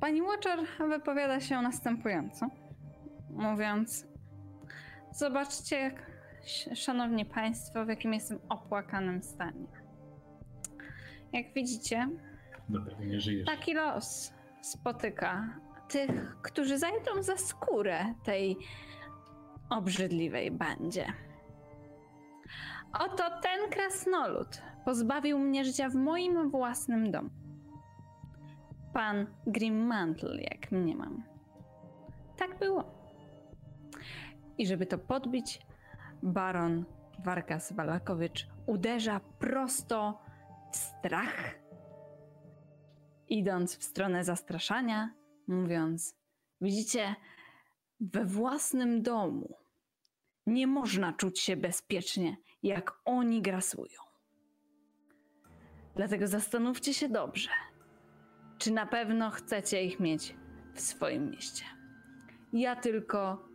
[0.00, 0.58] Pani Watcher
[0.88, 2.46] wypowiada się następująco,
[3.30, 4.06] mówiąc:
[5.12, 5.94] Zobaczcie,
[6.74, 9.83] Szanowni Państwo, w jakim jestem opłakanym stanie.
[11.34, 12.08] Jak widzicie,
[12.68, 13.46] Dobra, nie żyjesz.
[13.46, 15.48] taki los spotyka
[15.88, 18.56] tych, którzy zajdą za skórę tej
[19.70, 21.12] obrzydliwej bandzie.
[22.92, 27.30] Oto ten krasnolud pozbawił mnie życia w moim własnym domu.
[28.92, 31.22] Pan Grimmantle, jak mniemam.
[32.36, 32.84] Tak było.
[34.58, 35.60] I żeby to podbić,
[36.22, 36.84] baron
[37.24, 40.23] Warkas Walakowicz uderza prosto
[40.74, 41.54] strach,
[43.28, 45.14] idąc w stronę zastraszania,
[45.46, 46.16] mówiąc:
[46.60, 47.14] Widzicie,
[48.00, 49.56] we własnym domu
[50.46, 53.98] nie można czuć się bezpiecznie, jak oni grasują.
[55.96, 57.50] Dlatego zastanówcie się dobrze,
[58.58, 60.36] czy na pewno chcecie ich mieć
[60.74, 61.64] w swoim mieście.
[62.52, 63.48] Ja tylko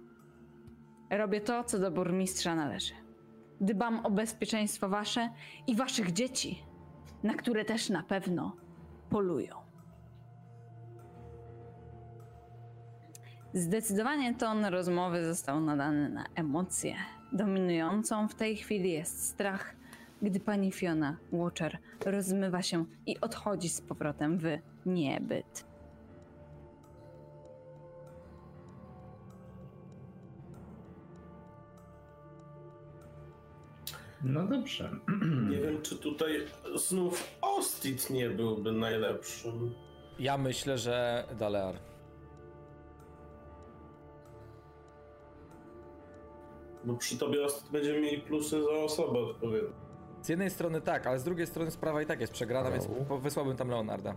[1.10, 2.94] robię to, co do burmistrza należy.
[3.62, 5.30] Dbam o bezpieczeństwo wasze
[5.68, 6.64] i waszych dzieci,
[7.24, 8.56] na które też na pewno
[9.10, 9.56] polują.
[13.54, 16.96] Zdecydowanie ton rozmowy został nadany na emocje
[17.32, 19.76] dominującą w tej chwili jest strach,
[20.22, 24.46] gdy pani Fiona Watcher rozmywa się i odchodzi z powrotem w
[24.86, 25.69] niebyt.
[34.24, 34.92] No dobrze.
[35.50, 36.46] Nie wiem, czy tutaj
[36.76, 39.74] znów Ostit nie byłby najlepszym.
[40.20, 41.76] Ja myślę, że Dalear.
[46.86, 49.70] Bo przy tobie Ostit będziemy mieli plusy za osobę odpowiednio.
[50.22, 53.06] Z jednej strony tak, ale z drugiej strony sprawa i tak jest przegrana, więc Au.
[53.06, 54.16] po- wysłałbym tam Leonarda.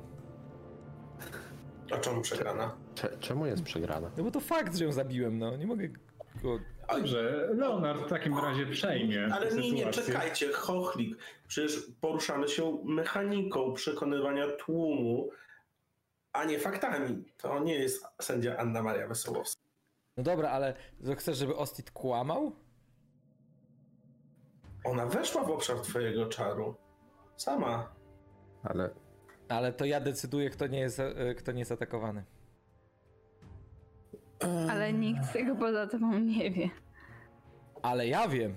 [1.90, 2.74] A czemu przegrana?
[2.94, 4.11] Cze- czemu jest przegrana?
[4.16, 5.57] No bo to fakt, że ją zabiłem, no.
[5.57, 5.88] Nie mogę.
[6.89, 11.18] Dobrze, Leonard w takim razie przejmie Ale nie, nie, czekajcie, chochlik.
[11.49, 15.30] Przecież poruszamy się mechaniką przekonywania tłumu,
[16.33, 17.24] a nie faktami.
[17.37, 19.62] To nie jest sędzia Anna Maria Wesołowska.
[20.16, 20.74] No dobra, ale
[21.16, 22.53] chcesz, żeby Ostit kłamał?
[24.85, 26.74] Ona weszła w obszar twojego czaru.
[27.37, 27.95] Sama.
[28.62, 28.91] Ale
[29.49, 32.24] Ale to ja decyduję, kto nie jest, e, kto nie jest atakowany.
[34.70, 36.70] Ale nikt tego poza tobą nie wie.
[37.82, 38.55] Ale ja wiem.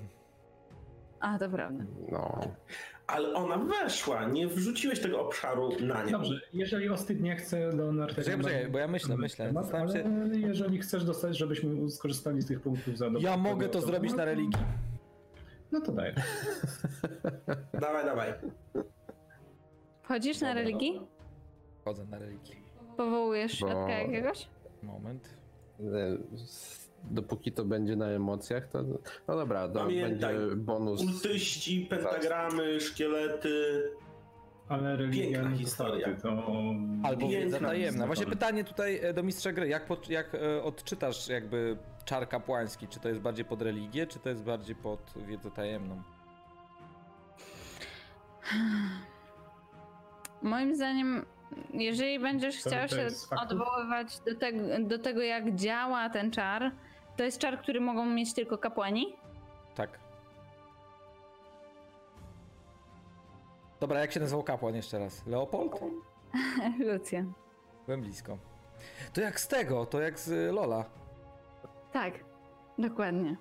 [1.19, 1.83] A, to prawda.
[2.11, 2.39] no.
[3.07, 6.11] Ale ona weszła, nie wrzuciłeś tego obszaru na nią.
[6.11, 8.15] Dobrze, jeżeli Ostyd nie chce, Leonard...
[8.15, 9.45] Poczekaj, poczekaj, bo ja myślę, myślę.
[9.47, 13.81] Temat, ale się- jeżeli chcesz dostać, żebyśmy skorzystali z tych punktów za Ja mogę to
[13.81, 14.61] zrobić na religii.
[15.71, 16.13] No to daj.
[17.81, 18.33] Dawaj, dawaj.
[20.03, 21.01] Wchodzisz na religii?
[21.85, 22.55] Chodzę na religii.
[22.97, 24.47] Powołujesz Bo- świadka jakiegoś?
[24.83, 25.34] Moment.
[25.79, 26.17] E,
[27.11, 28.83] Dopóki to będzie na emocjach, to.
[29.27, 31.01] No dobra, to Pamiętaj, będzie bonus.
[31.01, 33.83] Ultyści, pentagramy, szkielety.
[34.69, 36.15] Ale religia Piękna no to historia.
[36.15, 36.43] To...
[37.03, 38.05] Albo wiedza tajemna.
[38.05, 39.67] Właśnie pytanie tutaj e, do mistrza gry.
[39.67, 42.87] Jak, pod, jak e, odczytasz jakby czar kapłański?
[42.87, 46.01] Czy to jest bardziej pod religię, czy to jest bardziej pod wiedzę tajemną?
[50.41, 51.25] Moim zdaniem,
[51.73, 53.07] jeżeli będziesz To- chciał to się
[53.41, 56.71] odwoływać do tego, do tego, jak działa ten czar,
[57.17, 59.15] to jest czar, który mogą mieć tylko kapłani?
[59.75, 59.99] Tak.
[63.79, 65.25] Dobra, jak się nazywał kapłan jeszcze raz?
[65.27, 65.79] Leopold?
[66.93, 67.23] Lucja.
[67.85, 68.37] Byłem blisko.
[69.13, 70.85] To jak z tego, to jak z y, Lola.
[71.91, 72.13] Tak,
[72.77, 73.35] dokładnie.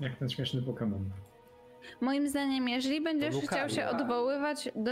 [0.00, 1.00] Jak ten śmieszny Pokémon.
[2.00, 4.90] Moim zdaniem, jeżeli będziesz chciał się odwoływać do.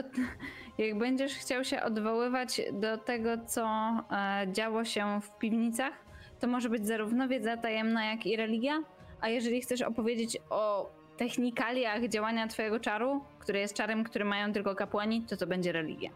[0.78, 3.66] Jak będziesz chciał się odwoływać do tego, co
[4.10, 5.92] e, działo się w piwnicach,
[6.40, 8.82] to może być zarówno wiedza tajemna, jak i religia.
[9.20, 14.74] A jeżeli chcesz opowiedzieć o technikaliach działania twojego czaru, który jest czarem, który mają tylko
[14.74, 16.10] kapłani, to to będzie religia.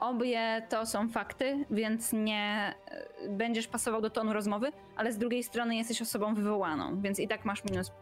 [0.00, 5.42] Obie to są fakty, więc nie e, będziesz pasował do tonu rozmowy, ale z drugiej
[5.42, 7.92] strony jesteś osobą wywołaną, więc i tak masz minus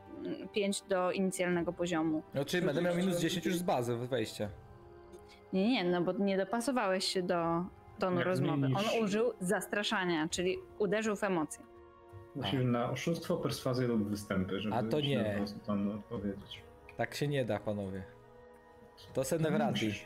[0.52, 2.22] 5 do inicjalnego poziomu.
[2.34, 4.48] No, czyli będę miał minus 10 już z bazy w wejście.
[5.52, 7.64] Nie, nie, no bo nie dopasowałeś się do
[7.98, 8.66] tonu Jak rozmowy.
[8.66, 11.64] zmienisz- On użył zastraszania, czyli uderzył w emocje.
[12.36, 15.44] Musisz na oszustwo, perswazję lub występy, żeby A to nie.
[15.66, 16.62] tam odpowiedzieć.
[16.96, 18.02] Tak się nie da, panowie.
[19.14, 19.70] To se ne wrati.
[19.86, 20.04] Musisz.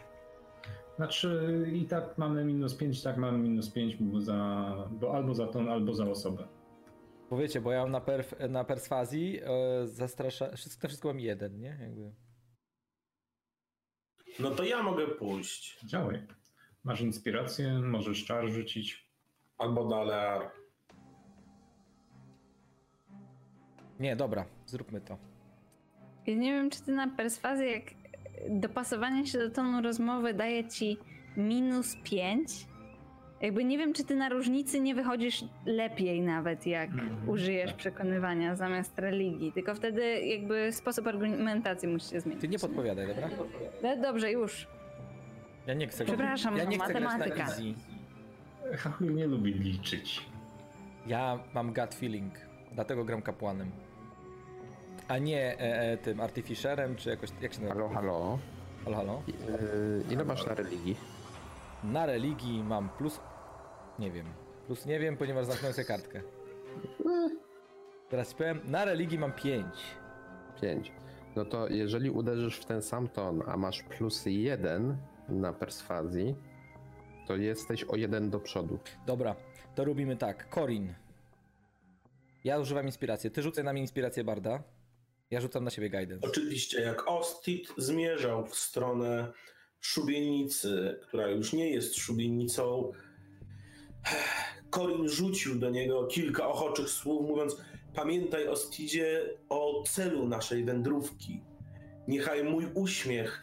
[0.97, 5.47] Znaczy i tak mamy minus 5, tak mamy minus 5, bo, za, bo albo za
[5.47, 6.49] ton, albo za osobę.
[7.31, 10.57] Bo wiecie, bo ja mam na, perf, na perswazji e, zastrasza...
[10.57, 11.77] Wszystko, na wszystko mam jeden, nie?
[11.81, 12.13] Jakby.
[14.39, 15.85] No to ja mogę pójść.
[15.85, 16.27] Działaj.
[16.85, 19.09] Masz inspirację, możesz czar rzucić.
[19.59, 20.51] Albo Dalear.
[24.01, 25.19] Nie, dobra, zróbmy to.
[26.27, 27.85] Ja nie wiem, czy ty na perswazję, jak
[28.49, 30.99] dopasowanie się do tonu rozmowy daje ci
[31.37, 32.67] minus 5.
[33.45, 37.77] Jakby nie wiem, czy ty na różnicy nie wychodzisz lepiej nawet, jak Mhm, użyjesz tak.
[37.77, 39.53] przekonywania zamiast religii.
[39.53, 42.41] Tylko wtedy jakby sposób argumentacji musi się zmienić.
[42.41, 43.29] Ty nie podpowiadaj, dobra?
[43.83, 44.67] No Dobrze, już.
[45.67, 47.43] Ja nie chcę Przepraszam, ja no, nie chcę matematyka.
[47.43, 47.75] easy.
[48.77, 50.27] Hachul nie lubi liczyć.
[51.07, 52.35] Ja mam gut feeling,
[52.73, 53.71] dlatego gram kapłanem.
[55.09, 57.89] A nie e, e, tym artificerem, czy jakoś, jak się nazywa?
[57.89, 58.39] Halo, halo.
[58.85, 59.23] Halo, halo.
[59.27, 60.97] Yy, ile masz na religii?
[61.85, 63.21] Na religii mam plus...
[63.99, 64.27] Nie wiem.
[64.67, 66.23] Plus nie wiem, ponieważ zamknąłem sobie kartkę.
[68.09, 69.67] Teraz ci powiem, na religii mam 5.
[70.63, 70.93] 5.
[71.37, 74.97] No to jeżeli uderzysz w ten sam ton, a masz plus 1
[75.29, 76.35] na perswazji,
[77.27, 78.79] to jesteś o jeden do przodu.
[79.07, 79.37] Dobra,
[79.75, 80.55] to robimy tak.
[80.55, 80.95] Corin.
[82.45, 83.31] Ja używam inspiracji.
[83.31, 84.63] Ty rzucaj na mnie inspirację Barda.
[85.31, 86.29] Ja rzucam na siebie guidance.
[86.29, 89.33] Oczywiście, jak Ostit zmierzał w stronę
[89.81, 92.93] szubienicy, która już nie jest szubienicą,
[94.71, 97.57] Korin rzucił do niego kilka ochoczych słów, mówiąc:
[97.95, 101.43] Pamiętaj, Ostidzie, o celu naszej wędrówki.
[102.09, 103.43] Niechaj mój uśmiech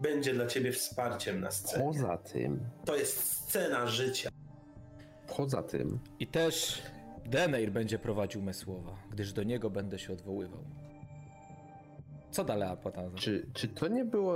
[0.00, 1.84] będzie dla ciebie wsparciem na scenie.
[1.84, 4.30] Poza tym, To jest scena życia.
[5.36, 6.82] poza tym, I też
[7.26, 10.64] Deneir będzie prowadził me słowa, gdyż do niego będę się odwoływał.
[12.30, 13.16] Co dalej, Apataza?
[13.16, 14.34] Czy, czy to nie było.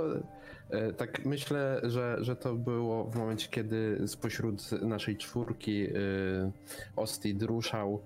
[0.69, 5.91] e, Tak myślę, że, że to było w momencie, kiedy spośród naszej czwórki e,
[6.95, 8.01] Ostid ruszał.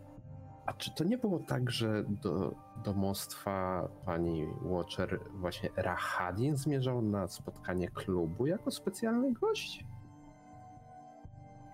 [0.65, 7.27] A czy to nie było tak, że do domostwa pani Watcher właśnie Rahadin zmierzał na
[7.27, 9.85] spotkanie klubu jako specjalny gość?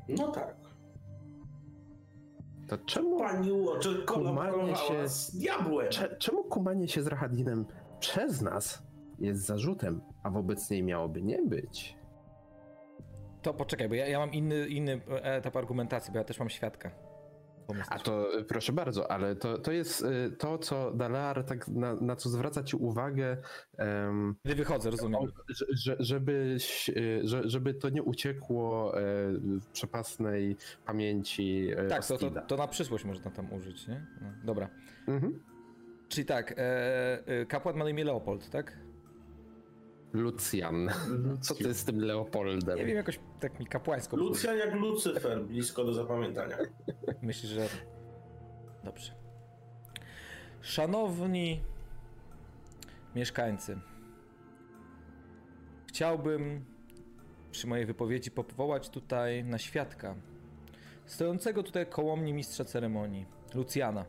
[0.10, 0.56] No tak.
[2.68, 5.90] To czemu, Pani Watcher kolaborowała się- z diabłem.
[5.92, 7.66] cze, czemu kumanie się z Rahadinem
[8.00, 8.84] przez nas
[9.20, 11.98] jest zarzutem, a wobec niej miałoby nie być?
[13.42, 16.92] To poczekaj, bo ja, ja mam inny, inny etap argumentacji, bo ja też mam świadka.
[17.90, 21.96] A to y, proszę bardzo, ale to, to jest y, to, co Dalar tak na,
[21.96, 23.38] na co zwraca ci uwagę,
[23.78, 25.22] em, Gdy wychodzę, rozumiem.
[25.50, 29.02] że, że, żebyś, y, że, żeby to nie uciekło e,
[29.38, 34.06] w przepasnej pamięci e, Tak, to, to, to na przyszłość można tam użyć, nie?
[34.22, 34.70] No, dobra.
[35.08, 35.55] Mhm.
[36.10, 38.77] Czyli tak, e, e, kapłan ma na imię Leopold, tak?
[40.14, 40.90] Lucjan.
[41.41, 42.77] Co ty z tym Leopoldem?
[42.77, 44.18] Nie wiem, jakoś tak mi kapłańsko.
[44.18, 46.57] Lucjan jak Lucyfer, blisko do zapamiętania.
[47.22, 47.68] Myślę, że.
[48.84, 49.11] Dobrze.
[50.61, 51.64] Szanowni
[53.15, 53.80] mieszkańcy,
[55.88, 56.65] chciałbym
[57.52, 60.15] przy mojej wypowiedzi powołać tutaj na świadka
[61.06, 64.06] stojącego tutaj koło mnie mistrza ceremonii, Lucjana,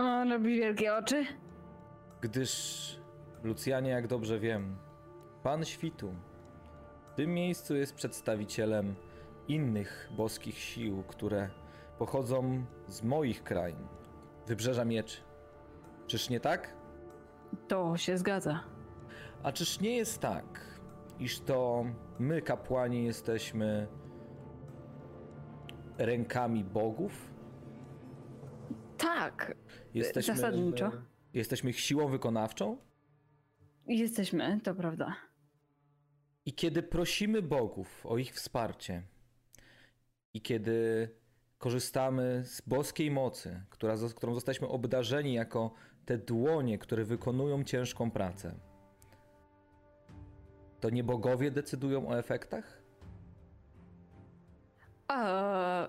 [0.00, 1.24] O, robi wielkie oczy.
[2.20, 3.00] gdyż
[3.44, 4.76] Lucjanie, jak dobrze wiem,
[5.42, 6.14] pan świtu
[7.12, 8.94] w tym miejscu jest przedstawicielem
[9.48, 11.50] innych boskich sił, które
[11.98, 13.76] pochodzą z moich krain,
[14.46, 15.20] wybrzeża mieczy.
[16.06, 16.74] Czyż nie tak?
[17.68, 18.60] To się zgadza.
[19.42, 20.60] A czyż nie jest tak,
[21.18, 21.84] iż to
[22.18, 23.86] my, kapłani, jesteśmy
[25.98, 27.29] rękami bogów?
[29.00, 29.54] Tak,
[29.94, 30.92] Jesteśmy, zasadniczo.
[31.34, 32.78] jesteśmy ich siłą wykonawczą?
[33.86, 35.16] Jesteśmy, to prawda.
[36.46, 39.02] I kiedy prosimy bogów o ich wsparcie,
[40.34, 41.08] i kiedy
[41.58, 45.74] korzystamy z boskiej mocy, która, którą zostaliśmy obdarzeni jako
[46.04, 48.54] te dłonie, które wykonują ciężką pracę,
[50.80, 52.82] to nie bogowie decydują o efektach?
[55.08, 55.88] A,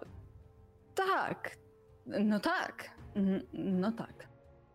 [0.96, 1.58] tak.
[2.06, 3.01] No tak.
[3.54, 4.28] No tak.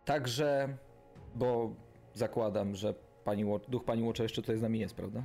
[0.04, 0.76] Także,
[1.34, 1.74] bo
[2.14, 2.94] zakładam, że
[3.24, 5.22] pani, duch pani Łocza jeszcze tutaj z nami jest, prawda?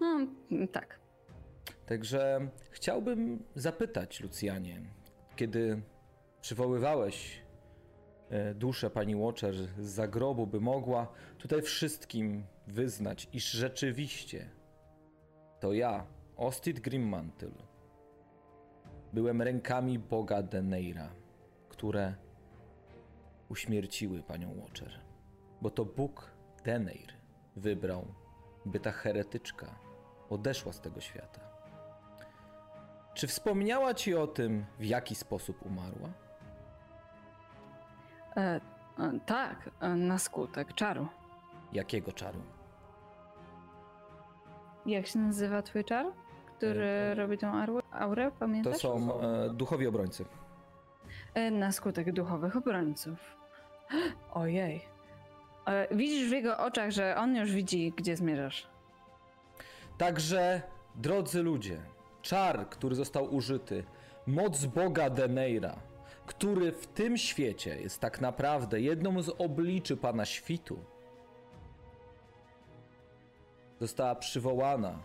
[0.00, 0.98] No, tak.
[1.86, 4.80] Także chciałbym zapytać, Lucjanie,
[5.36, 5.82] kiedy
[6.40, 7.42] przywoływałeś
[8.30, 14.50] e, duszę pani Watcher z zagrobu, by mogła tutaj wszystkim wyznać, iż rzeczywiście
[15.60, 17.50] to ja, Ostid Grimmantle,
[19.12, 21.08] byłem rękami Boga Deneira,
[21.68, 22.14] które
[23.48, 25.00] uśmierciły panią Watcher.
[25.62, 26.30] Bo to Bóg
[26.64, 27.12] Deneir
[27.56, 28.06] wybrał,
[28.66, 29.66] by ta heretyczka
[30.30, 31.40] odeszła z tego świata.
[33.14, 36.08] Czy wspomniała ci o tym, w jaki sposób umarła?
[38.36, 38.60] E, e,
[39.26, 41.08] tak, e, na skutek czaru.
[41.72, 42.38] Jakiego czaru?
[44.86, 46.06] Jak się nazywa twój czar?
[46.56, 47.82] Który E, robi tą aurę?
[47.92, 48.76] aurę To pamiętasz?
[48.76, 50.24] są e, duchowi obrońcy.
[51.34, 53.18] E, Na skutek duchowych obrońców.
[54.34, 54.80] Ojej.
[55.66, 58.66] E, Widzisz w jego oczach, że on już widzi, gdzie zmierzasz.
[59.98, 60.62] Także,
[60.94, 61.80] drodzy ludzie,
[62.22, 63.84] czar, który został użyty,
[64.26, 65.76] moc Boga Deneira,
[66.26, 70.78] który w tym świecie jest tak naprawdę jedną z obliczy Pana Świtu,
[73.80, 74.98] została przywołana,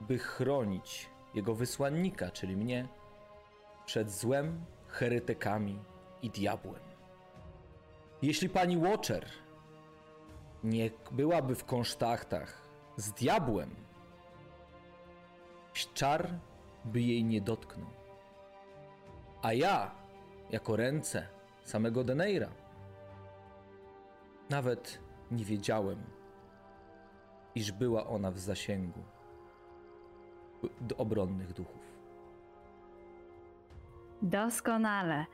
[0.00, 2.88] by chronić jego wysłannika, czyli mnie,
[3.86, 4.64] przed złem,
[4.96, 5.78] heretykami
[6.22, 6.82] i diabłem.
[8.22, 9.26] Jeśli pani Watcher
[10.64, 13.74] nie byłaby w konsztachtach z diabłem,
[15.94, 16.38] czar
[16.84, 17.90] by jej nie dotknął.
[19.42, 19.90] A ja,
[20.50, 21.28] jako ręce
[21.62, 22.50] samego Deneira,
[24.50, 24.98] nawet
[25.30, 26.02] nie wiedziałem,
[27.54, 29.02] iż była ona w zasięgu
[30.98, 31.85] obronnych duchów.
[34.22, 35.26] Doskonale.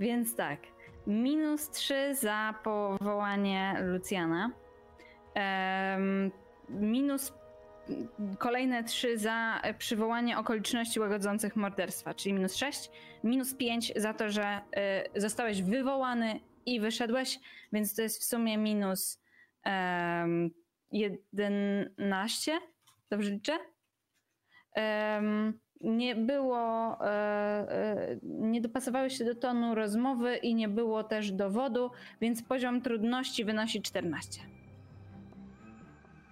[0.00, 0.60] Więc tak,
[1.06, 4.50] minus 3 za powołanie Lucjana.
[5.34, 6.30] Em,
[6.68, 7.32] minus
[8.38, 12.90] kolejne trzy za przywołanie okoliczności łagodzących morderstwa, czyli minus 6,
[13.24, 14.60] minus 5 za to, że
[15.16, 17.38] y, zostałeś wywołany i wyszedłeś,
[17.72, 19.22] więc to jest w sumie minus
[19.66, 20.50] um,
[20.92, 22.60] 11.
[23.10, 23.58] Dobrze liczę?
[24.76, 31.32] Um, nie było, e, e, nie dopasowały się do tonu rozmowy i nie było też
[31.32, 31.90] dowodu,
[32.20, 34.40] więc poziom trudności wynosi 14.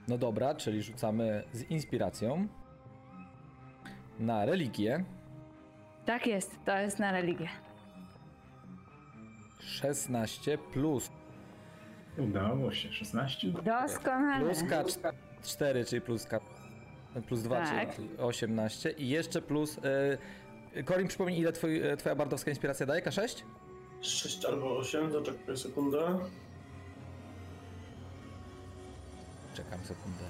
[0.08, 2.48] No dobra, czyli rzucamy z inspiracją
[4.18, 5.04] na religię.
[6.04, 7.48] Tak jest, to jest na religię.
[9.60, 11.10] 16 plus.
[12.18, 13.48] Udało się, 16.
[13.48, 14.44] Doskonale.
[14.44, 16.40] Plus K4, czyli plus K.
[17.26, 17.96] Plus 2, Tak.
[17.96, 18.90] czyli 18.
[18.90, 19.76] I jeszcze plus.
[20.74, 23.02] Yy, Korin, przypomnij, ile twój, e, twoja bardowska inspiracja daje?
[23.02, 23.42] K6?
[24.00, 26.18] 6 albo 8, zaczekaj sekundę.
[29.54, 30.24] Czekam sekundę.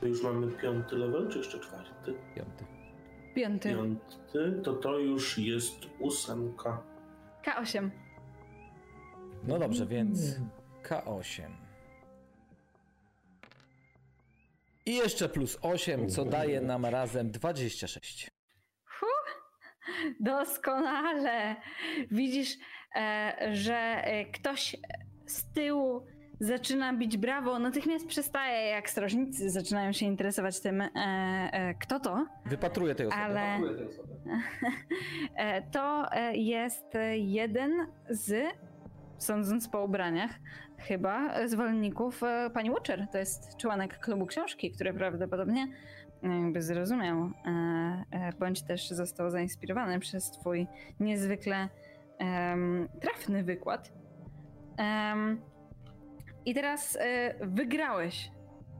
[0.00, 2.14] To już mamy piąty level, czy jeszcze czwarty?
[2.34, 2.64] Piąty.
[3.34, 3.68] Piąty.
[3.74, 6.82] Piąty, to to już jest ósemka.
[7.44, 7.90] K8.
[9.44, 10.18] No dobrze, więc
[10.82, 11.42] K8.
[14.86, 18.30] I jeszcze plus 8, co daje nam razem 26.
[20.20, 21.56] Doskonale.
[22.10, 22.58] Widzisz,
[22.96, 24.76] e, że e, ktoś
[25.26, 26.06] z tyłu
[26.40, 32.26] zaczyna bić brawo, natychmiast przestaje, jak strażnicy zaczynają się interesować tym, e, e, kto to,
[32.46, 33.22] Wypatruję tej osoby.
[33.22, 33.58] ale
[35.36, 37.72] e, to e, jest jeden
[38.10, 38.46] z,
[39.18, 40.30] sądząc po ubraniach,
[40.78, 43.06] chyba zwolenników e, pani Watcher.
[43.12, 45.68] To jest członek klubu książki, który prawdopodobnie
[46.22, 47.30] jakby zrozumiał, e,
[48.10, 50.66] e, bądź też został zainspirowany przez twój
[51.00, 51.68] niezwykle
[53.00, 53.92] trafny wykład.
[56.46, 58.30] I teraz e, wygrałeś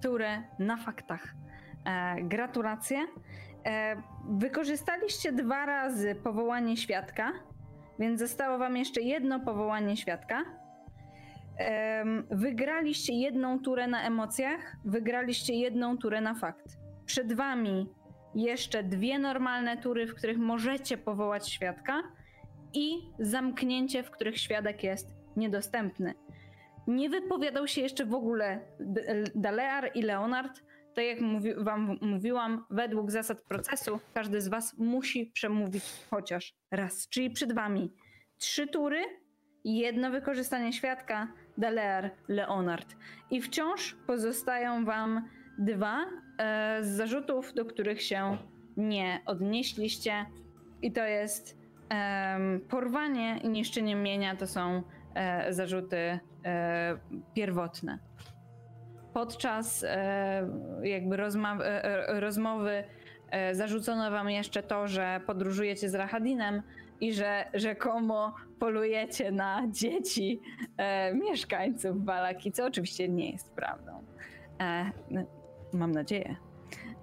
[0.02, 1.34] turę na faktach.
[1.84, 3.06] E, gratulacje.
[3.66, 7.32] E, wykorzystaliście dwa razy powołanie świadka,
[7.98, 10.42] więc zostało wam jeszcze jedno powołanie świadka.
[12.30, 16.78] Wygraliście jedną turę na emocjach, wygraliście jedną turę na fakt.
[17.06, 17.86] Przed wami
[18.34, 22.02] jeszcze dwie normalne tury, w których możecie powołać świadka
[22.74, 26.14] i zamknięcie, w których świadek jest niedostępny.
[26.86, 28.60] Nie wypowiadał się jeszcze w ogóle
[29.34, 30.62] Dalear i Leonard.
[30.96, 37.08] Tak jak mówi, wam mówiłam, według zasad procesu każdy z was musi przemówić chociaż raz.
[37.08, 37.92] Czyli przed wami
[38.38, 39.02] trzy tury,
[39.64, 41.28] jedno wykorzystanie świadka,
[41.58, 42.96] Dalear, Leonard.
[43.30, 45.28] I wciąż pozostają wam
[45.58, 46.04] dwa
[46.38, 48.38] e, z zarzutów, do których się
[48.76, 50.26] nie odnieśliście.
[50.82, 51.58] I to jest
[51.88, 54.36] em, porwanie i niszczenie mienia.
[54.36, 54.82] To są
[55.14, 56.98] e, zarzuty e,
[57.34, 57.98] pierwotne.
[59.16, 60.48] Podczas e,
[60.82, 62.84] jakby e, e, rozmowy
[63.52, 66.62] zarzucono wam jeszcze to, że podróżujecie z Rahadinem
[67.00, 70.40] i że rzekomo polujecie na dzieci
[71.14, 74.04] mieszkańców Balaki, co oczywiście nie jest prawdą.
[75.72, 76.36] Mam nadzieję.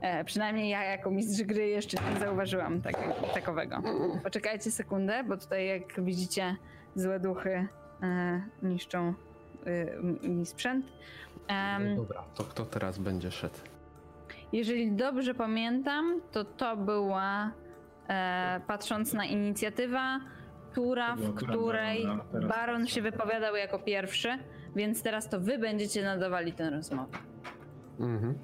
[0.02, 2.95] E, przynajmniej ja jako mistrz gry jeszcze nie zauważyłam tak,
[3.34, 3.81] takowego.
[4.23, 6.56] Poczekajcie sekundę, bo tutaj jak widzicie
[6.95, 7.68] złe duchy
[8.03, 9.14] e, niszczą
[10.23, 10.85] e, mi sprzęt.
[11.48, 13.56] Em, Dobra, to kto teraz będzie szedł?
[14.52, 17.52] jeżeli dobrze pamiętam, to to była,
[18.10, 20.20] e, patrząc na inicjatywa,
[20.74, 22.07] tura, w której
[22.48, 24.30] Baron się wypowiadał jako pierwszy,
[24.76, 27.18] więc teraz to wy będziecie nadawali tę rozmowę.
[27.99, 28.38] Mhm.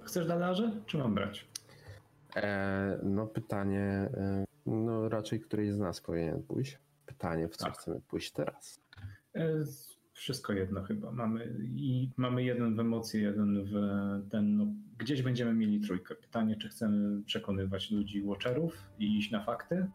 [0.00, 1.46] Chcesz dalarze, czy mam brać?
[2.36, 3.80] E, no pytanie,
[4.14, 6.78] e, no raczej któryś z nas powinien pójść.
[7.06, 7.74] Pytanie, w co Tak.
[7.78, 8.80] chcemy pójść teraz?
[9.34, 9.42] E,
[10.22, 11.12] Wszystko jedno chyba.
[11.12, 13.72] Mamy i mamy jeden w emocje, jeden w
[14.30, 14.56] ten.
[14.56, 14.66] No,
[14.98, 16.14] gdzieś będziemy mieli trójkę.
[16.14, 19.86] Pytanie, czy chcemy przekonywać ludzi watcherów i iść na fakty,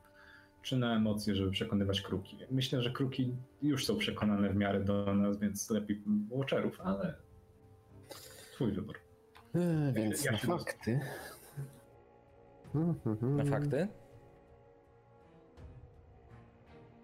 [0.62, 2.38] czy na emocje, żeby przekonywać kruki.
[2.52, 7.16] Myślę, że kruki już są przekonane w miarę do nas, więc lepiej watcherów, ale
[8.54, 9.00] twój wybór.
[9.56, 11.00] E, więc Ja na fakty.
[13.22, 13.88] Na fakty?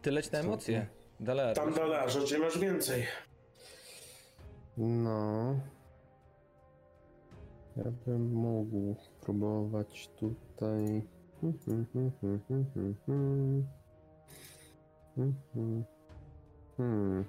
[0.01, 0.87] Ty leć na Co emocje.
[1.55, 3.03] Tam dolarze, gdzie masz więcej.
[4.77, 5.55] No.
[7.77, 11.07] Ja bym mógł próbować tutaj.
[16.77, 17.25] Hmm.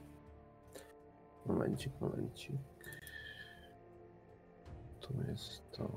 [1.47, 2.57] Momencik, momencik.
[5.01, 5.91] Tu jest to.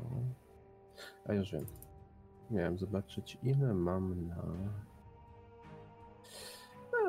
[1.26, 1.65] A już wiem.
[2.52, 4.44] Miałem zobaczyć, ile mam na.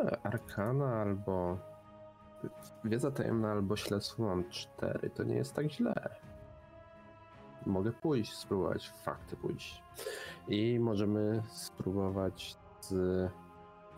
[0.04, 1.58] E, Arkana albo
[2.84, 5.94] wiedza tajemna albo śledztwo mam cztery, to nie jest tak źle.
[7.66, 9.82] Mogę pójść, spróbować fakty pójść.
[10.48, 13.30] I możemy spróbować z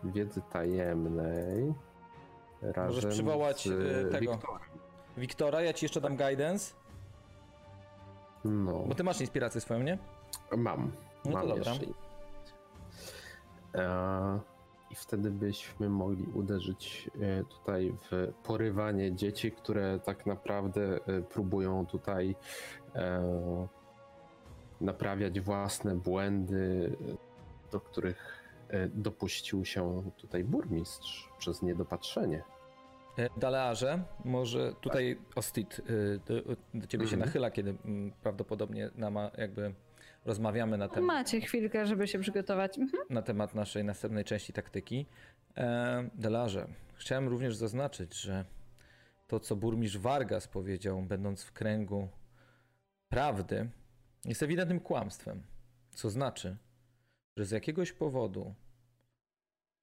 [0.03, 1.73] wiedzy tajemnej
[2.61, 4.31] razem Możesz przywołać, e, tego.
[4.31, 4.69] Wiktorem.
[5.17, 6.73] Wiktora, ja ci jeszcze dam guidance,
[8.45, 9.97] No, bo ty masz inspirację swoją, nie?
[10.57, 10.91] mam.
[11.25, 11.71] No to mam dobra.
[11.71, 11.85] jeszcze.
[14.91, 21.85] I wtedy byśmy mogli uderzyć e, tutaj w porywanie dzieci, które tak naprawdę e, próbują
[21.85, 22.35] tutaj
[22.95, 23.67] e,
[24.81, 26.95] naprawiać własne błędy,
[27.71, 28.41] do których
[28.93, 32.43] dopuścił się tutaj burmistrz przez niedopatrzenie.
[33.37, 35.81] Dalearze, może tutaj Ostit
[36.25, 37.19] do, do ciebie się Mhm.
[37.19, 39.73] nachyla, kiedy mm, prawdopodobnie nama, jakby
[40.25, 41.07] rozmawiamy na temat.
[41.07, 42.77] Macie chwilkę, żeby się przygotować.
[42.77, 43.03] Mhm.
[43.09, 45.05] na temat naszej następnej części taktyki.
[45.57, 48.45] E, Delarze, chciałem również zaznaczyć, że
[49.27, 52.07] to, co burmistrz Vargas powiedział, będąc w kręgu
[53.09, 53.69] prawdy,
[54.25, 55.43] jest ewidentnym kłamstwem.
[55.89, 56.57] Co znaczy,
[57.37, 58.53] że z jakiegoś powodu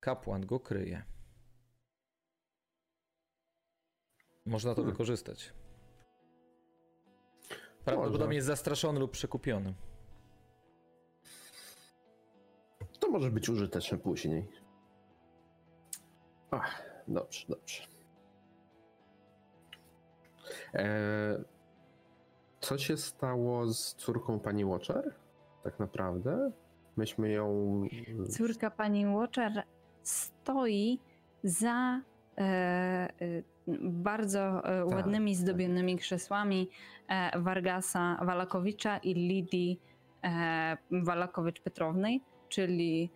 [0.00, 1.02] kapłan go kryje.
[4.46, 4.92] Można to Hmm.
[4.92, 5.52] wykorzystać.
[7.84, 9.74] Prawdopodobnie jest zastraszony lub przekupiony.
[13.18, 14.48] Może być użyteczne później.
[16.50, 17.82] Ach, dobrze, dobrze.
[20.74, 21.44] E,
[22.60, 25.14] co się stało z córką pani Watcher?
[25.64, 26.52] Tak naprawdę?
[26.96, 27.82] Myśmy ją.
[28.28, 29.62] Córka pani Watcher
[30.02, 31.00] stoi
[31.44, 32.00] za
[32.38, 33.08] e, e,
[33.82, 36.70] bardzo e, ładnymi, zdobionymi krzesłami
[37.08, 39.80] e, Vargasa Walakowicza i Lidii
[40.24, 43.10] e, Walakowicz-Petrownej, czyli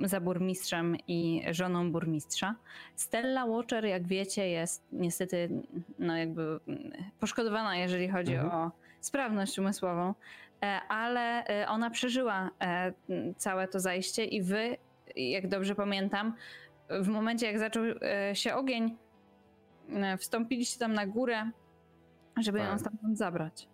[0.00, 2.54] za burmistrzem i żoną burmistrza.
[2.96, 5.48] Stella Watcher, jak wiecie, jest niestety
[5.98, 6.60] no jakby
[7.20, 8.54] poszkodowana, jeżeli chodzi Mhm.
[8.54, 8.70] o
[9.00, 10.14] sprawność umysłową,
[10.62, 12.92] e, ale e, ona przeżyła e,
[13.36, 14.76] całe to zajście i wy,
[15.16, 16.34] jak dobrze pamiętam,
[16.90, 17.82] w momencie jak zaczął
[18.32, 18.96] się ogień,
[20.18, 21.50] wstąpiliście tam na górę,
[22.40, 22.80] żeby ją Tak.
[22.80, 23.68] stamtąd zabrać.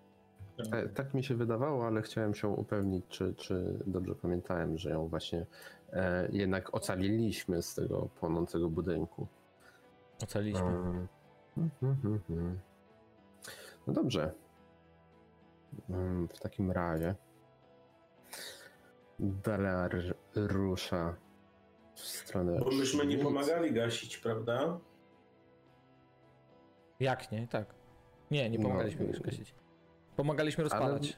[0.73, 5.09] E, tak mi się wydawało, ale chciałem się upewnić, czy, czy dobrze pamiętałem, że ją
[5.09, 5.47] właśnie
[5.93, 9.27] e, jednak ocaliliśmy z tego płonącego budynku.
[10.23, 10.67] Ocaliliśmy.
[10.67, 11.09] Mm.
[11.57, 11.97] Mhm,
[12.31, 12.59] mhm.
[13.87, 14.33] No dobrze.
[15.91, 17.15] Mm, W takim razie
[19.19, 19.97] Dalar
[20.35, 21.15] rusza
[21.95, 22.59] w stronę.
[22.59, 24.79] Bo myśmy nie pomagali gasić, prawda?
[27.01, 27.49] Jak nie?
[27.49, 27.75] Tak.
[28.31, 29.55] Nie, nie No, pomagaliśmy y- gasić.
[30.17, 31.17] Pomagaliśmy rozpalać.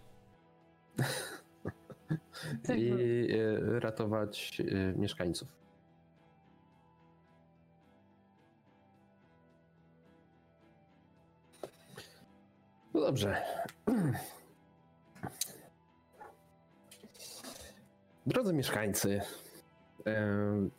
[2.67, 5.49] Tak, I e, ratować e, mieszkańców.
[12.95, 13.43] No dobrze.
[18.27, 19.21] Drodzy mieszkańcy,
[20.05, 20.71] em,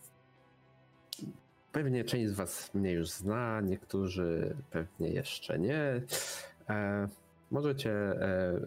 [1.72, 6.02] pewnie część z Was mnie już zna, niektórzy pewnie jeszcze nie.
[7.52, 8.60] E, Możecie e,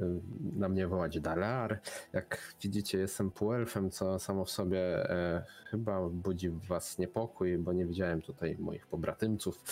[0.53, 1.81] na mnie wołać Dalar.
[2.13, 7.73] Jak widzicie, jestem półelfem, co samo w sobie e, chyba budzi w Was niepokój, bo
[7.73, 9.63] nie widziałem tutaj moich pobratymców.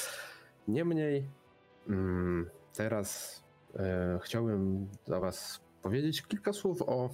[0.69, 1.29] Niemniej,
[1.89, 3.43] mm, teraz
[3.77, 7.11] e, chciałbym do Was powiedzieć kilka słów o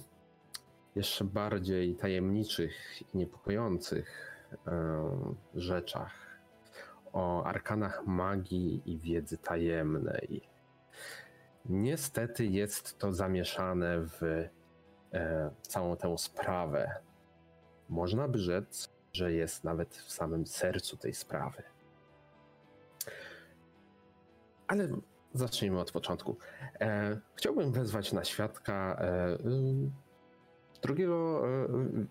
[0.95, 4.35] jeszcze bardziej tajemniczych i niepokojących
[4.67, 6.25] e, rzeczach.
[7.13, 10.54] O arkanach magii i wiedzy tajemnej.
[11.69, 14.23] Niestety jest to zamieszane w
[15.13, 16.91] e, całą tę sprawę.
[17.89, 21.63] Można by rzec, że jest nawet w samym sercu tej sprawy.
[24.67, 24.87] Ale
[25.33, 26.37] zacznijmy od początku.
[26.81, 29.39] E, chciałbym wezwać na świadka e, y,
[30.81, 31.67] drugiego e,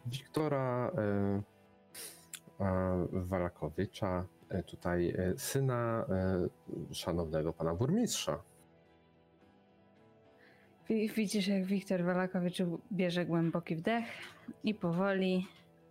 [0.07, 1.43] Wiktora e,
[2.61, 8.43] e, Walakowicza, e, tutaj e, syna e, szanownego pana burmistrza.
[10.89, 12.59] Wi- Widzisz, jak Wiktor Walakowicz
[12.93, 14.05] bierze głęboki wdech
[14.65, 15.47] i powoli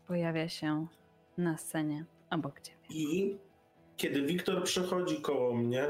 [0.08, 0.88] pojawia się
[1.38, 2.78] na scenie obok ciebie.
[2.90, 3.38] I
[3.98, 5.86] kiedy Wiktor przechodzi koło mnie,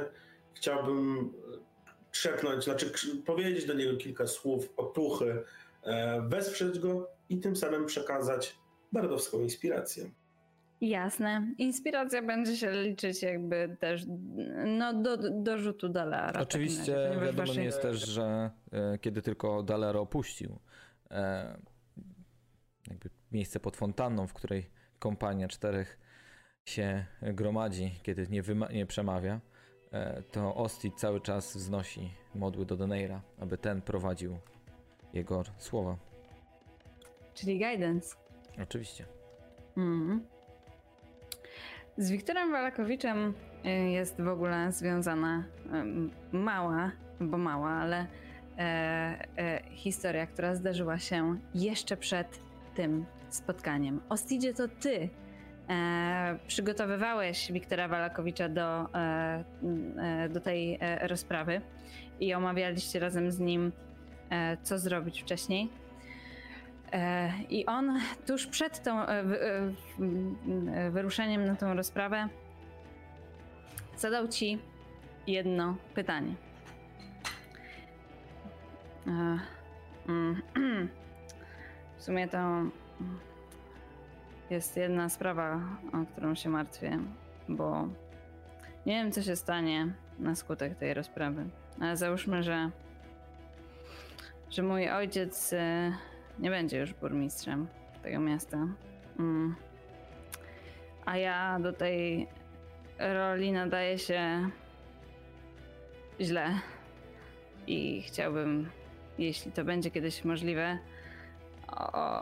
[0.54, 1.34] chciałbym
[2.12, 2.92] trzepnąć, znaczy
[3.26, 5.44] powiedzieć do niego kilka słów otuchy,
[5.84, 8.56] e, wesprzeć go i tym samym przekazać
[8.92, 10.10] bardowską inspirację.
[10.84, 11.54] Jasne.
[11.58, 14.06] Inspiracja będzie się liczyć jakby też
[14.66, 19.64] no, do, do rzutu takim Oczywiście ponieważ wiadomo waszej- jest też, że e, kiedy tylko
[19.64, 20.60] Daler opuścił
[21.12, 21.58] e,
[22.88, 24.70] jakby miejsce pod fontanną, w której
[25.00, 26.00] kompania czterech
[26.66, 28.44] się gromadzi, kiedy nie,
[28.74, 29.42] nie przemawia,
[29.92, 34.38] e, to Ostit cały czas wznosi modły do Doneira, aby ten prowadził
[35.14, 35.98] jego słowa.
[37.34, 38.16] Czyli guidance.
[38.64, 39.06] Oczywiście.
[39.78, 40.33] Mhm.
[41.98, 43.34] Z Wiktorem Walakowiczem
[43.66, 45.44] y, jest w ogóle związana
[45.74, 48.06] em, mała, bo mała, ale
[48.58, 52.40] e, e, historia, która zdarzyła się jeszcze przed
[52.76, 54.02] tym spotkaniem.
[54.10, 55.10] Ostidzie, to ty
[55.70, 59.44] e, przygotowywałeś Wiktora Walakowicza do, e,
[59.98, 61.62] e, do tej e, rozprawy
[62.20, 63.72] i omawialiście razem z nim,
[64.64, 65.70] co zrobić wcześniej.
[66.94, 69.24] E, I on tuż przed tą e,
[70.76, 72.30] e, wyruszeniem na tą rozprawę
[73.98, 74.60] zadał ci
[75.28, 76.36] jedno pytanie.
[79.08, 80.42] Mm,
[81.98, 82.38] W sumie to
[84.50, 85.60] jest jedna sprawa,
[85.94, 87.00] o którą się martwię,
[87.50, 87.88] bo
[88.86, 91.46] nie wiem, co się stanie na skutek tej rozprawy.
[91.82, 92.70] Ale załóżmy, że,
[94.50, 95.54] że mój ojciec
[96.40, 97.68] nie będzie już burmistrzem
[98.04, 98.68] tego miasta.
[99.20, 99.56] Mm.
[101.06, 102.28] A ja do tej
[103.00, 104.50] roli nadaję się
[106.22, 106.60] źle.
[107.68, 108.70] I chciałbym,
[109.18, 110.78] jeśli to będzie kiedyś możliwe,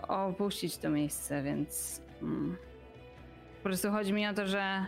[0.07, 2.01] opuścić to miejsce, więc.
[2.21, 2.57] Mm.
[3.57, 4.85] Po prostu chodzi mi o to, że.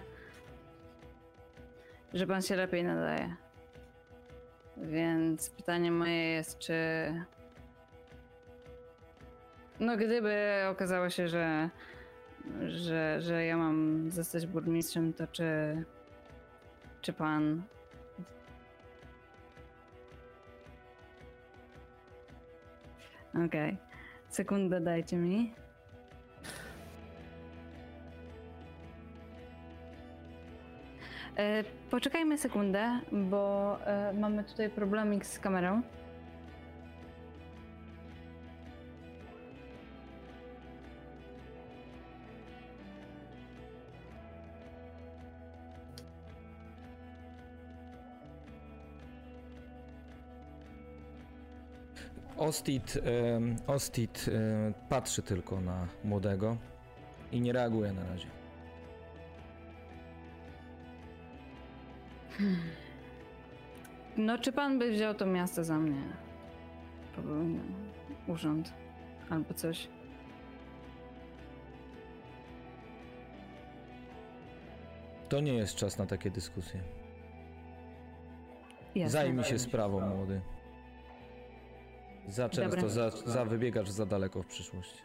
[2.13, 3.35] że pan się lepiej nadaje.
[4.77, 6.73] Więc pytanie moje jest, czy
[9.83, 10.35] no gdyby
[10.71, 11.69] okazało się, że,
[12.67, 15.83] że, że ja mam zostać burmistrzem, to czy,
[17.01, 17.63] czy pan...
[23.45, 23.77] Okej.
[24.29, 25.53] Sekundę dajcie mi.
[31.37, 35.81] E, poczekajmy sekundę, bo e, mamy tutaj problemik z kamerą.
[52.43, 52.99] Ostit,
[53.67, 54.29] Ostit
[54.89, 56.57] patrzy tylko na młodego
[57.31, 58.27] i nie reaguje na razie.
[64.17, 66.01] No, czy pan by wziął to miasto za mnie?
[68.27, 68.73] Urząd
[69.29, 69.87] albo coś.
[75.29, 76.79] To nie jest czas na takie dyskusje.
[78.95, 79.09] Jasne.
[79.09, 80.41] Zajmij się sprawą, młody.
[82.27, 82.89] Za często, Dobra.
[82.89, 85.03] za, za wybiegasz za daleko w przyszłość.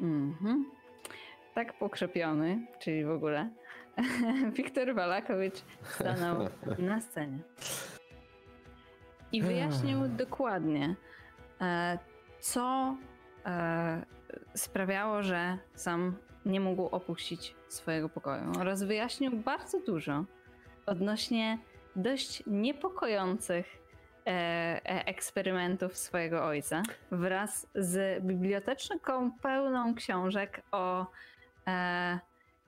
[0.00, 0.70] Mhm.
[1.54, 3.50] Tak pokrzepiony, czyli w ogóle,
[4.56, 6.48] Wiktor Walakowicz stanął
[6.78, 7.38] na scenie.
[9.32, 10.96] I wyjaśnił dokładnie,
[11.60, 11.98] e,
[12.40, 12.96] co
[13.46, 14.02] e,
[14.54, 18.52] sprawiało, że sam nie mógł opuścić swojego pokoju.
[18.60, 20.24] Oraz wyjaśnił bardzo dużo
[20.86, 21.58] odnośnie
[21.96, 23.66] dość niepokojących
[24.26, 31.06] e, e, eksperymentów swojego ojca wraz z biblioteczką pełną książek o
[31.66, 32.18] e,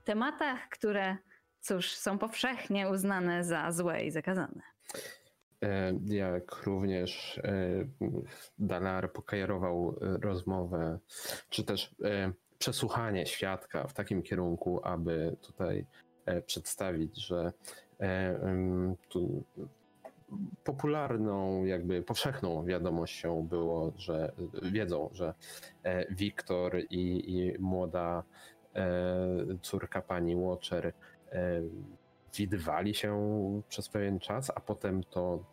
[0.04, 1.16] tematach, które,
[1.60, 4.62] cóż, są powszechnie uznane za złe i zakazane.
[6.04, 7.40] Jak również
[8.58, 10.98] Dalar pokajerował rozmowę,
[11.50, 11.94] czy też
[12.58, 15.86] przesłuchanie świadka w takim kierunku, aby tutaj
[16.46, 17.52] przedstawić, że
[20.64, 25.34] popularną, jakby powszechną wiadomością było, że wiedzą, że
[25.82, 28.22] e, Wiktor i, i młoda
[28.74, 28.86] e,
[29.62, 30.92] córka pani Watcher e,
[32.34, 35.44] widywali się przez pewien czas, a potem to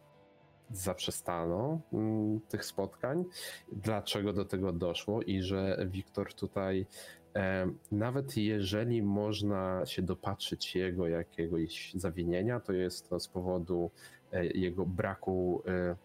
[0.71, 3.23] zaprzestano mm, tych spotkań.
[3.71, 7.24] Dlaczego do tego doszło i że Wiktor tutaj e,
[7.91, 13.91] nawet jeżeli można się dopatrzyć jego jakiegoś zawinienia, to jest to z powodu
[14.31, 15.95] e, jego braku e,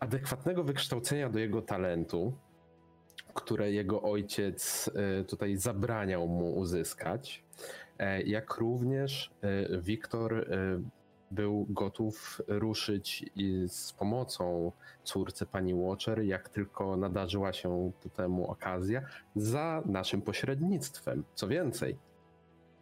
[0.00, 2.32] adekwatnego wykształcenia do jego talentu,
[3.34, 7.44] które jego ojciec e, tutaj zabraniał mu uzyskać.
[7.98, 10.80] E, Jak również e, Wiktor e,
[11.34, 13.30] był gotów ruszyć
[13.66, 14.72] z pomocą
[15.04, 19.02] córce pani Watcher, jak tylko nadarzyła się temu okazja,
[19.36, 21.24] za naszym pośrednictwem.
[21.34, 21.98] Co więcej,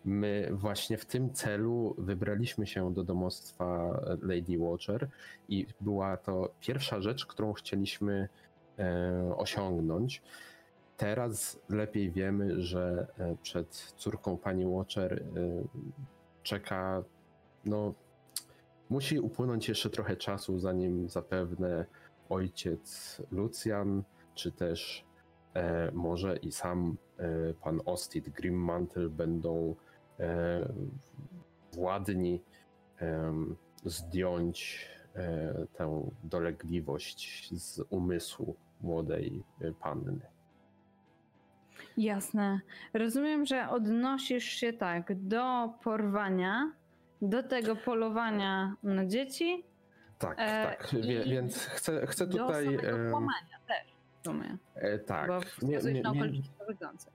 [0.04, 5.08] my właśnie w tym celu wybraliśmy się do domostwa Lady Watcher
[5.48, 8.28] i była to pierwsza rzecz, którą chcieliśmy
[8.78, 10.22] e, osiągnąć.
[10.96, 15.22] teraz lepiej wiemy, że e, przed córką pani Watcher e,
[16.42, 17.04] czeka,
[17.64, 17.94] no,
[18.93, 21.86] musi upłynąć jeszcze trochę czasu, zanim zapewne
[22.28, 24.02] ojciec Lucian,
[24.35, 25.05] czy też
[25.55, 29.77] e, może i sam e, pan Ostit Grimmantle będą
[30.20, 30.73] e,
[31.73, 32.43] władni
[33.85, 40.20] zdjąć e, tę dolegliwość z umysłu młodej e, panny.
[41.97, 42.60] Jasne.
[42.94, 46.73] Rozumiem, że odnosisz się tak do porwania,
[47.23, 49.65] do tego polowania na dzieci,
[50.19, 50.89] Tak, E, tak.
[51.03, 52.65] Wie, więc chcę, chcę do tutaj.
[52.65, 53.94] samego kłamania też.
[54.20, 55.28] W sumie, e, tak.
[55.28, 57.07] bo wskazujesz mie- na okoliczności.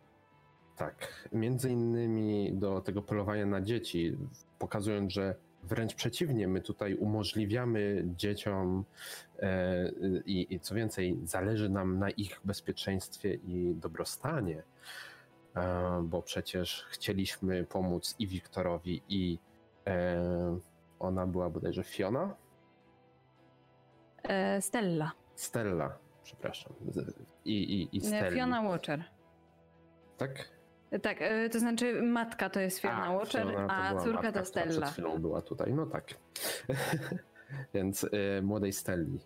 [0.78, 4.18] Tak, między innymi do tego polowania na dzieci,
[4.60, 8.86] pokazując, że wręcz przeciwnie, my tutaj umożliwiamy dzieciom
[9.40, 9.92] e,
[10.26, 14.64] i, i co więcej, zależy nam na ich bezpieczeństwie i dobrostanie,
[15.56, 19.40] e, bo przecież chcieliśmy pomóc i Wiktorowi, i
[19.88, 20.60] e,
[21.00, 22.36] ona była bodajże Fiona?
[24.24, 25.12] E, Stella.
[25.36, 26.74] Stella, przepraszam.
[27.46, 28.36] I, i, i Stelli.
[28.36, 29.04] Fiona Watcher.
[30.18, 30.50] Tak?
[31.02, 34.32] Tak, e, to znaczy matka to jest Fiona A, Watcher, Fiona to a córka matka,
[34.32, 34.82] to która Stella.
[34.82, 36.14] Przed chwilą była tutaj, no tak.
[37.74, 39.20] Więc y, młodej Stelli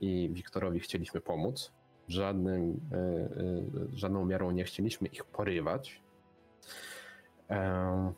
[0.00, 1.72] i Wiktorowi chcieliśmy pomóc.
[2.08, 6.02] Żadnym, y, y, żadną miarą nie chcieliśmy ich porywać.
[7.48, 8.12] Em,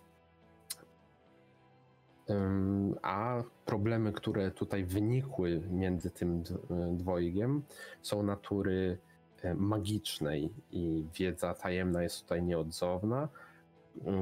[3.02, 6.59] a problemy, które tutaj wynikły między tym d-
[6.92, 7.62] dwojgiem,
[8.02, 8.98] są natury
[9.42, 13.28] e, magicznej i wiedza tajemna jest tutaj nieodzowna,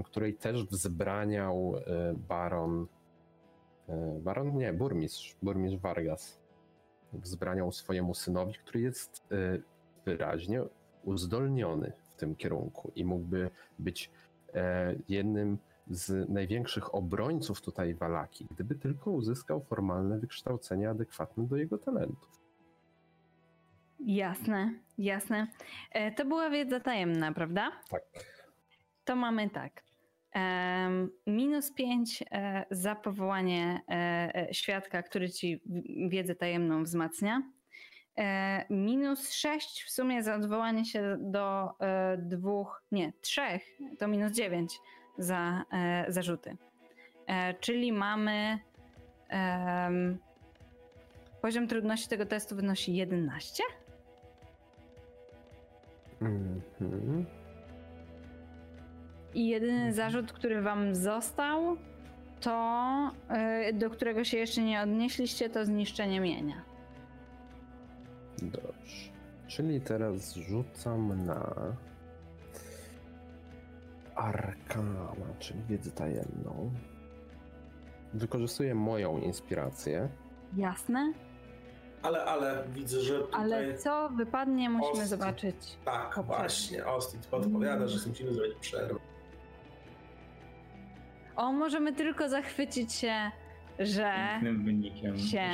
[0.04, 2.86] której też wzbraniał e, baron.
[3.88, 4.56] e, Baron?
[4.56, 5.36] Nie, burmistrz.
[5.42, 6.38] Burmistrz Vargas.
[7.12, 9.58] Wzbraniał swojemu synowi, który jest e,
[10.04, 10.62] wyraźnie
[11.04, 14.10] uzdolniony w tym kierunku i mógłby być
[14.54, 15.58] e, jednym
[15.92, 22.42] z największych obrońców tutaj Walaki, gdyby tylko uzyskał formalne wykształcenie adekwatne do jego talentów.
[24.00, 25.46] Jasne, jasne.
[25.90, 27.72] E, To była wiedza tajemna, prawda?
[27.90, 28.02] Tak.
[29.04, 29.82] To mamy tak.
[31.26, 35.62] Minus 5 e, za powołanie e, świadka, który ci
[36.08, 37.42] wiedzę tajemną wzmacnia.
[38.70, 41.70] Minus 6 w sumie za odwołanie się do
[42.18, 43.62] dwóch, nie, trzech,
[43.98, 44.80] to minus 9
[45.18, 46.56] za e, zarzuty.
[47.26, 48.58] E, czyli mamy
[51.42, 53.62] poziom trudności tego testu wynosi 11.
[56.20, 57.26] Mhm.
[59.34, 61.76] I jedyny zarzut, który wam został,
[62.40, 63.10] to
[63.70, 66.62] y, do którego się jeszcze nie odnieśliście, to zniszczenie mienia.
[68.42, 69.12] Dobrze.
[69.46, 71.54] Czyli teraz rzucam na
[74.26, 76.70] Arkana, czyli wiedzę tajemną.
[78.14, 80.08] Wykorzystuję moją inspirację.
[80.56, 81.12] Jasne?
[82.02, 83.40] Ale, ale widzę, że tutaj...
[83.42, 85.56] Ale co wypadnie, musimy zobaczyć.
[85.84, 86.22] Tak, poprzednio.
[86.36, 86.86] właśnie.
[86.86, 88.94] Ostit podpowiada, że musimy zrobić przerwę.
[91.36, 93.30] O, możemy tylko zachwycić się,
[93.78, 95.18] że Pięknym wynikiem.
[95.18, 95.48] się.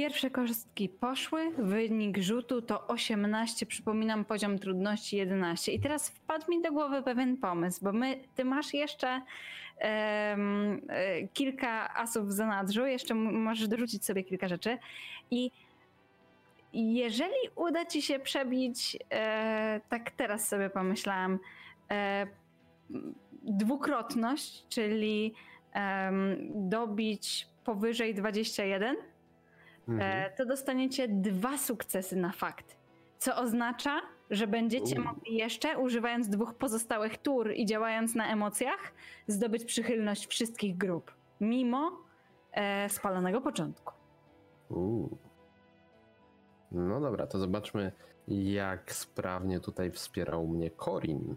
[0.00, 5.72] Pierwsze kostki poszły, wynik rzutu to 18, przypominam poziom trudności 11.
[5.72, 9.22] I teraz wpadł mi do głowy pewien pomysł, bo my, ty masz jeszcze
[9.80, 10.36] e,
[11.34, 14.78] kilka asów w zanadrzu, jeszcze możesz dorzucić sobie kilka rzeczy
[15.30, 15.50] i
[16.72, 21.38] jeżeli uda ci się przebić, e, tak teraz sobie pomyślałam,
[21.90, 22.26] e,
[23.42, 25.34] dwukrotność, czyli
[26.54, 28.96] dobić powyżej 21,
[29.90, 30.00] Mhm.
[30.00, 32.76] e, to dostaniecie dwa sukcesy na fakt.
[33.18, 34.00] Co oznacza,
[34.30, 35.04] że będziecie U.
[35.04, 38.92] mogli jeszcze, używając dwóch pozostałych tur i działając na emocjach,
[39.26, 41.92] zdobyć przychylność wszystkich grup, mimo
[42.52, 43.92] e, spalonego początku.
[44.68, 45.18] Uuu.
[46.72, 47.92] No dobra, to zobaczmy,
[48.28, 51.36] jak sprawnie tutaj wspierał mnie Corin.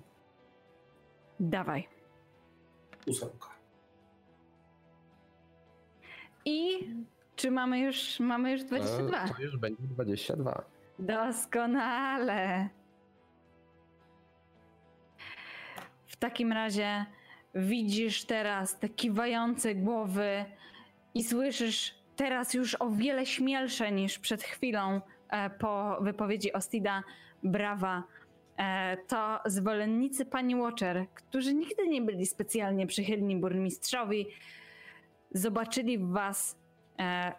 [1.39, 1.87] Dawaj.
[3.07, 3.49] Ósemka.
[6.45, 6.87] I
[7.35, 9.23] czy mamy już, mamy już 22?
[9.23, 10.63] E, To już będzie 22.
[10.99, 12.69] Doskonale.
[16.07, 17.05] W takim razie
[17.55, 20.45] widzisz teraz te kiwające głowy
[21.13, 27.03] I słyszysz teraz już o wiele śmielsze niż przed chwilą e, po wypowiedzi Ostida
[27.43, 28.03] brawa.
[28.57, 34.27] E, to zwolennicy pani Watcher, którzy nigdy nie byli specjalnie przychylni burmistrzowi,
[35.31, 36.62] zobaczyli w was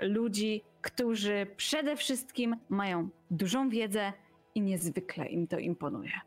[0.00, 4.12] ludzi, którzy przede wszystkim mają dużą wiedzę
[4.54, 6.20] i niezwykle im to imponuje.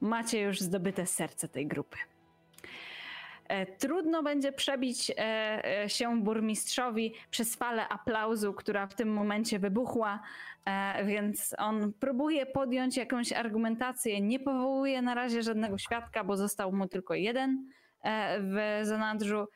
[0.00, 1.96] Macie już zdobyte serce tej grupy.
[3.48, 9.58] E, Trudno będzie przebić e, e, się burmistrzowi przez falę aplauzu, która w tym momencie
[9.58, 10.22] wybuchła,
[10.64, 14.20] e, więc on próbuje podjąć jakąś argumentację.
[14.20, 17.70] Nie powołuje na razie żadnego świadka, bo został mu tylko jeden
[18.02, 19.46] e, w zanadrzu.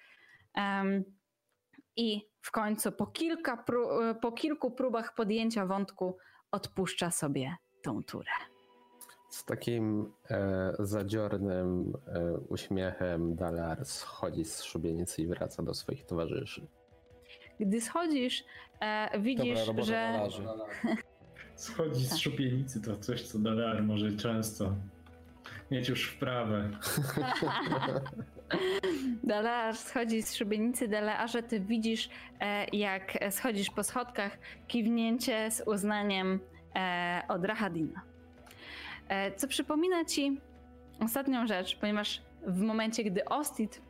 [1.97, 6.17] I w końcu po, kilka pró- po kilku próbach podjęcia wątku
[6.51, 8.31] odpuszcza sobie tą turę.
[9.31, 16.67] Z takim e, zadziornym e, uśmiechem Dalar schodzi z szubienicy i wraca do swoich towarzyszy.
[17.61, 18.45] Gdy schodzisz,
[18.81, 20.29] e, widzisz, Dobra że.
[21.57, 24.75] Schodzi z szubienicy to coś, co Dalar może często
[25.71, 26.71] mieć już wprawę.
[29.25, 32.09] Dalar schodzi z szubienicy Dalarze, ty widzisz,
[32.41, 34.39] e, jak schodzisz po schodkach,
[34.69, 36.41] kiwnięcie z uznaniem
[36.77, 38.03] e, od Rahadina.
[39.09, 40.41] E, co przypomina ci
[41.01, 43.83] ostatnią rzecz, ponieważ w momencie, gdy Ostit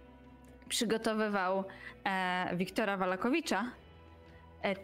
[0.69, 1.65] przygotowywał
[2.53, 3.65] Wiktora Walakowicza,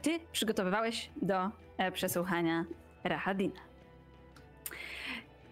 [0.03, 1.51] ty przygotowywałeś do
[1.93, 2.65] przesłuchania
[3.05, 3.61] Rahadina.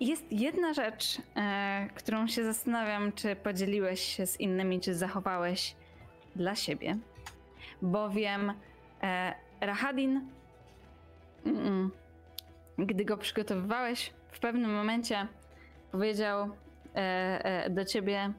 [0.00, 5.76] Jest jedna rzecz, e, którą się zastanawiam, czy podzieliłeś się z innymi, czy zachowałeś
[6.36, 6.98] dla siebie.
[7.82, 8.52] Bowiem
[9.02, 10.20] e, Rahadin,
[11.46, 11.90] mm,
[12.78, 15.26] gdy go przygotowywałeś, w pewnym momencie
[15.92, 16.50] powiedział
[16.94, 17.00] e,
[17.44, 18.32] e, do ciebie: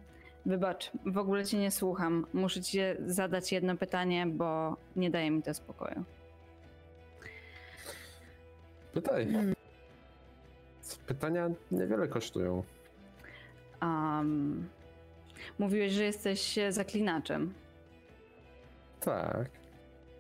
[0.45, 2.27] Wybacz, w ogóle cię nie słucham.
[2.34, 6.03] Muszę ci zadać jedno pytanie, bo nie daje mi to spokoju.
[8.94, 9.55] Pytaj.
[11.07, 12.64] Pytania niewiele kosztują.
[13.82, 14.69] Um,
[15.60, 17.53] mówiłeś, że jesteś zaklinaczem.
[18.99, 19.49] Tak.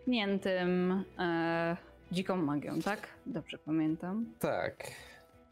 [0.01, 1.77] Pchniętym e,
[2.11, 3.07] dziką magią, tak?
[3.25, 4.25] Dobrze pamiętam.
[4.39, 4.75] Tak.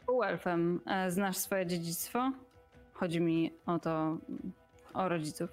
[0.06, 0.80] Półelfem.
[0.86, 2.32] E, znasz swoje dziedzictwo?
[2.92, 4.18] Chodzi mi o to,
[4.94, 5.50] o rodziców.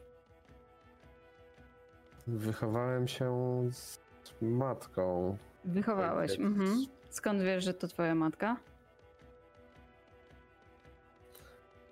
[2.27, 3.99] Wychowałem się z
[4.41, 5.37] matką.
[5.65, 6.39] Wychowałeś.
[6.39, 6.85] Mhm.
[7.09, 8.57] Skąd wiesz, że to twoja matka?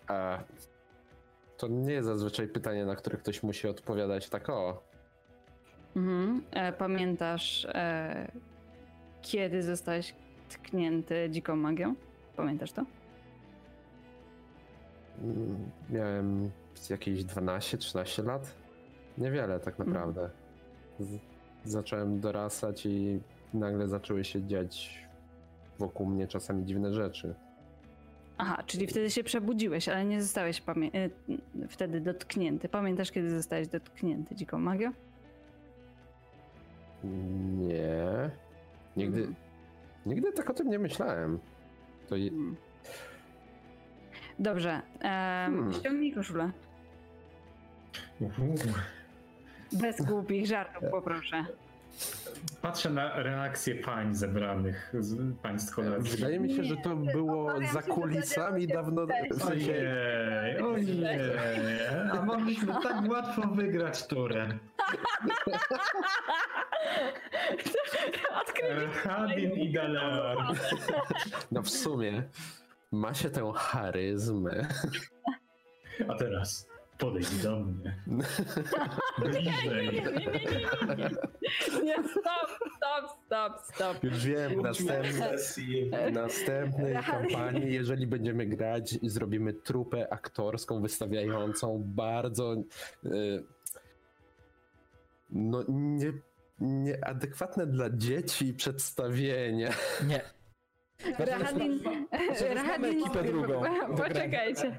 [0.09, 0.39] A
[1.57, 4.83] to nie jest zazwyczaj pytanie, na które ktoś musi odpowiadać tak o.
[5.95, 6.43] Mhm.
[6.51, 8.31] E, pamiętasz, e,
[9.21, 10.15] kiedy zostałeś
[10.49, 11.95] tknięty dziką magią?
[12.35, 12.85] Pamiętasz to?
[15.21, 16.51] Mm, Miałem
[16.89, 18.55] jakieś 12-13 lat.
[19.17, 20.29] Niewiele tak naprawdę.
[20.99, 21.19] Z-
[21.65, 23.19] zacząłem dorastać i
[23.53, 24.99] nagle zaczęły się dziać
[25.79, 27.35] wokół mnie czasami dziwne rzeczy.
[28.41, 31.09] Aha, czyli wtedy się przebudziłeś, ale nie zostałeś pamię- e,
[31.67, 32.69] wtedy dotknięty.
[32.69, 34.91] Pamiętasz, kiedy zostałeś dotknięty dziką magią?
[37.03, 38.29] Nie.
[38.97, 39.35] Nigdy, Mhm.
[40.05, 41.39] nigdy tak o tym nie myślałem.
[42.09, 42.55] To je, Mm.
[44.39, 44.71] Dobrze.
[44.99, 45.73] em, Hmm.
[45.73, 46.51] Ściągnij koszulę.
[49.71, 51.45] Bez głupich żartów, poproszę.
[52.61, 56.11] Patrzę na reakcje pań zebranych, z, pań z kolacji.
[56.11, 59.05] wydaje mi się, że to było za kulisami się dawno.
[59.31, 59.73] W sensie,
[60.63, 61.79] Ojej, ojej.
[62.11, 64.47] A mogliśmy tak łatwo wygrać turę.
[69.03, 70.37] Hadin i Dalar.
[71.51, 72.23] no w sumie
[72.91, 74.67] ma się tę charyzmę.
[76.07, 76.68] A teraz
[76.99, 77.95] podejdź do mnie.
[78.07, 79.85] Nie, nie, Bliżej.
[79.87, 81.09] nie, nie, nie, nie.
[81.83, 84.03] Nie, stop, stop, stop, stop.
[84.03, 85.91] Już wiem, następny, sesji.
[86.13, 92.55] następnej kampanii, jeżeli będziemy grać, zrobimy trupę aktorską wystawiającą bardzo
[93.05, 93.43] y,
[95.29, 96.13] no nie,
[96.59, 99.69] nieadekwatne dla dzieci przedstawienie.
[100.07, 100.21] Nie.
[101.19, 101.79] Rahadin,
[102.55, 103.61] Rahadin, ekipę drugą.
[103.97, 104.77] poczekajcie.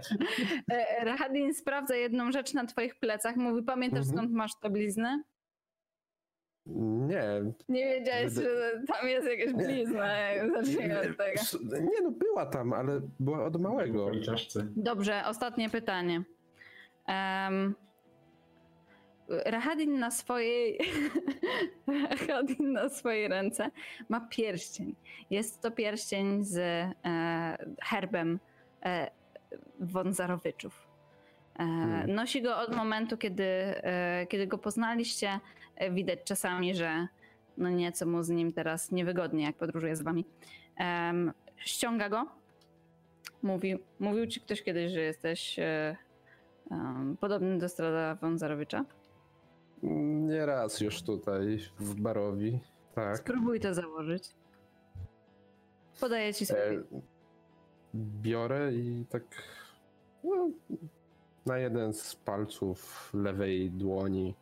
[1.03, 3.37] Rahadin sprawdza jedną rzecz na twoich plecach.
[3.37, 4.17] Mówi, pamiętasz Mhm.
[4.17, 5.23] skąd masz tę bliznę?
[6.67, 7.25] Nie.
[7.69, 10.07] Nie wiedziałeś, Wyda- że tam jest jakaś blizna.
[10.19, 11.41] jak Zacznijmy od tego.
[11.81, 14.11] Nie no, była tam, ale była od małego.
[14.77, 16.23] Dobrze, ostatnie pytanie.
[17.09, 17.75] Um,
[19.31, 20.79] Rahadin na swojej
[22.29, 23.71] Rahadin na swojej ręce
[24.09, 24.95] ma pierścień.
[25.31, 26.95] Jest to pierścień z e,
[27.83, 28.39] herbem
[28.85, 29.11] e,
[29.81, 30.87] Wązarowiczów.
[31.57, 32.15] Hmm.
[32.15, 35.41] Nosi go od momentu, kiedy, e, kiedy go poznaliście.
[35.77, 37.07] E, widać czasami, że
[37.59, 40.25] no nieco mu z nim teraz niewygodnie, jak podróżuje z wami.
[41.57, 42.27] ściąga go.
[43.43, 45.57] Mówił, mówił ci ktoś kiedyś, że jesteś
[46.71, 48.85] um, podobny do Strada Wązarowicza?
[49.83, 52.61] Nie raz już tutaj w barowi.
[52.95, 53.19] Tak.
[53.19, 54.35] Spróbuj to założyć.
[56.01, 56.71] Podaję ci sobie.
[56.71, 56.83] E,
[57.95, 59.23] biorę i tak
[60.25, 60.51] no,
[61.47, 64.35] na jeden z palców lewej dłoni.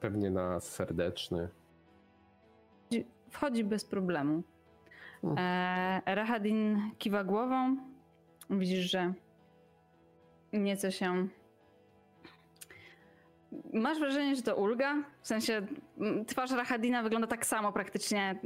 [0.00, 1.48] Pewnie na serdeczny.
[3.30, 4.42] Wchodzi bez problemu.
[5.36, 7.76] E, Rahadin kiwa głową.
[8.50, 9.14] Widzisz, że
[10.52, 11.28] nieco się
[13.72, 15.04] Masz wrażenie, że to ulga?
[15.22, 15.66] W sensie
[16.26, 18.40] twarz Rahadina wygląda tak samo praktycznie,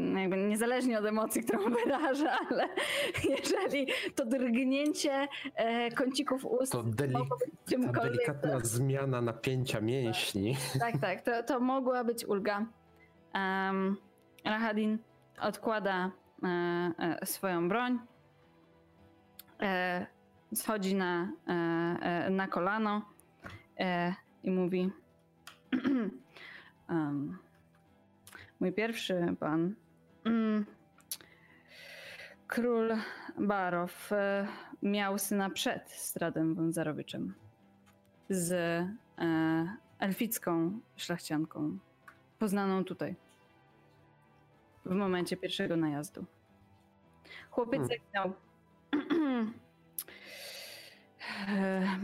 [0.49, 2.69] niezależnie od emocji, którą wyraża, ale
[3.29, 6.73] jeżeli to drgnięcie e, kącików ust...
[6.73, 7.15] To deli
[7.93, 8.67] ta delikatna to...
[8.67, 10.57] zmiana napięcia mięśni.
[10.81, 12.67] Tak, tak, to, to mogła być ulga.
[13.35, 13.97] Um,
[14.45, 14.99] Rahadin
[15.41, 16.11] odkłada
[16.43, 16.49] e,
[16.99, 17.99] e, swoją broń,
[19.63, 20.07] e,
[20.55, 21.53] schodzi na, e,
[22.03, 23.03] e, na kolano
[24.47, 24.91] i mówi:
[26.89, 27.39] um,
[28.61, 29.75] Mój pierwszy pan,
[30.25, 30.67] mm,
[32.47, 32.97] król
[33.39, 34.47] Barow, e,
[34.83, 37.35] miał syna przed Stradem Wązarowiczem
[38.29, 38.87] z e,
[39.99, 41.79] elficką szlachcianką,
[42.39, 43.17] poznaną tutaj
[44.85, 46.25] w momencie pierwszego najazdu.
[47.51, 47.89] Chłopiec hmm.
[47.89, 48.46] zaginął.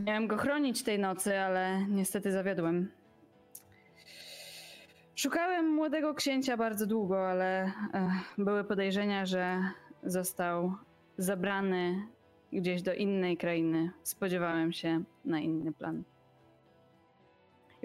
[0.04, 2.90] Miałem go chronić tej nocy, ale niestety zawiodłem.
[5.14, 7.72] Szukałem młodego księcia bardzo długo, ale
[8.38, 9.60] były podejrzenia, że
[10.02, 10.74] został
[11.18, 12.06] zabrany
[12.52, 13.90] gdzieś do innej krainy.
[14.02, 16.04] Spodziewałem się na inny plan.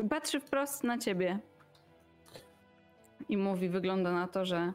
[0.09, 1.39] Patrzy wprost na ciebie
[3.29, 4.73] i mówi: Wygląda na to, że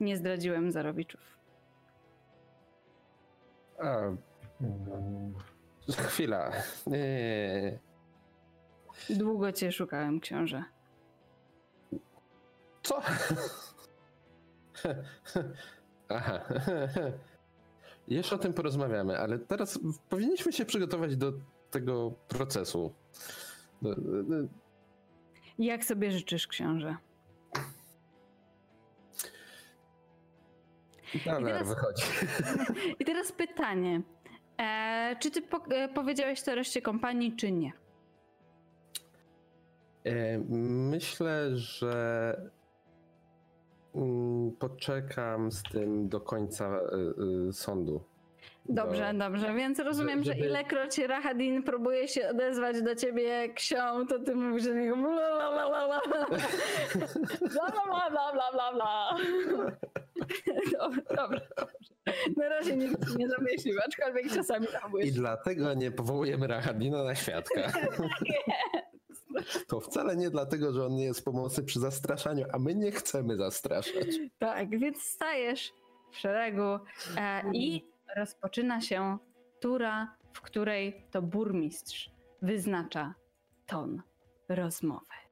[0.00, 1.20] nie zdradziłem Zarowiczów.
[3.78, 4.00] A,
[6.08, 6.52] Chwila.
[6.86, 7.78] Nie.
[9.10, 10.64] Długo cię szukałem, książę.
[12.82, 13.02] Co?
[16.08, 16.40] Aha.
[18.08, 19.78] Jeszcze o tym porozmawiamy, ale teraz
[20.08, 21.32] powinniśmy się przygotować do
[21.70, 22.94] tego procesu.
[23.82, 24.34] Do, do...
[25.58, 26.96] Jak sobie życzysz, książę?
[31.14, 32.02] I teraz, wychodzi.
[32.98, 34.02] I teraz pytanie.
[34.60, 37.72] E, czy ty po, e, powiedziałeś to reszcie kompanii, czy nie?
[40.04, 40.38] E,
[40.90, 42.36] myślę, że
[43.94, 48.04] mm, poczekam z tym do końca e, e, sądu.
[48.68, 49.18] Dobrze, do...
[49.18, 50.40] dobrze, więc rozumiem, żeby...
[50.40, 55.50] że ilekroć Rahadin próbuje się odezwać do ciebie ksią, to ty mówisz, że niego bla
[55.50, 56.26] bla bla bla bla bla
[58.10, 59.16] bla bla bla bla
[60.78, 61.40] Dobra, dobra,
[62.36, 67.60] Na razie nikt nie zamyślił, aczkolwiek czasami tam I dlatego nie powołujemy Rahadina na świadka.
[69.68, 73.36] To wcale nie dlatego, że on nie jest pomocny przy zastraszaniu, a my nie chcemy
[73.36, 74.06] zastraszać.
[74.38, 75.72] Tak, więc stajesz
[76.10, 76.78] w szeregu
[77.16, 77.84] e, i
[78.16, 79.18] rozpoczyna się
[79.60, 82.10] tura, w której to burmistrz
[82.42, 83.14] wyznacza
[83.66, 84.02] ton
[84.48, 85.27] rozmowy.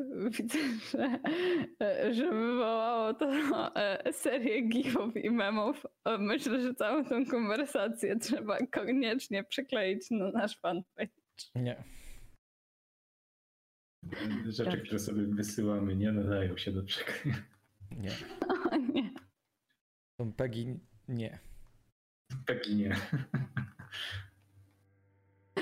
[0.38, 0.58] Widzę,
[0.90, 1.18] że,
[2.14, 3.30] że wywołało to
[3.76, 5.86] e, serię gifów i memów.
[6.18, 11.10] Myślę, że całą tą konwersację trzeba koniecznie przykleić na nasz fanpage.
[11.54, 11.84] Nie.
[14.48, 17.42] Rzeczy, które sobie wysyłamy, nie nadają się do przeklejenia.
[17.96, 18.10] Nie.
[18.70, 19.10] O nie.
[20.36, 21.38] Peggy nie.
[22.46, 22.96] Peggy nie.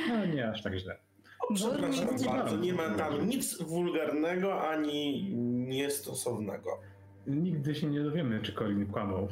[0.08, 1.07] No nie aż tak źle.
[1.54, 5.34] Przepraszam bardzo, nie ma tam nic wulgarnego ani
[5.68, 6.80] niestosownego.
[7.26, 9.28] Nigdy się nie dowiemy, czy Colin kłamał.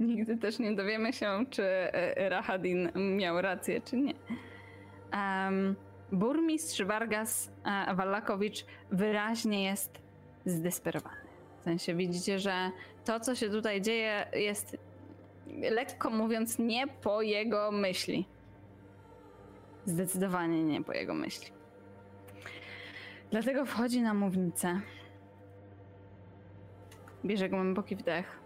[0.00, 4.14] Nigdy też nie dowiemy się, czy e, Rahadin miał rację, czy nie.
[5.12, 5.76] Um,
[6.12, 10.02] burmistrz Vargas e, Wallakowicz wyraźnie jest
[10.46, 11.16] zdesperowany.
[11.60, 12.70] W sensie widzicie, że
[13.04, 14.76] to, co się tutaj dzieje, jest
[15.70, 18.26] lekko mówiąc nie po jego myśli.
[19.86, 21.52] Zdecydowanie nie po jego myśli.
[23.30, 24.80] Dlatego wchodzi na mównicę.
[27.24, 28.40] Bierze głęboki wdech.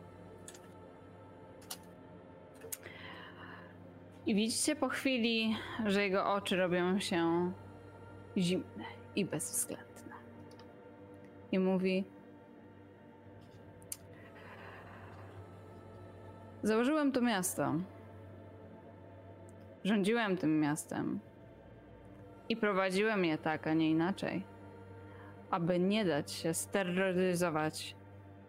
[4.26, 5.56] I widzicie po chwili,
[5.86, 7.52] że jego oczy robią się
[8.36, 8.84] zimne
[9.16, 9.86] i bezwzględne
[11.52, 12.04] i mówi:
[16.62, 17.74] Założyłem to miasto.
[19.86, 21.20] Rządziłem tym miastem.
[22.48, 24.44] I prowadziłem je tak, a nie inaczej.
[25.50, 27.96] Aby nie dać się steroryzować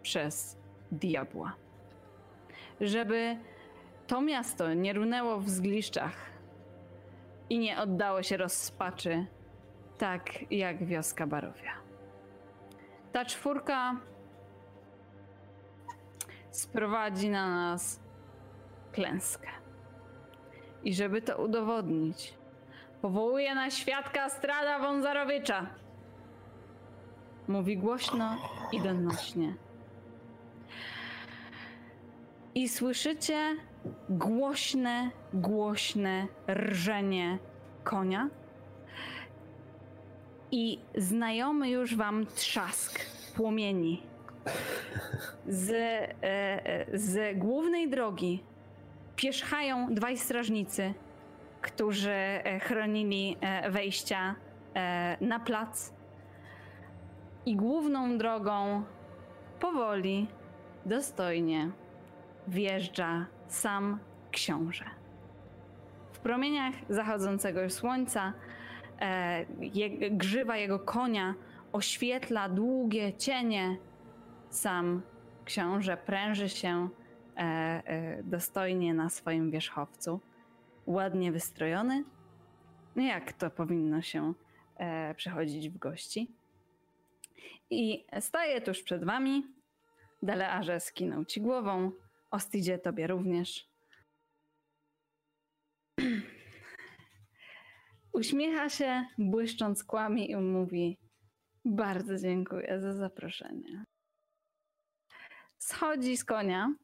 [0.02, 0.56] przez
[0.92, 1.56] diabła.
[2.80, 3.36] Żeby
[4.06, 6.16] to miasto nie runęło w zgliszczach
[7.50, 9.26] i nie oddało się rozpaczy,
[9.98, 11.72] tak jak wioska Barowia.
[13.12, 13.96] Ta czwórka
[16.50, 18.00] sprowadzi na nas
[18.92, 19.67] klęskę.
[20.84, 22.34] I żeby to udowodnić,
[23.02, 25.66] powołuje na świadka Strada Wązarowicza.
[27.48, 28.36] Mówi głośno
[28.72, 29.54] i donośnie.
[32.54, 33.56] I słyszycie
[34.08, 37.38] głośne, głośne rżenie
[37.84, 38.28] konia.
[40.50, 43.00] I znajomy już wam trzask
[43.36, 44.02] płomieni.
[45.48, 48.42] Z, e, e, z głównej drogi
[49.18, 50.94] pierzchają dwaj strażnicy,
[51.60, 54.34] którzy e, chronili e, wejścia
[54.74, 55.92] e, na plac.
[57.46, 58.82] I główną drogą
[59.60, 60.26] powoli,
[60.86, 61.70] dostojnie
[62.48, 63.98] wjeżdża sam
[64.30, 64.84] książę.
[66.12, 68.32] W promieniach zachodzącego słońca
[69.60, 71.34] je, grzywa jego konia
[71.72, 73.76] oświetla długie cienie.
[74.50, 75.02] Sam
[75.44, 76.88] książę pręży się
[78.24, 80.20] dostojnie na swoim wierzchowcu,
[80.86, 82.04] ładnie wystrojony.
[82.96, 84.34] No jak to powinno się
[84.76, 86.34] e, przechodzić w gości?
[87.70, 89.46] I staje tuż przed wami.
[90.22, 91.92] Delearze skinął ci głową,
[92.30, 93.68] Ostidzie tobie również.
[98.12, 100.98] Uśmiecha się, błyszcząc kłami i mówi:
[101.64, 103.84] Bardzo dziękuję za zaproszenie.
[105.58, 106.74] Schodzi z konia.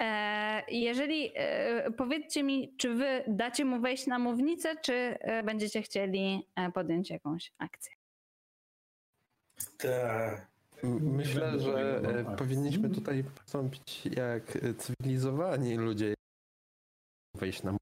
[0.00, 5.82] E, jeżeli e, powiedzcie mi, czy wy dacie mu wejść na mównicę, czy e, będziecie
[5.82, 7.92] chcieli podjąć jakąś akcję?
[9.78, 10.52] Tak.
[11.00, 12.36] Myślę, że akcji.
[12.36, 16.14] powinniśmy tutaj postąpić jak cywilizowani ludzie.
[17.34, 17.76] Wejść na.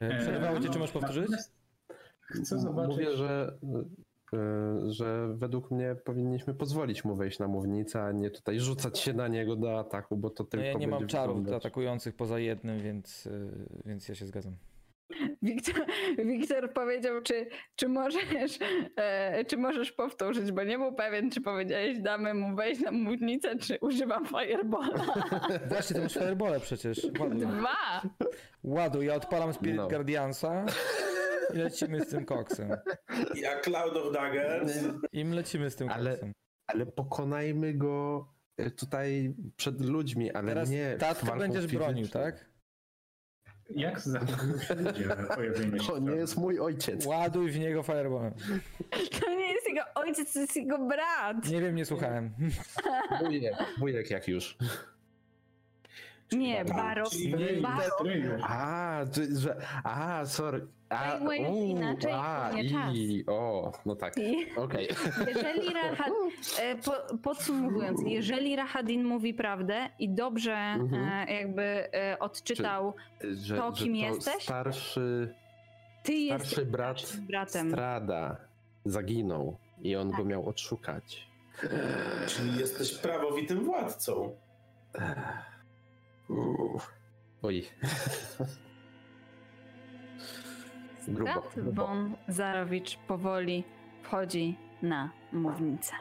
[0.00, 1.30] E, Przerwało cię, czy możesz powtórzyć?
[2.20, 2.96] Chcę zobaczyć.
[2.96, 3.58] Mówię, że,
[4.88, 9.28] że według mnie powinniśmy pozwolić mu wejść na mównicę, a nie tutaj rzucać się na
[9.28, 12.78] niego do ataku, bo to No tylko ja nie mam czarów wyglądać- atakujących poza jednym,
[12.82, 13.50] więc, y,
[13.86, 14.56] więc ja się zgadzam.
[15.42, 15.86] Wiktor,
[16.18, 17.46] Wiktor powiedział, czy,
[17.76, 18.58] czy, możesz,
[18.96, 23.56] e, czy możesz powtórzyć, bo nie był pewien, czy powiedziałeś, damy mu wejść na mównicę,
[23.58, 25.04] czy używam firebola.
[25.68, 27.06] Właśnie, to masz firebole przecież.
[27.20, 27.38] Ładuj.
[27.46, 28.02] Dwa!
[28.64, 29.88] Ładuj, ja odpalam Spirit No.
[29.88, 30.64] Guardiansa
[31.54, 32.70] i lecimy z tym koksem.
[33.34, 34.78] Jak Cloud of Daggers.
[35.12, 36.32] I lecimy z tym Ale- koksem.
[36.66, 42.20] Ale pokonajmy go e, tutaj przed ludźmi, ale Teraz nie tatka będziesz bronił, fizyczną.
[42.20, 42.52] tak?
[43.70, 47.06] Jak zachowują się ludzie na pojawienie się To nie jest mój ojciec.
[47.06, 48.34] Ładuj w niego fireballem.
[49.20, 51.48] To nie jest jego ojciec, to jest jego brat.
[51.48, 52.34] Nie wiem, nie słuchałem.
[53.20, 54.56] Wujek, wujek jak już.
[56.36, 57.10] Nie, Tak, Baro.
[57.10, 57.82] czyli Nie, Baro.
[57.98, 58.30] Stryju.
[58.42, 60.66] A, czy, że, a, sorry.
[60.88, 62.94] A, u, inaczej, a, nie czas.
[62.94, 64.14] i, o, no tak,
[64.56, 64.88] okej.
[65.34, 66.12] jeżeli Rahad,
[66.60, 66.92] e, po,
[67.22, 71.28] podsumowując, jeżeli Rahadin mówi prawdę i dobrze Mhm.
[71.28, 71.62] e, jakby
[71.94, 72.94] e, odczytał,
[73.32, 74.42] Że, To, że kim to jesteś?
[74.42, 75.34] starszy,
[76.02, 77.70] ty jesteś starszy brat bratem.
[77.70, 78.36] Strada
[78.84, 80.18] zaginął i on Tak.
[80.18, 81.26] go miał odszukać.
[82.26, 84.36] Czyli jesteś prawowitym władcą.
[86.32, 86.94] Uff.
[87.42, 87.62] Oj.
[91.08, 91.86] grubo, Brat grubo.
[91.86, 93.64] von Zarowicz powoli
[94.02, 95.92] wchodzi na mównicę.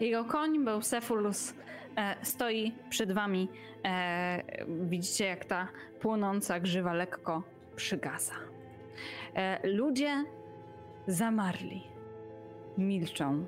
[0.00, 1.54] Jego koń, Beusefulus,
[1.96, 3.48] e, stoi przed wami.
[3.84, 5.68] E, widzicie, jak ta
[6.00, 7.42] płonąca grzywa lekko
[7.76, 8.34] przygasa.
[9.34, 10.24] E, ludzie
[11.06, 11.82] zamarli,
[12.78, 13.46] milczą,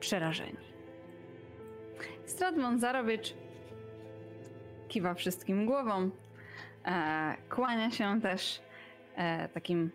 [0.00, 0.64] przerażeni.
[2.26, 3.34] Strat von Zarowicz
[4.94, 6.10] kiwa wszystkim głową,
[6.84, 8.60] e, kłania się też
[9.16, 9.90] e, takim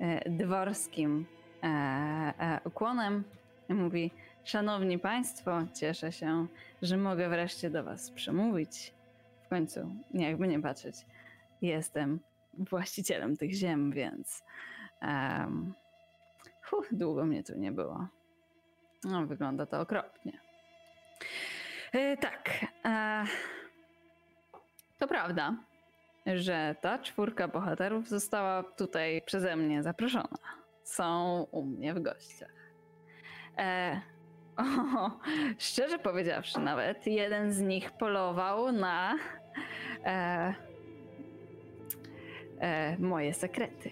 [0.00, 1.26] e, dworskim
[2.64, 3.24] ukłonem
[3.68, 4.10] mówi:
[4.44, 6.46] Szanowni Państwo, cieszę się,
[6.82, 8.94] że mogę wreszcie do Was przemówić.
[9.44, 10.96] W końcu, jakby nie patrzeć,
[11.62, 12.20] jestem
[12.58, 14.44] właścicielem tych ziem, więc
[16.92, 18.06] długo mnie tu nie było.
[19.04, 20.40] No, wygląda to okropnie.
[22.20, 22.66] Tak.
[22.84, 23.24] E,
[25.02, 25.56] to prawda,
[26.26, 30.38] że ta czwórka bohaterów została tutaj przeze mnie zaproszona.
[30.84, 32.52] Są u mnie w gościach.
[33.58, 34.00] E,
[34.96, 35.10] O,
[35.58, 39.18] szczerze powiedziawszy, nawet jeden z nich polował na
[40.04, 40.54] e,
[42.60, 43.90] e, moje sekrety.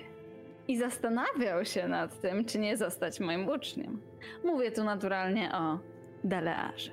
[0.69, 4.03] I zastanawiał się nad tym, czy nie zostać moim uczniem.
[4.45, 5.79] Mówię tu naturalnie o
[6.25, 6.93] Delearze.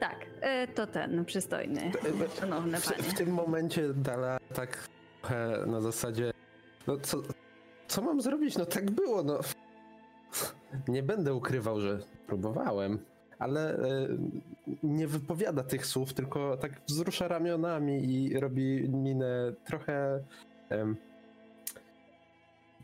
[0.00, 0.26] Tak,
[0.74, 1.92] to ten przystojny,
[2.40, 3.02] szanowny W, panie.
[3.02, 4.88] w tym momencie Dala tak
[5.20, 6.32] trochę na zasadzie,
[6.86, 7.22] no co,
[7.88, 8.58] co mam zrobić?
[8.58, 9.40] No tak było, no.
[10.88, 12.98] Nie będę ukrywał, że próbowałem,
[13.38, 14.08] ale e,
[14.82, 20.20] nie wypowiada tych słów, tylko tak wzrusza ramionami i robi minę trochę
[20.68, 20.96] em,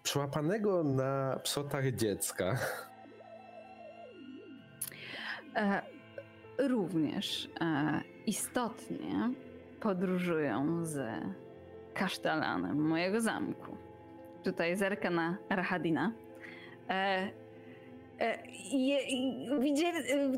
[0.02, 2.58] przyłapanego na psotach dziecka.
[5.56, 5.82] E,
[6.68, 9.30] również e, istotnie
[9.80, 11.00] podróżują z
[11.94, 13.76] kasztelanem mojego zamku.
[14.44, 16.12] Tutaj zerka na Rahadina.
[16.88, 17.30] E,
[18.20, 18.38] e,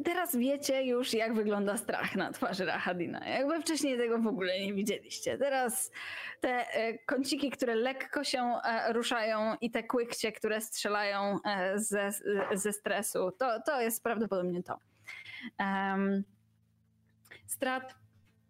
[0.04, 3.28] teraz wiecie już, jak wygląda strach na twarzy Rahadina.
[3.28, 5.38] Jakby wcześniej tego w ogóle nie widzieliście.
[5.38, 5.92] Teraz
[6.40, 8.52] te e, kąciki, które lekko się
[8.88, 11.38] ruszają i te kłykcie, które strzelają
[11.74, 12.10] ze,
[12.52, 14.78] ze stresu, to, to jest prawdopodobnie to.
[15.60, 16.24] Um,
[17.46, 17.94] strat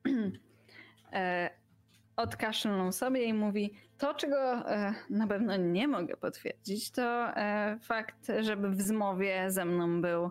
[1.13, 1.51] e,
[2.17, 8.33] odkaszlnął sobie i mówi: To, czego e, na pewno nie mogę potwierdzić, to e, fakt,
[8.41, 10.31] żeby w zmowie ze mną był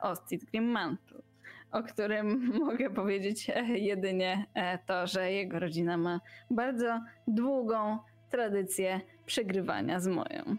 [0.00, 1.22] Ostit Grimmantle,
[1.70, 4.46] o którym mogę powiedzieć jedynie
[4.86, 6.20] to, że jego rodzina ma
[6.50, 7.98] bardzo długą
[8.30, 10.56] tradycję przegrywania z moją.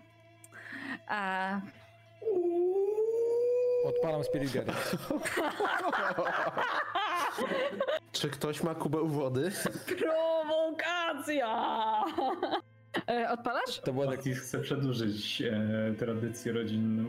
[1.08, 1.62] A
[3.86, 4.74] Odpalam Spirit Guide.
[8.12, 9.52] Czy ktoś ma kubeł wody?
[10.00, 11.48] Prowokacja!
[13.10, 13.80] E, Odpalasz?
[13.84, 14.20] To była tak...
[14.20, 17.06] Chce przedłużyć e, tradycję rodzinną.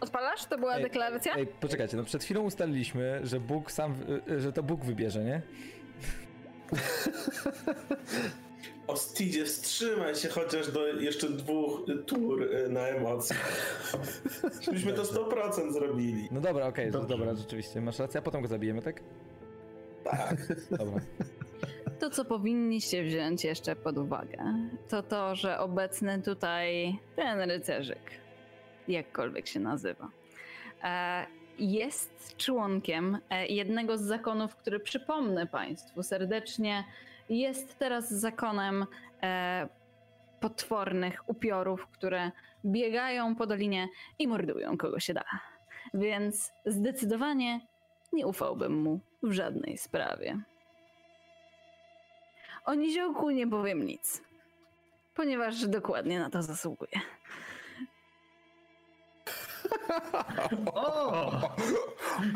[0.00, 0.44] Odpalasz?
[0.44, 1.34] To była Ej, deklaracja?
[1.34, 3.94] Ej, poczekajcie, no przed chwilą ustaliliśmy, że Bóg sam,
[4.30, 5.42] y, że to Bóg wybierze, nie?
[8.86, 13.36] Ostidzie, wstrzymaj się chociaż do jeszcze dwóch tur y, na emocje.
[14.60, 16.28] Żebyśmy to 100% zrobili.
[16.30, 17.16] No dobra, okej, to Dobrze.
[17.16, 19.00] dobra, rzeczywiście, masz rację, a potem go zabijemy, tak?
[20.04, 20.36] Tak.
[20.78, 21.00] Dobra.
[21.98, 24.54] To, co powinniście wziąć jeszcze pod uwagę,
[24.88, 28.10] to to, że obecny tutaj ten rycerzyk,
[28.88, 30.10] jakkolwiek się nazywa,
[30.84, 31.26] e,
[31.58, 36.84] jest członkiem e, jednego z zakonów, który przypomnę Państwu serdecznie,
[37.32, 38.86] jest teraz zakonem
[39.22, 39.68] e,
[40.40, 42.30] potwornych upiorów, które
[42.64, 43.88] biegają po dolinie
[44.18, 45.24] i mordują kogo się da.
[45.94, 47.60] Więc zdecydowanie
[48.12, 50.40] nie ufałbym mu w żadnej sprawie.
[52.64, 54.22] O niziołku nie powiem nic,
[55.14, 57.00] ponieważ dokładnie na to zasługuje.
[60.74, 61.32] O!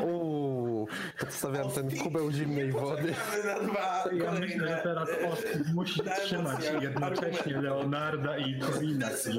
[0.05, 0.87] Uuu,
[1.19, 3.13] podstawiam ten kubeł zimnej wody.
[3.45, 7.61] Na dwa Ja myślę, że teraz kolejne- Otis musi trzymać jednocześnie.
[7.61, 9.29] Leonarda i się-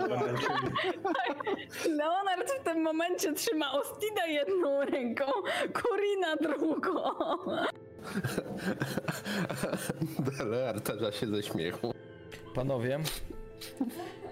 [1.97, 5.25] Leonard w tym momencie trzyma Ostida jedną ręką,
[5.83, 7.01] Corina drugą.
[10.85, 11.95] Tarza się ze śmiechu.
[12.55, 12.99] Panowie,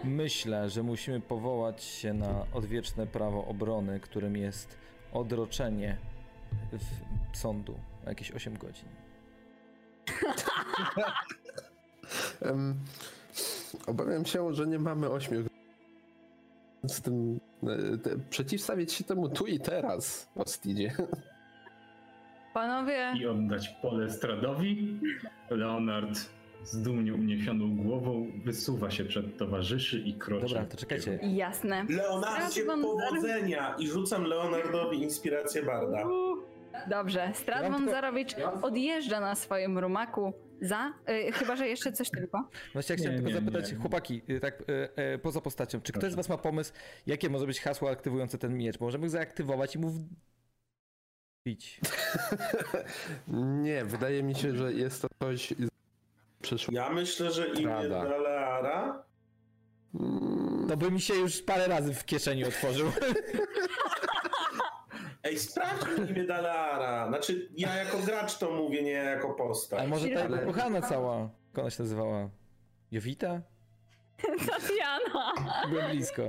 [0.07, 4.79] myślę, że musimy powołać się na odwieczne prawo obrony, którym jest
[5.13, 5.97] odroczenie
[7.33, 7.75] w sądu
[8.05, 8.89] na jakieś 8 godzin.
[12.43, 12.75] Em,
[13.87, 15.45] obawiam się, że nie mamy ośmiu.
[16.85, 20.93] Z tym e, te, przeciwstawić się temu tu i teraz, Ostidzie.
[22.55, 25.01] Panowie, I oddać pole Stradowi.
[25.51, 30.47] Leonard z dumnie uniesioną głową wysuwa się przed towarzyszy i kroczy.
[30.47, 31.19] Dobra, to czekajcie.
[31.23, 31.85] jasne.
[31.89, 33.77] Leonardzie, powodzenia!
[33.79, 36.05] I rzucam Leonardowi inspirację Barda.
[36.91, 37.33] Dobrze,
[37.79, 40.93] tylko- Zarowicz odjeżdża na swoim rumaku za,
[41.29, 42.49] y, chyba że jeszcze coś tylko.
[42.73, 43.79] Właśnie ja chciałem Nie, tylko nie, zapytać, nie.
[43.79, 44.65] chłopaki, y, tak y,
[45.15, 46.73] y, poza postacią, czy ktoś z was ma pomysł,
[47.07, 48.81] jakie może być hasło aktywujące ten miecz?
[48.81, 49.91] Możemy go zaaktywować i mu
[51.47, 51.81] wbić.
[53.63, 55.55] Nie, wydaje mi się, że jest to coś
[56.39, 56.75] z przyszłości.
[56.75, 58.05] Ja myślę, że imię Rada.
[58.05, 59.03] Daleara
[60.69, 62.93] To by mi się już parę razy w kieszeni otworzył.
[65.25, 67.09] Ej, sprawdźmy imię Daleara.
[67.09, 69.81] Znaczy, ja jako gracz to mówię, nie jako postać.
[69.81, 72.31] A może ta kochana cała, jak ona się nazywała?
[72.93, 73.41] Jowita?
[74.51, 75.33] Tatiana!
[75.69, 76.23] Byłem blisko.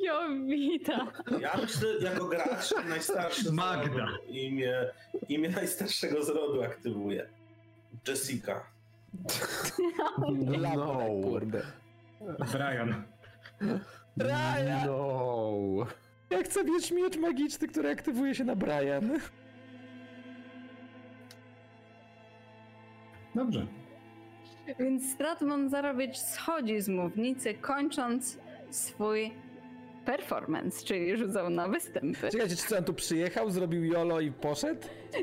[0.00, 1.12] Jowita!
[1.40, 4.04] Ja myślę, jako gracz najstarszy z Magda.
[4.04, 4.90] rodu, imię,
[5.28, 7.28] imię najstarszego z rodu aktywuję.
[8.08, 8.64] Jessica.
[10.58, 11.28] Lampę, No.
[11.28, 11.62] kurde.
[12.52, 13.04] Brian.
[14.86, 15.86] No.
[16.30, 19.10] Ja chcę mieć miecz magiczny, który aktywuje się na Brian.
[23.34, 23.66] Dobrze.
[24.78, 28.38] Więc Stratmon Zarowicz schodzi z mównicy, kończąc
[28.70, 29.32] swój
[30.10, 32.30] performance, czyli rzucał na występy.
[32.30, 34.80] Czekajcie, czy on tu przyjechał, zrobił jolo i poszedł?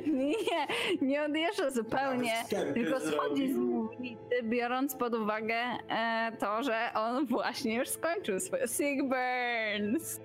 [0.07, 0.67] Nie,
[1.01, 2.33] nie odjeżdża zupełnie,
[2.73, 5.55] tylko schodzi z mównicy, biorąc pod uwagę
[5.89, 10.21] e, to, że on właśnie już skończył swoje Sick Burns.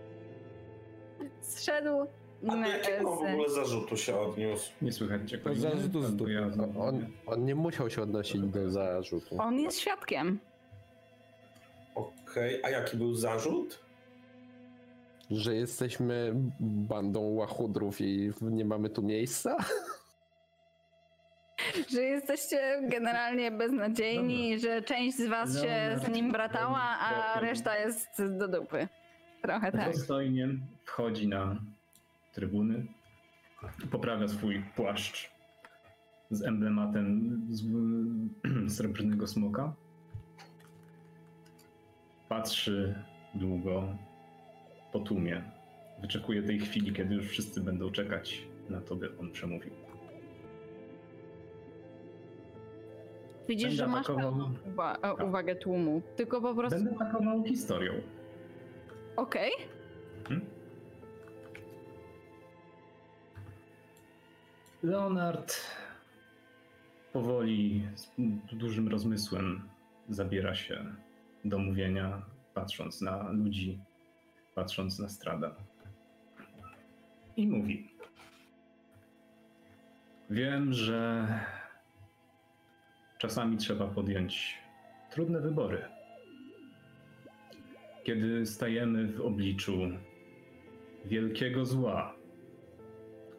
[1.41, 2.07] Zszedł
[2.49, 4.73] A do jakiego w ogóle zarzutu się odniósł?
[4.83, 6.21] Nie słychać cię, zarzutu z
[6.79, 9.37] On, on nie musiał się odnosić do zarzutu.
[9.39, 10.39] On jest świadkiem.
[11.95, 13.82] Okej, a jaki był zarzut?
[15.31, 19.57] Że jesteśmy bandą łachudrów i nie mamy tu miejsca?
[21.91, 27.79] Że jesteście generalnie beznadziejni, że część z was się Leonard, z nim bratała, a reszta
[27.79, 28.89] jest do dupy.
[29.43, 29.93] Trochę tak.
[29.93, 30.49] Dostojnie
[30.85, 31.57] wchodzi na
[32.33, 32.87] trybuny,
[33.91, 35.31] poprawia swój płaszcz
[36.31, 37.63] z emblematem z,
[38.77, 39.73] srebrnego smoka.
[42.29, 43.05] Patrzy
[43.35, 43.97] długo
[44.93, 45.43] po tłumie.
[46.01, 49.73] Wyczekuje tej chwili, kiedy już wszyscy będą czekać na to, by on przemówił.
[53.49, 55.27] Widzisz, Będę że masz atakował- uwa- Tak.
[55.27, 56.03] uwagę tłumu.
[56.17, 56.85] Tylko po prostu.
[56.85, 57.93] Będę atakował historią.
[59.17, 59.51] Okej.
[60.29, 60.47] Hmm?
[64.83, 65.55] Leonard
[67.13, 68.11] powoli, z
[68.57, 69.63] dużym rozmysłem
[70.09, 70.85] zabiera się
[71.45, 72.23] do mówienia,
[72.55, 73.79] patrząc na ludzi,
[74.55, 75.55] patrząc na strada.
[77.37, 77.91] I mówi:
[80.31, 81.29] Wiem, że
[83.19, 84.59] czasami trzeba podjąć
[85.11, 85.85] trudne wybory
[88.05, 89.73] kiedy stajemy w obliczu
[91.05, 92.15] wielkiego zła,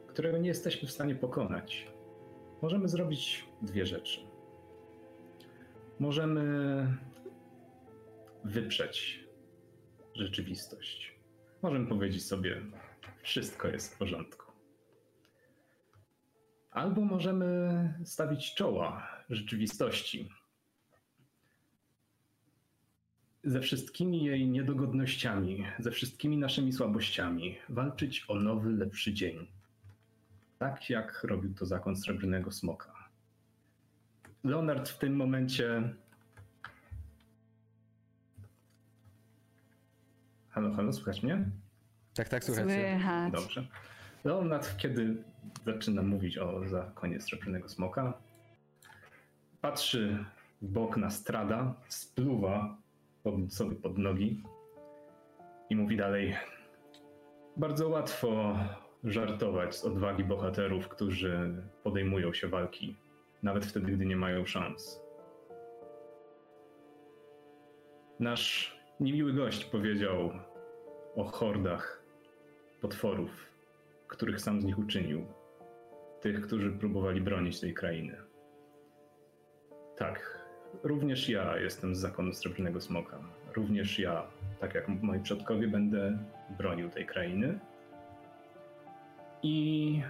[0.08, 1.88] którego nie jesteśmy w stanie pokonać,
[2.62, 4.20] możemy zrobić dwie rzeczy.
[6.00, 6.44] Możemy
[8.44, 9.23] wyprzeć
[10.16, 11.16] rzeczywistość.
[11.62, 12.62] Możemy powiedzieć sobie,
[13.22, 14.52] wszystko jest w porządku.
[16.72, 20.30] Albo możemy stawić czoła rzeczywistości
[23.44, 29.48] ze wszystkimi jej niedogodnościami, ze wszystkimi naszymi słabościami, walczyć o nowy, lepszy dzień.
[30.60, 33.10] Tak jak robił to zakon Srebrnego Smoka.
[34.44, 35.96] Leonard w tym momencie.
[40.54, 41.46] Halo, halo, słychać mnie?
[42.16, 42.90] Tak, tak, słuchajcie.
[42.92, 43.34] Słychać.
[43.34, 43.68] Dobrze.
[44.24, 45.24] Leonard, kiedy
[45.66, 48.14] zaczyna mówić o zakonie Srebrnego Smoka,
[49.62, 50.26] patrzy
[50.62, 52.78] w bok na strada, spluwa
[53.24, 54.44] pod, sobie pod nogi
[55.70, 56.36] i mówi dalej.
[57.58, 58.60] Bardzo łatwo
[59.04, 62.96] żartować z odwagi bohaterów, którzy podejmują się walki,
[63.44, 65.00] nawet wtedy, gdy nie mają szans.
[68.20, 70.32] Nasz niemiły gość powiedział
[71.16, 72.04] o hordach
[72.82, 73.50] potworów,
[74.08, 75.26] których sam z nich uczynił.
[76.22, 78.18] Tych, którzy próbowali bronić tej krainy.
[79.98, 80.46] Tak,
[80.84, 83.20] również ja jestem z zakonu Srebrnego Smoka.
[83.56, 84.28] Również ja,
[84.60, 86.18] tak jak moi przodkowie, będę
[86.58, 87.60] bronił tej krainy.
[89.44, 90.02] I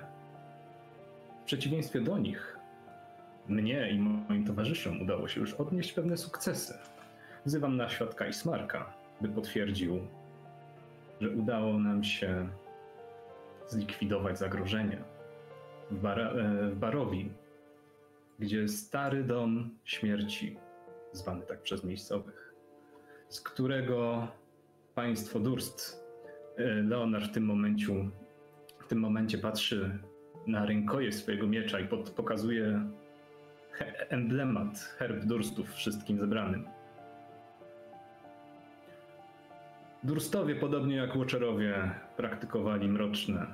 [1.41, 2.57] w przeciwieństwie do nich,
[3.47, 6.92] mnie i moim towarzyszom udało się już odnieść pewne sukcesy.
[7.45, 9.99] Wzywam na świadka Ismarka, by potwierdził,
[11.21, 12.49] że udało nam się
[13.67, 15.03] zlikwidować zagrożenie
[15.91, 17.31] w, Bara, e, w Barowi,
[18.39, 20.57] gdzie stary dom śmierci,
[21.11, 22.53] zwany tak przez miejscowych,
[23.29, 24.27] z którego
[24.95, 26.05] państwo Durst,
[26.57, 27.93] e, Leonard w tym momencie,
[28.79, 29.99] w tym momencie patrzy
[30.47, 32.85] na rękojeść swojego miecza i pod, pokazuje
[33.71, 36.72] he, emblemat, herb Durstów wszystkim zebranym.
[40.03, 43.47] Durstowie, podobnie jak Watcherowie, praktykowali mroczne,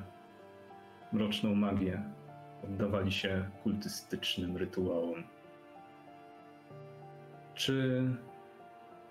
[1.13, 2.03] mroczną magię.
[2.63, 5.23] Oddawali się kultystycznym rytuałom.
[7.53, 8.03] Czy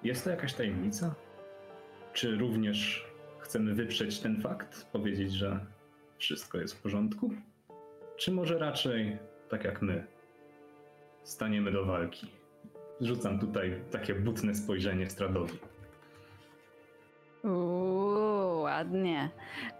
[0.02, 1.15] jest to jakaś tajemnica?
[2.12, 3.06] Czy również
[3.39, 5.60] chcemy wyprzeć ten fakt, powiedzieć, że
[6.19, 7.31] wszystko jest w porządku?
[8.16, 10.06] Czy może raczej, tak jak my,
[11.23, 12.27] staniemy do walki?
[13.01, 15.59] Rzucam tutaj takie butne spojrzenie Stradowi.
[18.79, 19.31] Uuu, ładnie.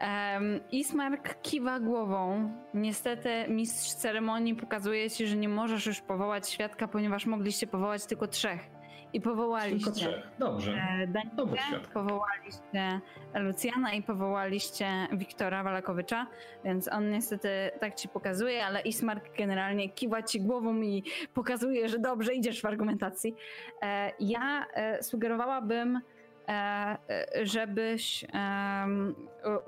[0.01, 2.51] Um, Ismark kiwa głową.
[2.75, 8.27] Niestety mistrz ceremonii pokazuje ci, że nie możesz już powołać świadka, ponieważ mogliście powołać tylko
[8.29, 8.61] trzech.
[9.13, 10.29] i powołaliście Tylko trzech.
[10.39, 10.73] Dobrze.
[10.73, 11.07] e,
[11.67, 11.87] świat.
[11.87, 13.01] powołaliście
[13.35, 16.27] Lucjana i powołaliście Wiktora Walakowicza,
[16.65, 17.49] więc on niestety
[17.81, 21.03] tak ci pokazuje, ale Ismark generalnie kiwa ci głową i
[21.35, 23.35] pokazuje, że dobrze idziesz w argumentacji.
[23.83, 26.01] E, Ja e, sugerowałabym,
[27.43, 29.15] żebyś em,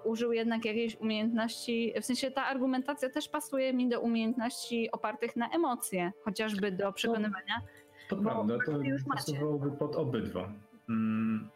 [0.05, 5.37] u- użył jednak jakiejś umiejętności, w sensie ta argumentacja też pasuje mi do umiejętności opartych
[5.37, 7.55] na emocje, chociażby do przekonywania.
[8.09, 8.73] To Bo prawda, to
[9.15, 10.53] pasowałoby pod obydwa.
[10.89, 11.49] Mm,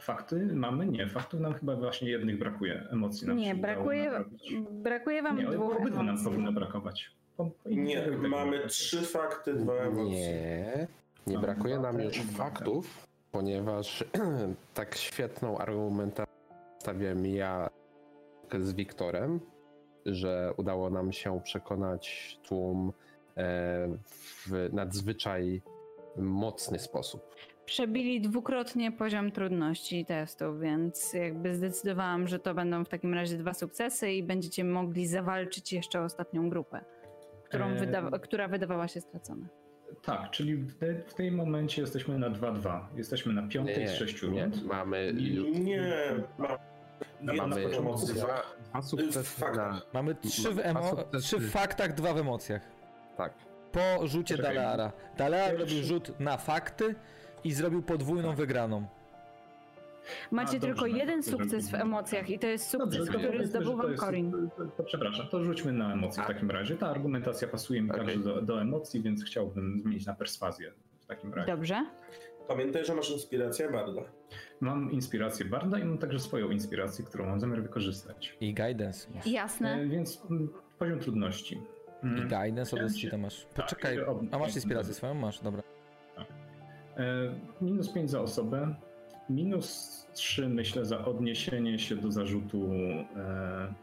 [0.00, 0.86] fakty mamy?
[0.86, 2.86] Nie, faktów nam chyba właśnie jednych brakuje.
[2.92, 4.24] Emocji nam Nie, brakuje,
[4.70, 7.10] brakuje wam Nie, dwóch obydwa nam powinno brakować.
[7.36, 10.10] Po- po- Nie, tego mamy trzy fakty, dwa emocje.
[10.18, 10.86] Nie,
[11.26, 14.04] nie brakuje nam to już faktów, ponieważ
[14.74, 16.34] tak świetną argumentację
[16.78, 17.70] stawiam ja
[18.60, 19.40] z Wiktorem,
[20.06, 22.92] że udało nam się przekonać tłum
[23.36, 23.42] e,
[24.46, 25.62] w nadzwyczaj
[26.16, 27.34] mocny sposób.
[27.64, 33.54] Przebili dwukrotnie poziom trudności testu, więc jakby zdecydowałam, że to będą w takim razie dwa
[33.54, 36.84] sukcesy i będziecie mogli zawalczyć jeszcze o ostatnią grupę,
[37.44, 37.78] którą Eee.
[37.78, 39.46] wyda- która wydawała się stracona.
[40.02, 42.80] Tak, czyli w, te, w tym momencie jesteśmy na 2-2.
[42.96, 44.64] Jesteśmy na piątej z sześciu nie, rund.
[44.64, 45.12] mamy,
[45.52, 45.82] Nie,
[46.38, 46.58] ma,
[47.34, 48.42] Mamy dwa,
[48.72, 49.82] dwa sukcesy na...
[49.92, 52.62] Mamy trzy w, emo- trzy w faktach, dwa w emocjach.
[53.16, 53.32] Tak.
[53.72, 54.54] Po rzucie Poczekaj.
[54.54, 54.92] Daleara.
[55.16, 56.94] Dalear robił rzut na fakty
[57.44, 58.86] i zrobił podwójną wygraną.
[60.30, 61.82] Macie dobrze, tylko no, jeden to sukces w zrobimy.
[61.82, 64.32] emocjach i to jest sukces, Dobrze, to który to jest- Corin.
[64.56, 66.76] To, to, przepraszam, to rzućmy na emocje w takim razie.
[66.76, 68.04] Ta argumentacja pasuje mi Okej.
[68.06, 71.52] także do, do emocji, więc chciałbym zmienić na perswazję w takim razie.
[71.52, 71.86] Dobrze.
[72.48, 74.02] Pamiętaj, że masz inspirację Barda.
[74.60, 78.36] Mam inspirację Barda i mam także swoją inspirację, którą mam zamiar wykorzystać.
[78.40, 79.08] I guidance.
[79.26, 79.74] Jasne.
[79.74, 80.48] E, więc mm,
[80.78, 81.54] poziom trudności.
[82.02, 83.46] I Mm, guidance od się- masz.
[83.54, 85.14] tak, Poczekaj, od- a masz inspirację swoją?
[85.14, 85.62] Masz, dobra.
[86.96, 88.74] E, Minus 5 za osobę.
[89.30, 92.70] Minus 3 myślę za odniesienie się do zarzutu
[93.16, 93.74] e,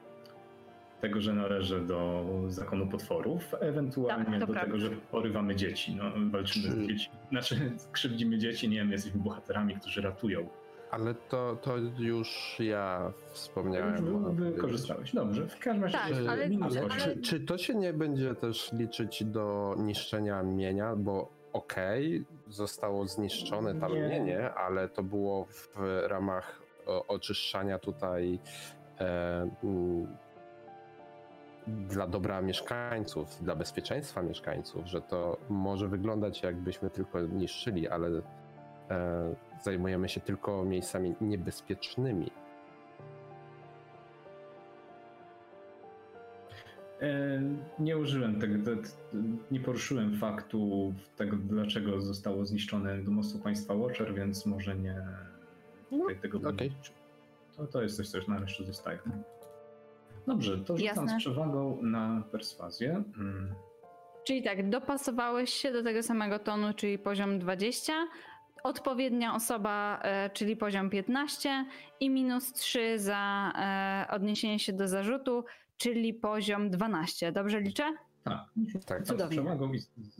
[1.01, 4.61] tego, że należę do zakonu potworów, ewentualnie Tak, do prawda.
[4.65, 5.95] tego, że porywamy dzieci.
[5.95, 7.15] No, walczymy z Czy- dziećmi.
[7.29, 10.47] Znaczy, krzywdzimy dzieci, nie wiem, jesteśmy bohaterami, którzy ratują.
[10.91, 14.35] Ale to, to już ja wspomniałem.
[14.35, 15.13] Wykorzystałeś.
[15.15, 16.99] Dobrze, w każdym razie Tak, ale- minus Ale 8.
[16.99, 20.95] czy, czy to się nie będzie też liczyć do niszczenia mienia?
[20.95, 24.07] Bo okej, zostało zniszczone tam Nie.
[24.09, 26.61] mienie, ale to było w ramach
[27.07, 28.39] oczyszczania tutaj
[28.99, 30.17] e, mm,
[31.67, 38.07] dla dobra mieszkańców, dla bezpieczeństwa mieszkańców, że to może wyglądać jakbyśmy tylko niszczyli, ale
[38.89, 42.31] e, zajmujemy się tylko miejscami niebezpiecznymi.
[47.79, 48.89] Nie użyłem tego, te- te-
[49.51, 55.01] nie poruszyłem faktu tego, dlaczego zostało zniszczone do mostu państwa Watcher, więc może nie
[55.89, 56.95] tutaj tego bym liczył.
[57.57, 58.99] To, to jest coś, co już na resztę zostaje.
[60.27, 61.07] Dobrze, to rzucam Jasne.
[61.19, 63.03] z przewagą na perswazję.
[63.17, 63.55] Mm,
[64.23, 67.93] Czyli tak, dopasowałeś się do tego samego tonu, czyli poziom 20.
[68.63, 71.65] Odpowiednia osoba, e, czyli poziom 15
[71.99, 75.43] i minus 3 za e, odniesienie się do zarzutu,
[75.77, 77.31] czyli poziom 12.
[77.31, 77.83] Dobrze liczę?
[78.23, 78.69] Tak, Tak.
[78.71, 79.37] rzucam z Cudownie.
[79.37, 80.17] przewagą i z, z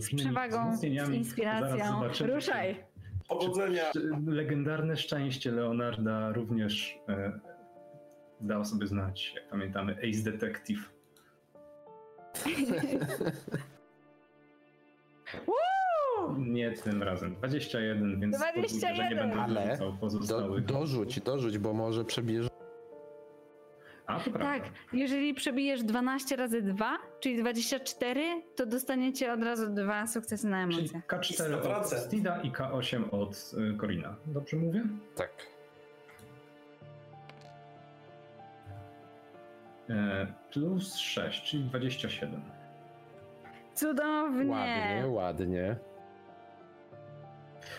[0.00, 1.86] Z przewagą, z inspiracją.
[2.00, 2.76] zobaczymy, Ruszaj!
[3.28, 3.82] Powodzenia!
[4.26, 7.40] Legendarne szczęście Leonarda również e,
[8.40, 10.90] dało sobie znać, jak pamiętamy, Ace Detective.
[15.46, 16.36] Woo!
[16.38, 17.34] Nie tym razem.
[17.34, 18.96] 21, więc 21.
[18.96, 19.78] że nie będę Ale
[20.60, 22.46] dorzuć, dorzuć, bo może przebierz.
[24.10, 24.58] A, to prawda.
[24.64, 30.66] Tak, jeżeli przebijesz 12 razy 2, czyli 24, to dostaniecie od razu dwa sukcesy na
[30.68, 31.02] Czyli emocje.
[31.08, 31.98] K4 od 100%.
[31.98, 34.16] Stida i K8 od y, Corina.
[34.26, 34.82] Dobrze mówię?
[35.16, 35.30] Tak.
[39.90, 42.42] E, plus 6, czyli 27.
[43.74, 44.50] Cudownie!
[44.50, 45.76] Ładnie, ładnie.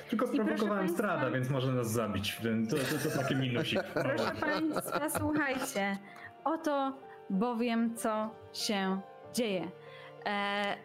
[0.10, 2.38] Tylko sprowokowałem państwa- strada, więc może nas zabić.
[2.70, 3.84] To, to, to takie minusik.
[3.84, 5.98] Proszę Państwa, słuchajcie.
[6.44, 6.98] Oto
[7.30, 9.02] bowiem co się
[9.34, 9.72] dzieje.
[10.26, 10.78] E,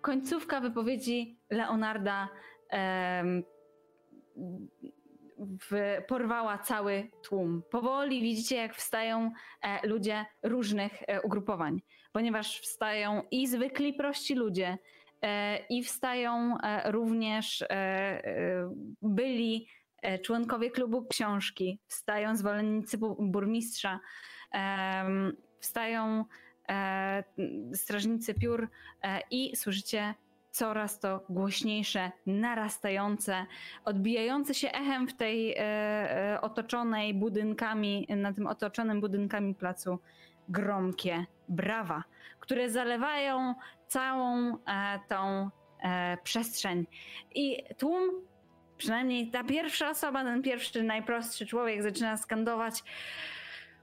[0.00, 2.28] końcówka wypowiedzi Leonarda
[2.68, 3.44] em,
[5.38, 7.62] w, porwała cały tłum.
[7.70, 9.32] Powoli widzicie, jak wstają
[9.62, 11.82] e, ludzie różnych e, ugrupowań,
[12.12, 14.78] ponieważ wstają i zwykli prości ludzie,
[15.22, 19.79] e, i wstają e, również e, e, byli e,
[20.22, 24.00] członkowie klubu książki, wstają zwolennicy bu- burmistrza,
[25.60, 26.24] wstają
[26.68, 27.24] e,
[27.74, 28.68] strażnicy piór
[29.02, 30.14] e, i słyszycie
[30.50, 33.46] coraz to głośniejsze, narastające,
[33.84, 39.98] odbijające się echem w tej e, e, otoczonej budynkami, na tym otoczonym budynkami placu.
[40.48, 42.04] Gromkie brawa,
[42.40, 43.54] które zalewają
[43.86, 45.50] całą e, tą
[45.82, 46.86] e, przestrzeń.
[47.34, 48.02] I tłum,
[48.80, 52.82] przynajmniej ta pierwsza osoba, ten pierwszy, najprostszy człowiek zaczyna skandować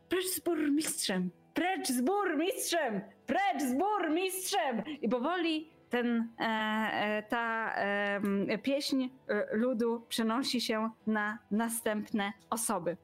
[0.10, 4.84] precz z burmistrzem, precz z burmistrzem, precz z burmistrzem!
[5.02, 9.10] I powoli ten, e, e, ta e, pieśń
[9.52, 12.98] ludu przenosi się na następne osoby.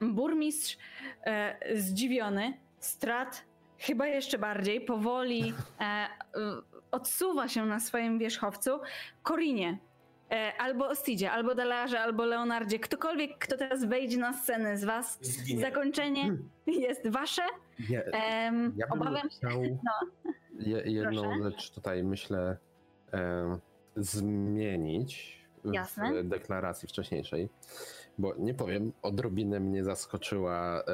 [0.00, 0.78] Burmistrz
[1.74, 3.44] zdziwiony, strat
[3.78, 5.54] chyba jeszcze bardziej, powoli
[6.90, 8.70] odsuwa się na swoim wierzchowcu.
[9.22, 9.78] Korinie,
[10.30, 15.18] e, albo Ostidzie, albo Dalarze, albo Leonardzie, ktokolwiek, kto teraz wejdzie na scenę z was,
[15.20, 15.60] Zginie.
[15.60, 16.36] zakończenie
[16.66, 17.42] jest wasze.
[17.90, 19.62] Ja, Em, ja bym obawiam się, chciał
[20.58, 21.42] je, jedną Proszę.
[21.42, 22.56] rzecz tutaj myślę
[23.12, 23.58] em,
[23.96, 26.22] zmienić Jasne.
[26.22, 27.48] w deklaracji wcześniejszej,
[28.18, 30.84] bo nie powiem, odrobinę mnie zaskoczyła e,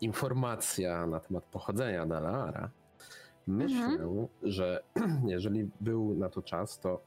[0.00, 2.70] informacja na temat pochodzenia Dalara.
[3.46, 4.26] Myślę, Mhm.
[4.42, 4.82] że
[5.26, 7.00] jeżeli był na to czas, to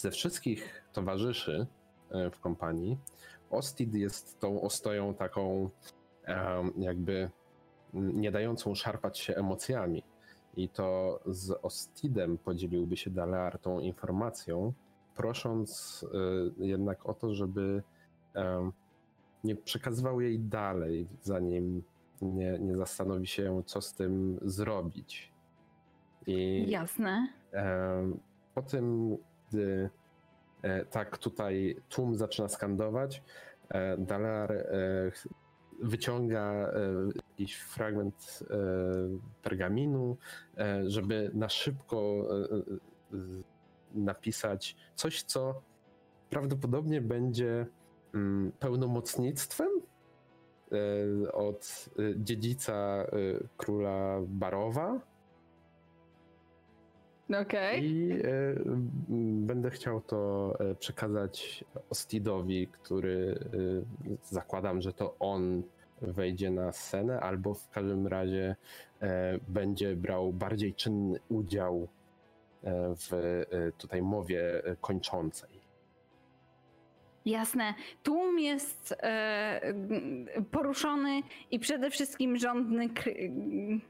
[0.00, 1.66] ze wszystkich towarzyszy
[2.10, 2.98] e, w kompanii
[3.50, 5.70] Ostid jest tą ostoją taką
[6.78, 7.30] jakby
[7.92, 10.02] nie dającą szarpać się emocjami.
[10.56, 14.72] I to z Ostidem podzieliłby się Dalear tą informacją,
[15.16, 16.02] prosząc
[16.58, 17.82] y, jednak o to, żeby
[19.44, 21.82] nie przekazywał jej dalej, zanim
[22.22, 25.32] nie, nie zastanowi się, co z tym zrobić.
[26.26, 27.28] I jasne.
[28.54, 29.16] Po tym,
[29.50, 29.90] gdy
[30.62, 33.22] e, tak tutaj tłum zaczyna skandować,
[33.68, 34.66] e, Dalar e,
[35.82, 36.72] wyciąga
[37.14, 38.42] jakiś fragment
[39.42, 40.16] pergaminu,
[40.86, 42.28] żeby na szybko
[43.94, 45.62] napisać coś, co
[46.30, 47.66] prawdopodobnie będzie
[48.14, 49.68] mm, pełnomocnictwem
[51.32, 53.06] od dziedzica
[53.56, 55.00] króla Barowa.
[57.42, 57.84] Okej.
[57.84, 58.18] I e,
[59.46, 63.38] będę chciał to e, przekazać Ostidowi, który
[64.04, 65.62] e, zakładam, że to on
[66.02, 68.56] wejdzie na scenę, albo w każdym razie
[69.02, 71.88] e, będzie brał bardziej czynny udział
[72.64, 75.60] e, w e, tutaj mowie kończącej.
[77.24, 77.74] Jasne.
[78.02, 79.74] Tłum jest e,
[80.50, 83.80] poruszony i przede wszystkim żądny, kr- no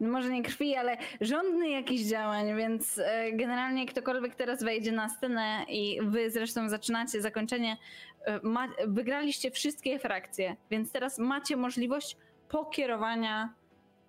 [0.00, 5.64] może nie krwi, ale żądny jakichś działań, więc e, generalnie ktokolwiek teraz wejdzie na scenę
[5.68, 7.76] i wy zresztą zaczynacie zakończenie,
[8.24, 12.16] e, ma, wygraliście wszystkie frakcje, więc teraz macie możliwość
[12.48, 13.54] pokierowania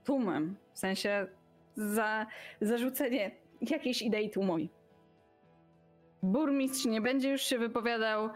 [0.03, 1.27] tłumem, w sensie
[1.75, 2.25] za
[2.61, 3.31] zarzucenie
[3.61, 4.69] jakiejś idei tłumowi.
[6.23, 8.29] Burmistrz nie będzie już się wypowiadał.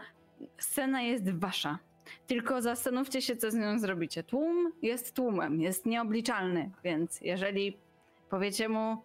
[0.58, 1.78] Scena jest wasza.
[2.26, 4.22] Tylko zastanówcie się, co z nią zrobicie.
[4.22, 7.78] Tłum jest tłumem, jest nieobliczalny, więc jeżeli
[8.30, 8.96] powiecie mu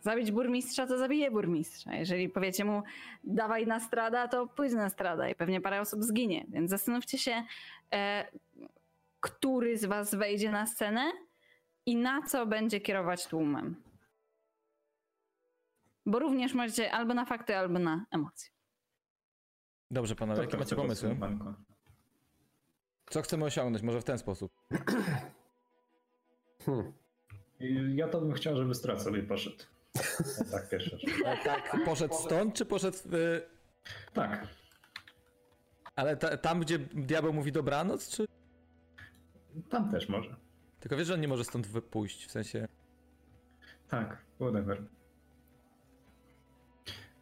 [0.00, 1.94] zabić burmistrza, to zabije burmistrza.
[1.94, 2.82] Jeżeli powiecie mu
[3.24, 6.46] dawaj na strada, to pójdź na strada i pewnie parę osób zginie.
[6.48, 7.44] Więc zastanówcie się,
[7.94, 8.26] e,
[9.20, 11.12] który z was wejdzie na scenę
[11.86, 13.76] i na co będzie kierować tłumem.
[16.06, 18.50] Bo również możecie albo na fakty, albo na emocje.
[19.90, 21.08] Dobrze, panowie, jakie macie pomysły?
[21.08, 21.54] podsumowanko.
[23.10, 23.82] Co chcemy osiągnąć?
[23.82, 24.52] Może w ten sposób.
[26.66, 26.92] Hmm.
[27.94, 29.56] Ja to bym chciał, żeby strat sobie poszedł.
[30.50, 31.10] Tak, pierwsza rzecz.
[31.24, 32.96] E, Tak, poszedł stąd, czy poszedł.
[33.14, 33.42] y,
[34.12, 34.46] Tak,
[35.96, 38.26] ale ta, tam, gdzie diabeł mówi dobranoc, czy.
[39.70, 40.36] tam też może.
[40.80, 42.68] Tylko wiesz, że on nie może stąd wypójść, w sensie.
[43.88, 44.82] Tak, whatever.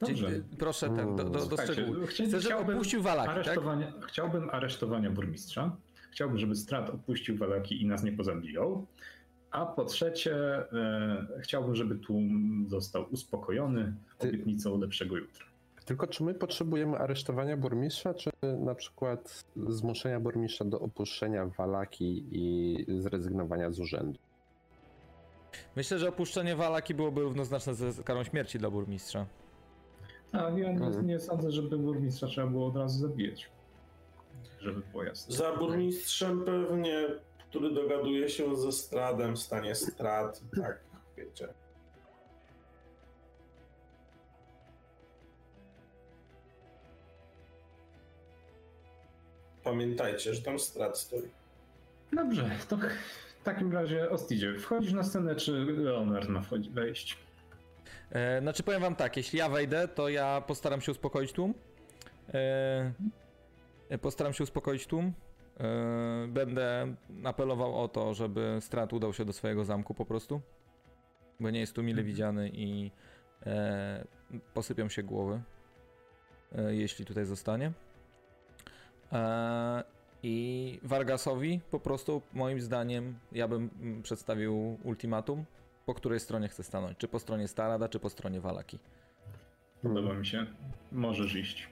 [0.01, 0.31] Dobrze.
[0.31, 2.09] Dzie- Proszę ten, do, do, do szczegółów.
[2.11, 3.37] chci- Chcę, żeby chciałbym opuścił Walaki, tak?
[3.37, 5.77] aresztowania, Chciałbym aresztowania burmistrza.
[6.11, 8.87] Chciałbym, żeby strat opuścił Walaki i nas nie pozabijał.
[9.51, 10.35] A po trzecie,
[10.73, 15.47] e, chciałbym, żeby tłum został uspokojony Ty- obietnicą lepszego jutra.
[15.85, 22.77] Tylko czy my potrzebujemy aresztowania burmistrza, czy na przykład zmuszenia burmistrza do opuszczenia Walaki i
[23.01, 24.19] zrezygnowania z urzędu?
[25.77, 29.27] Myślę, że opuszczenie Walaki byłoby równoznaczne z karą śmierci dla burmistrza.
[30.33, 31.07] A ja nie, Mhm.
[31.07, 33.51] nie sądzę, żeby burmistrza trzeba było od razu zabijać.
[34.61, 35.37] Żeby było jasne.
[35.37, 37.09] Za burmistrzem pewnie,
[37.51, 40.81] który dogaduje się ze Stradem, stanie Strad, tak,
[41.17, 41.49] wiecie.
[49.65, 51.23] Pamiętajcie, że tam Strad stoi.
[52.13, 57.17] Dobrze, to w takim razie Ostidzie, wchodzisz na scenę, czy Leonard ma wchodzi- wejść?
[58.13, 61.55] E, znaczy powiem wam tak, jeśli ja wejdę, to ja postaram się uspokoić tłum.
[63.91, 65.13] E, postaram się uspokoić tłum.
[65.61, 66.95] E, będę
[67.25, 70.41] apelował o to, żeby Strat udał się do swojego zamku po prostu.
[71.41, 72.91] Bo nie jest tu mile widziany i
[73.47, 74.05] e,
[74.55, 75.43] posypią się głowy,
[76.53, 77.73] e, jeśli tutaj zostanie.
[79.13, 79.85] E,
[80.23, 85.45] I Vargasowi po prostu, moim zdaniem, ja bym mm, przedstawił ultimatum,
[85.91, 86.99] po której stronie chce stanąć.
[86.99, 88.79] Czy po stronie Starada, czy po stronie Walaki.
[89.83, 90.47] Podoba mi się.
[90.93, 91.69] Możesz iść.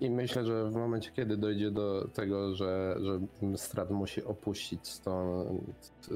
[0.00, 3.20] I myślę, że w momencie, kiedy dojdzie do tego, że, że
[3.56, 6.14] Strat musi opuścić stąd, y,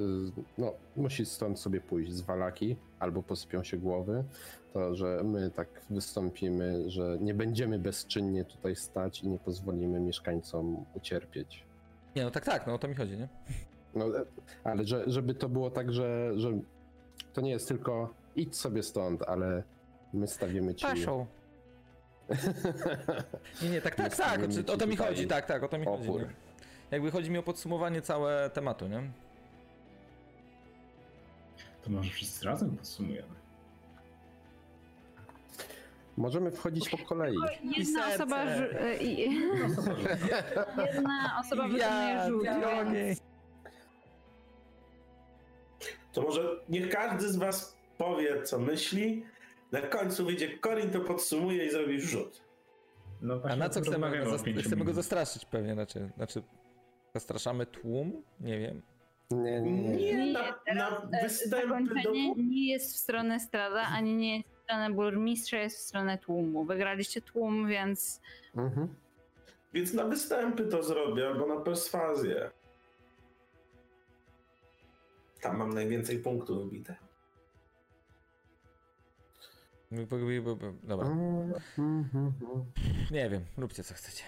[0.59, 4.25] no, musi stąd sobie pójść z Walaki, albo posypią się głowy,
[4.73, 10.85] to że my tak wystąpimy, że nie będziemy bezczynnie tutaj stać i nie pozwolimy mieszkańcom
[10.95, 11.65] ucierpieć.
[12.17, 13.29] Nie, no tak, tak, no o to mi chodzi, nie?
[13.95, 14.05] No,
[14.65, 16.53] ale że, żeby to było tak, że, że
[17.33, 19.63] to nie jest tylko idź sobie stąd, ale
[20.13, 20.87] my stawimy ci...
[20.87, 21.27] Paszą.
[23.63, 24.41] Nie, nie, tak, tak, tak,
[24.75, 26.09] o to mi chodzi, tak, tak, o to mi chodzi.
[26.09, 26.21] opór.
[26.23, 26.29] Nie?
[26.91, 29.03] Jakby chodzi mi o podsumowanie całe tematu, nie?
[31.85, 33.29] To może wszyscy razem podsumujemy.
[36.17, 37.37] Możemy wchodzić po kolei.
[37.79, 39.21] Jedna osoba, żu- e, i-
[40.95, 42.43] jedna osoba wykonuje Ja, rzut.
[42.45, 42.93] drogi.
[42.95, 43.21] więc-
[46.13, 49.25] To może niech każdy z was powie, co myśli.
[49.73, 52.43] Na końcu wyjdzie Corin, to podsumuje i zrobi rzut.
[53.23, 56.43] No A na co chcemy, go chcemy go zastraszyć pewnie, znaczy, znaczy
[57.15, 58.23] zastraszamy tłum?
[58.41, 58.83] Nie wiem.
[59.31, 60.33] Nie, nie, nie.
[60.33, 60.41] Na,
[60.75, 62.13] na e, występy do...
[62.37, 66.65] Nie jest w stronę strada, ani nie jest w stronę burmistrza, jest w stronę tłumu.
[66.65, 68.21] Wygraliście tłum, więc
[68.57, 68.89] Mhm.
[69.73, 72.51] Więc na występy to zrobię, albo na perswazję.
[75.43, 76.97] Tam mam najwięcej punktów wybite.
[80.83, 81.17] Dobra,
[83.11, 84.25] nie wiem, róbcie co chcecie.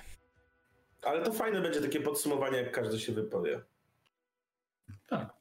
[1.03, 3.61] Ale to fajne będzie takie podsumowanie, jak każdy się wypowie.
[5.09, 5.35] Tak.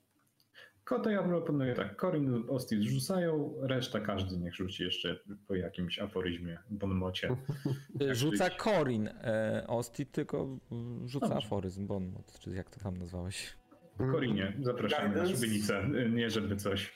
[0.84, 2.02] Ko to ja proponuję tak.
[2.02, 7.36] Corin, Ostit rzucają, reszta każdy niech rzuci jeszcze po jakimś aforyzmie, bonmocie.
[8.12, 10.58] Rzuca Corin, e, Ostit tylko
[11.06, 11.46] rzuca Dobrze.
[11.46, 13.54] aforyzm, Bonmot, czy jak to tam nazwałeś?
[13.98, 15.36] Korinie, zapraszamy na Guidance?
[15.36, 15.84] szubienicę.
[16.10, 16.94] Nie żeby coś.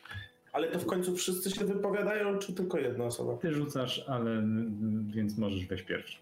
[0.53, 3.37] Ale to w końcu wszyscy się wypowiadają, czy tylko jedna osoba?
[3.37, 4.43] Ty rzucasz, ale
[5.07, 6.17] więc możesz wejść pierwszy.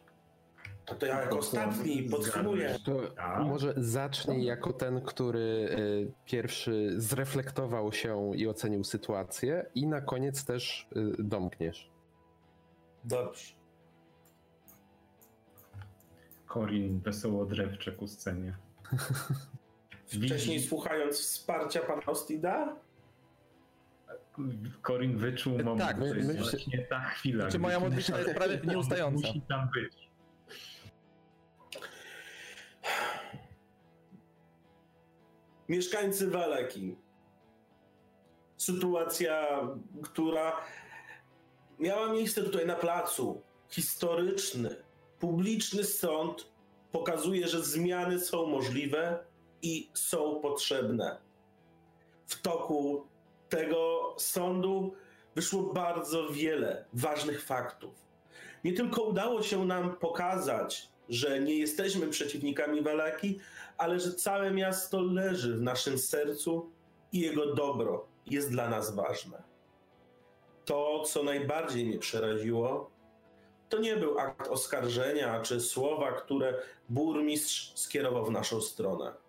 [0.86, 2.76] To, to ja jako ostatni podsumuję.
[2.86, 3.44] To A?
[3.44, 10.46] może zacznij jako ten, który y, pierwszy zreflektował się i ocenił sytuację i na koniec
[10.46, 10.88] też
[11.20, 11.90] y, domkniesz.
[13.04, 13.54] Dobrze.
[16.48, 18.56] Korin wesoło drewcze ku scenie.
[20.08, 22.76] Wcześniej słuchając wsparcia pana Ostida,
[24.82, 27.42] Korin wyczuł moment, tak, to my- właśnie ta chwila.
[27.44, 29.28] Znaczy, moja modlitwa jest prawie nieustająca.
[29.28, 29.94] Musi tam być.
[35.70, 36.96] mieszkańcy Waleki.
[38.58, 39.62] Sytuacja,
[40.04, 40.62] która
[41.80, 43.42] miała miejsce tutaj na placu.
[43.70, 44.76] Historyczny,
[45.20, 46.52] publiczny sąd
[46.92, 49.20] pokazuje, że zmiany są możliwe
[49.66, 51.18] i są potrzebne.
[52.28, 53.08] W toku
[53.50, 54.94] tego sądu
[55.36, 57.94] wyszło bardzo wiele ważnych faktów.
[58.64, 63.40] Nie tylko udało się nam pokazać, że nie jesteśmy przeciwnikami Walaki,
[63.78, 66.72] ale że całe miasto leży w naszym sercu
[67.12, 69.44] i jego dobro jest dla nas ważne.
[70.66, 72.92] To, co najbardziej mnie przeraziło,
[73.70, 79.25] to nie był akt oskarżenia czy słowa, które burmistrz skierował w naszą stronę.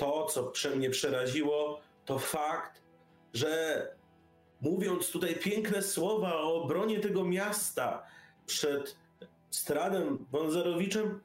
[0.00, 2.82] To, co mnie przeraziło, to fakt,
[3.34, 3.86] że
[4.60, 8.02] mówiąc tutaj piękne słowa o obronie tego miasta
[8.46, 8.96] przed
[9.50, 11.20] Stradem Wązarowiczem,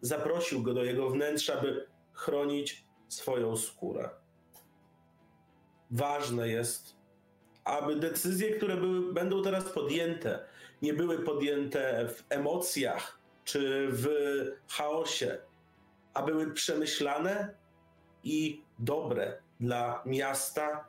[0.00, 4.10] zaprosił go do jego wnętrza, by chronić swoją skórę.
[5.90, 6.96] Ważne jest,
[7.64, 10.44] aby decyzje, które były, będą teraz podjęte,
[10.82, 14.06] nie były podjęte w emocjach czy w
[14.68, 15.38] chaosie,
[16.14, 17.61] a były przemyślane
[18.24, 20.84] i dobre dla miasta.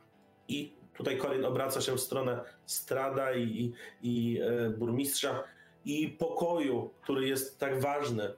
[0.48, 5.44] I tutaj Korin obraca się w stronę Strada i, i, e, burmistrza
[5.86, 8.34] i pokoju, który jest tak ważny,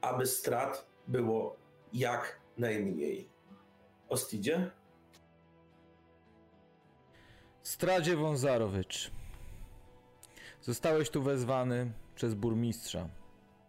[0.00, 1.56] aby strat było
[1.92, 3.28] jak najmniej.
[4.08, 4.70] Ostidzie?
[7.62, 9.10] Stradzie Wązarowicz.
[10.60, 13.08] Zostałeś tu wezwany przez burmistrza,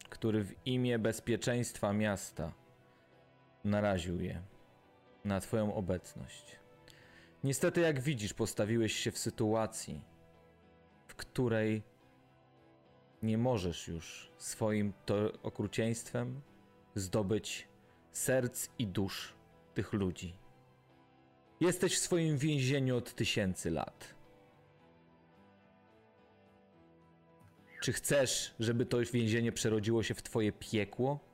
[0.09, 2.51] który w imię bezpieczeństwa miasta
[3.63, 4.41] naraził je
[5.25, 6.59] na twoją obecność.
[7.43, 10.01] Niestety, jak widzisz, postawiłeś się w sytuacji,
[11.19, 11.83] której
[13.23, 16.41] nie możesz już swoim to okrucieństwem
[16.95, 17.67] zdobyć
[18.11, 19.33] serc i dusz
[19.73, 20.33] tych ludzi.
[21.59, 24.15] Jesteś w swoim więzieniu od tysięcy lat.
[27.81, 31.28] Czy chcesz, żeby to więzienie przerodziło się w twoje piekło?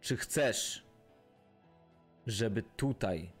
[0.00, 0.86] Czy chcesz,
[2.26, 3.32] żeby tutaj,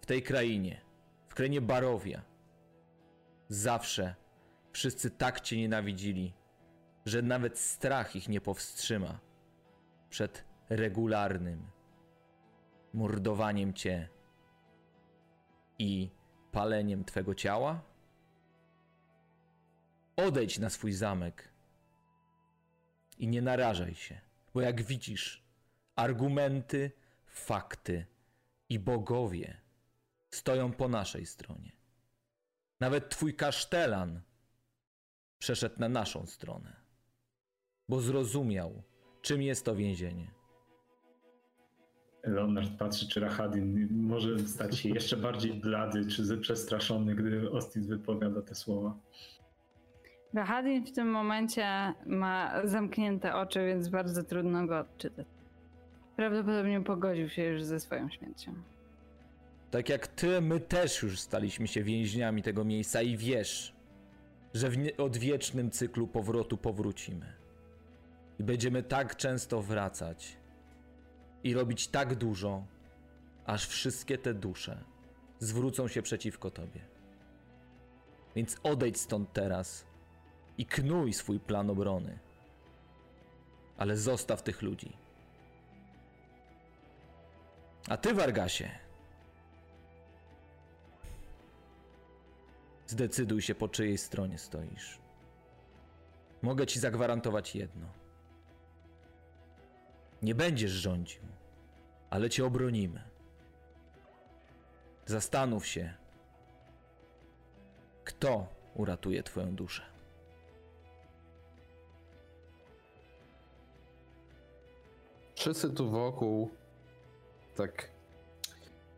[0.00, 0.80] w tej krainie,
[1.28, 2.22] w krainie Barowia,
[3.48, 4.14] zawsze
[4.72, 6.34] wszyscy tak cię nienawidzili,
[7.06, 9.20] że nawet strach ich nie powstrzyma
[10.10, 11.70] przed regularnym
[12.92, 14.08] mordowaniem cię
[15.78, 16.10] i
[16.52, 17.82] paleniem twego ciała?
[20.16, 21.48] Odejdź na swój zamek
[23.18, 24.20] i nie narażaj się,
[24.54, 25.47] bo jak widzisz,
[25.98, 26.90] argumenty,
[27.26, 28.06] fakty
[28.68, 29.60] i bogowie
[30.30, 31.72] stoją po naszej stronie.
[32.80, 34.20] Nawet twój kasztelan
[35.38, 36.76] przeszedł na naszą stronę,
[37.88, 38.82] bo zrozumiał,
[39.22, 40.30] czym jest to więzienie.
[42.22, 48.42] Leonard patrzy, czy Rahadin może stać się jeszcze bardziej blady, czy przestraszony, gdy Ostis wypowiada
[48.42, 48.98] te słowa.
[50.34, 55.37] Rahadin w tym momencie ma zamknięte oczy, więc bardzo trudno go odczytać.
[56.18, 58.54] Prawdopodobnie pogodził się już ze swoją śmiercią.
[59.70, 63.74] Tak jak ty, my też już staliśmy się więźniami tego miejsca i wiesz,
[64.54, 67.32] że w odwiecznym cyklu powrotu powrócimy.
[68.38, 70.36] I będziemy tak często wracać
[71.44, 72.64] i robić tak dużo,
[73.46, 74.84] aż wszystkie te dusze
[75.38, 76.80] zwrócą się przeciwko tobie.
[78.36, 79.86] Więc odejdź stąd teraz
[80.58, 82.18] i knuj swój plan obrony.
[83.76, 85.07] Ale zostaw tych ludzi.
[87.88, 88.70] A ty, Wargasie,
[92.86, 94.98] zdecyduj się, po czyjej stronie stoisz.
[96.42, 97.86] Mogę ci zagwarantować jedno.
[100.22, 101.22] Nie będziesz rządził,
[102.10, 103.02] ale cię obronimy.
[105.06, 105.94] Zastanów się,
[108.04, 109.82] kto uratuje twoją duszę.
[115.34, 116.50] Wszyscy tu wokół
[117.58, 117.90] tak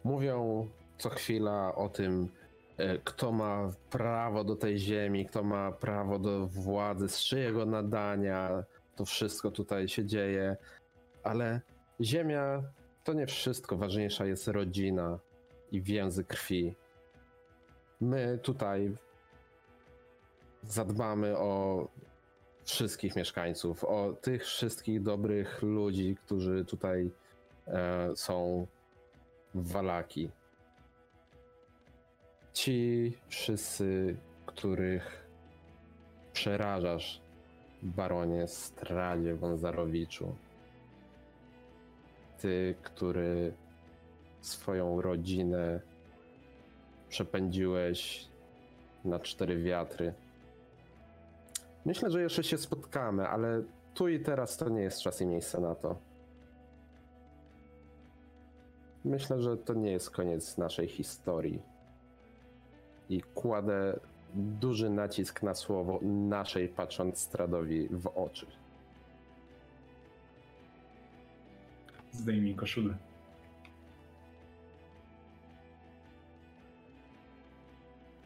[0.05, 2.29] mówią co chwila o tym,
[2.77, 8.65] e, kto ma prawo do tej ziemi, kto ma prawo do władzy, z czyjego nadania
[8.97, 10.57] to wszystko tutaj się dzieje,
[11.23, 11.61] ale
[12.01, 12.63] ziemia
[13.05, 13.77] to nie wszystko.
[13.77, 15.19] Ważniejsza jest rodzina
[15.73, 16.77] i więzy krwi.
[18.01, 18.97] My tutaj
[20.67, 21.89] zadbamy o
[22.65, 27.11] wszystkich mieszkańców, o tych wszystkich dobrych ludzi, którzy tutaj
[28.17, 28.67] są
[29.55, 30.31] w Walaki.
[32.53, 34.17] Ci wszyscy,
[34.47, 35.27] których
[36.33, 37.21] przerażasz,
[37.83, 40.35] baronie Stradzie Wązarowiczu.
[42.39, 43.53] Ty, który
[44.41, 45.81] swoją rodzinę
[47.09, 48.29] przepędziłeś
[49.05, 50.15] na cztery wiatry
[51.85, 53.63] Myślę, że jeszcze się spotkamy, ale
[53.95, 56.10] tu i teraz to nie jest czas i miejsce na to.
[59.05, 61.63] Myślę, że to nie jest koniec naszej historii.
[63.09, 64.01] I kładę
[64.35, 68.47] duży nacisk na słowo naszej, patrząc Stradowi w oczy.
[72.13, 72.95] Zdejmij koszulę.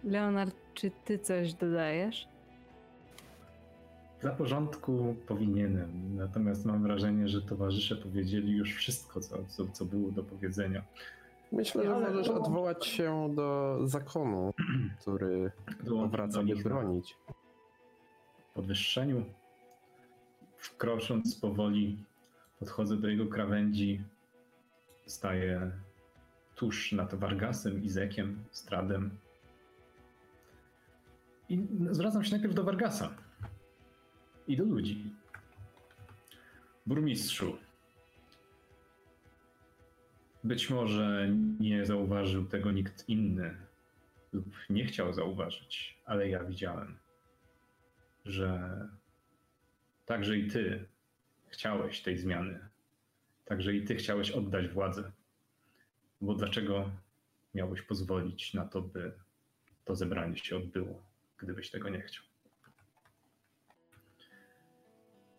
[0.04, 2.33] Leonard, czy ty coś dodajesz?
[4.24, 10.10] Dla porządku powinienem, natomiast mam wrażenie, że towarzysze powiedzieli już wszystko, co, co, co było
[10.10, 10.84] do powiedzenia.
[11.52, 14.54] Myślę, że możesz odwołać się do zakonu,
[15.00, 15.52] który
[16.10, 17.16] wraca, by bronić.
[18.54, 19.24] Podwyższeniu.
[20.78, 22.04] Krocząc powoli,
[22.58, 24.02] podchodzę do jego krawędzi,
[25.06, 25.70] staję
[26.54, 29.10] tuż nad Vargasem, Izekiem, Stradem.
[31.48, 33.23] I zwracam się najpierw do Vargasa
[34.48, 35.04] i do ludzi.
[36.86, 37.58] Burmistrzu,
[40.44, 41.28] być może
[41.60, 43.56] nie zauważył tego nikt inny
[44.32, 46.98] lub nie chciał zauważyć, ale ja widziałem,
[48.24, 48.78] że
[50.06, 50.88] także i ty
[51.48, 52.68] chciałeś tej zmiany.
[53.44, 55.12] Także i ty chciałeś oddać władzę.
[56.20, 56.90] Bo dlaczego
[57.54, 59.12] miałbyś pozwolić na to, by
[59.84, 61.02] to zebranie się odbyło,
[61.38, 62.33] gdybyś tego nie chciał?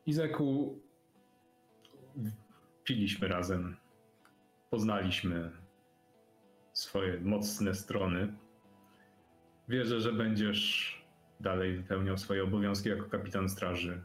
[0.06, 0.80] Izaku,
[2.84, 3.78] piliśmy razem,
[4.70, 5.52] poznaliśmy
[6.74, 8.34] swoje mocne strony.
[9.68, 10.96] Wierzę, że będziesz
[11.40, 14.04] dalej wypełniał swoje obowiązki jako kapitan straży,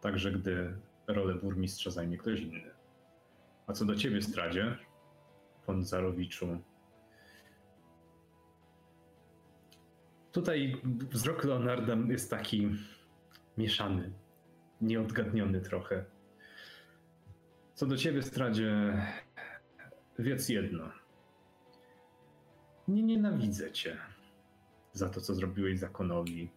[0.00, 0.76] także gdy
[1.06, 2.70] rolę burmistrza zajmie ktoś inny.
[3.66, 4.78] A co do ciebie, Stradzie,
[5.66, 6.60] von Zarowiczu,
[10.32, 12.70] tutaj wzrok Leonarda jest taki
[13.58, 14.12] mieszany,
[14.80, 16.04] nieodgadniony trochę.
[17.74, 19.02] Co do ciebie, Stradzie,
[20.18, 20.90] wiedz jedno.
[22.88, 23.96] Nie nienawidzę cię
[24.92, 26.50] za to, co zrobiłeś zakonowi,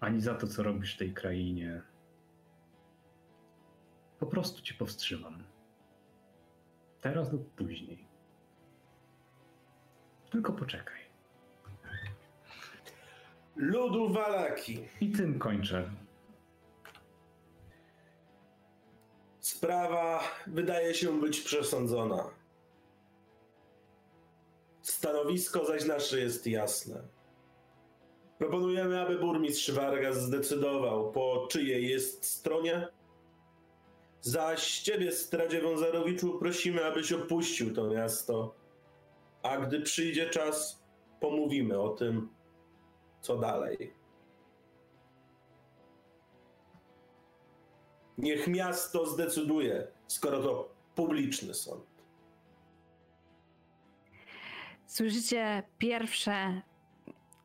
[0.00, 1.82] ani za to, co robisz w tej krainie.
[4.18, 5.44] Po prostu cię powstrzymam.
[7.00, 8.08] Teraz lub później.
[10.30, 11.00] Tylko poczekaj.
[13.56, 14.88] Ludu Walaki.
[15.00, 15.90] I tym kończę.
[19.60, 22.30] Sprawa wydaje się być przesądzona.
[24.82, 27.02] Stanowisko zaś nasze jest jasne.
[28.38, 32.88] Proponujemy, aby burmistrz Vargas zdecydował, po czyjej jest stronie.
[34.20, 38.54] Zaś ciebie, Stradzie Wązarowiczu, prosimy, abyś opuścił to miasto.
[39.42, 40.82] A gdy przyjdzie czas,
[41.20, 42.28] pomówimy o tym,
[43.20, 43.99] co dalej.
[48.22, 51.84] Niech miasto zdecyduje, skoro to publiczny sąd.
[54.86, 56.62] Słyszycie pierwsze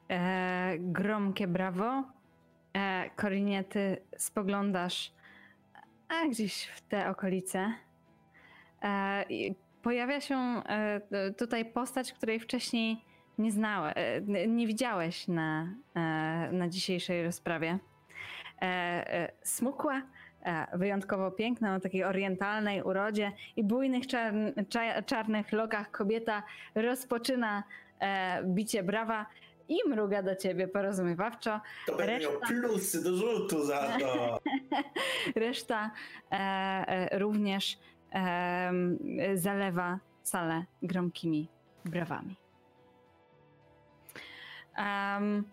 [0.10, 2.04] e, gromkie brawo.
[2.74, 5.14] E, Korinie, ty spoglądasz
[6.08, 7.74] a gdzieś w te okolice.
[8.84, 9.26] E,
[9.82, 11.02] pojawia się e,
[11.38, 13.06] tutaj postać, której wcześniej
[13.38, 17.80] nie znałeś, e, nie widziałeś na, e, na dzisiejszej rozprawie.
[18.62, 20.02] E, smukła,
[20.74, 24.38] wyjątkowo piękna, o takiej orientalnej urodzie i bujnych czarn,
[24.70, 26.44] cza, czarnych lokach kobieta
[26.76, 27.64] rozpoczyna
[28.00, 29.26] e, bicie brawa
[29.70, 31.62] i mruga do ciebie porozumiewawczo.
[31.88, 34.40] To będę miał Reszta- plusy do rzutu za to.
[35.46, 35.92] Reszta
[36.32, 37.78] e, e, również
[38.14, 38.72] e,
[39.34, 41.48] zalewa salę gromkimi
[41.86, 42.36] brawami.
[44.78, 45.44] Em,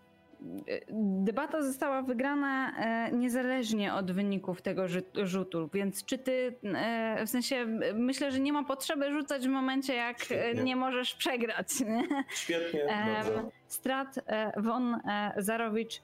[1.23, 4.83] debata została wygrana e, niezależnie od wyników tego
[5.23, 9.95] rzutu, więc czy ty, e, w sensie myślę, że nie ma potrzeby rzucać w momencie,
[9.95, 10.63] jak e, Świetnie.
[10.63, 11.67] nie możesz przegrać.
[11.79, 12.23] Nie?
[12.29, 12.79] Świetnie,
[13.23, 13.43] dobrze.
[13.67, 14.19] Strat
[14.57, 14.99] von
[15.37, 16.01] Zarowicz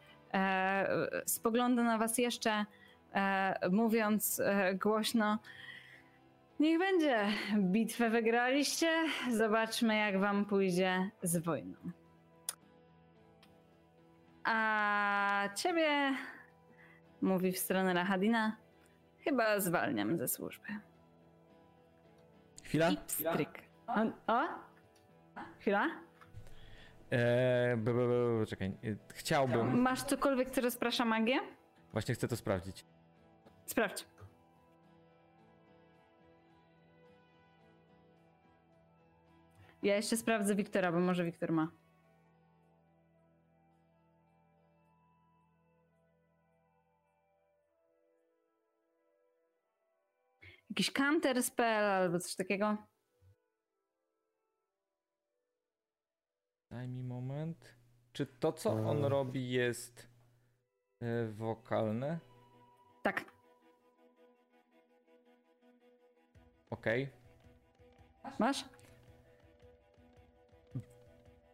[1.26, 2.66] spogląda na was jeszcze,
[3.72, 4.42] mówiąc
[4.82, 5.40] głośno.
[6.59, 7.26] Niech będzie.
[7.58, 8.90] Bitwę wygraliście.
[9.32, 11.99] Zobaczmy, jak wam pójdzie z wojną.
[14.52, 16.14] A ciebie,
[17.22, 18.58] mówi w stronę Rahadina,
[19.19, 20.68] chyba zwalniam ze służby.
[22.64, 22.90] Chwila.
[22.90, 23.64] I pstryk.
[23.88, 24.02] O?
[24.34, 24.48] o?
[25.60, 25.88] Chwila?
[27.11, 28.68] Eee, b, b, b, czekaj.
[28.68, 28.74] e,
[29.14, 29.82] Chciałbym.
[29.82, 31.40] Masz cokolwiek, co rozprasza magię?
[31.92, 32.86] Właśnie chcę to sprawdzić.
[33.66, 34.06] Sprawdź.
[39.84, 41.68] Ja jeszcze sprawdzę Wiktora, bo może Wiktor ma.
[50.80, 52.77] Jakiś counter spell albo coś takiego?
[56.72, 57.75] Daj mi moment.
[58.14, 59.06] Czy to, co on Mm.
[59.06, 60.08] robi, jest
[61.01, 62.19] e, wokalne?
[63.03, 63.25] Tak.
[66.69, 67.09] Okej.
[68.40, 68.66] Masz?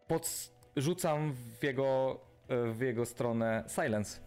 [0.07, 0.51] Pod...
[0.75, 4.21] Rzucam w jego, e, w jego stronę silence.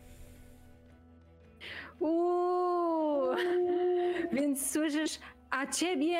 [2.01, 2.48] Uuu.
[4.33, 5.19] Więc słyszysz,
[5.51, 6.17] a ciebie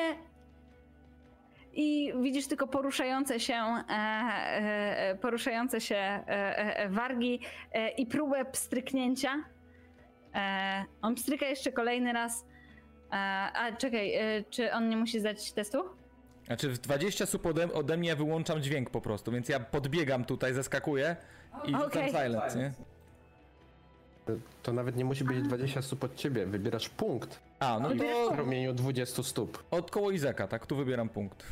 [1.73, 7.39] i widzisz tylko poruszające się, e, e, poruszające się e, e, wargi
[7.71, 9.43] e, i próbę pstryknięcia.
[10.35, 12.45] E, on pstryka jeszcze kolejny raz.
[13.11, 13.15] E,
[13.53, 15.83] a czekaj, e, czy on nie musi zdać testu?
[16.45, 20.53] Znaczy w 20 stóp ode, ode mnie wyłączam dźwięk po prostu, więc ja podbiegam tutaj,
[20.53, 21.15] zeskakuję
[21.65, 22.09] i rzucam Okej.
[22.09, 22.71] silence, nie?
[24.63, 26.45] To nawet nie musi być 20 stóp od ciebie.
[26.45, 29.63] Wybierasz punkt A, no i to w promieniu 20 stóp.
[29.71, 30.65] od koło Izaka, tak?
[30.67, 31.43] Tu wybieram punkt.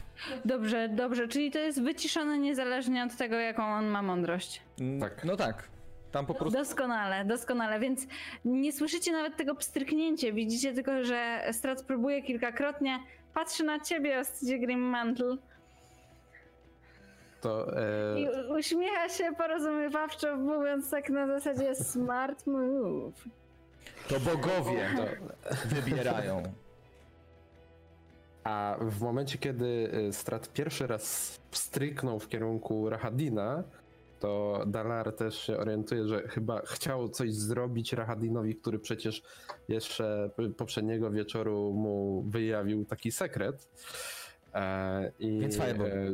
[0.45, 4.61] Dobrze, dobrze, czyli to jest wyciszone niezależnie od tego, jaką on ma mądrość.
[4.99, 5.25] Tak.
[5.25, 5.63] No tak.
[6.11, 6.59] Tam po prostu...
[6.59, 8.07] Doskonale, doskonale, więc
[8.45, 12.99] nie słyszycie nawet tego pstryknięcia, widzicie tylko, że Strat próbuje kilkakrotnie,
[13.33, 15.37] patrzy na ciebie, Ostydzie Grim Mantle
[17.41, 18.27] To e, i
[18.59, 23.23] uśmiecha się porozumiewawczo, mówiąc tak na zasadzie smart move.
[24.07, 25.05] To bogowie to,
[25.75, 26.43] wybierają.
[28.43, 33.63] A w momencie, kiedy y, Strat pierwszy raz stryknął w kierunku Rahadina,
[34.19, 39.23] to Dalar też się orientuje, że chyba chciał coś zrobić Rahadinowi, który przecież
[39.67, 43.69] jeszcze poprzedniego wieczoru mu wyjawił taki sekret.
[44.53, 45.87] E, i, Więc Fireball.
[45.87, 46.11] e,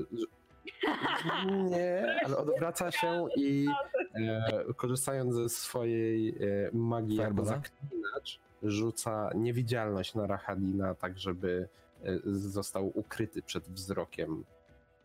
[1.70, 3.68] nie, ale odwraca się i
[4.16, 6.36] e, korzystając ze swojej e,
[6.74, 7.50] magii Fireballa?
[7.50, 11.68] zaklinacz, rzuca niewidzialność na Rahadina, tak żeby
[12.04, 14.44] e, został ukryty przed wzrokiem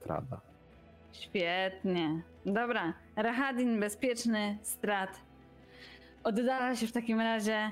[0.01, 0.41] Trada.
[1.13, 2.23] Świetnie.
[2.47, 5.21] Dobra, Rahadin bezpieczny, strat.
[6.25, 7.71] Oddala się w takim razie.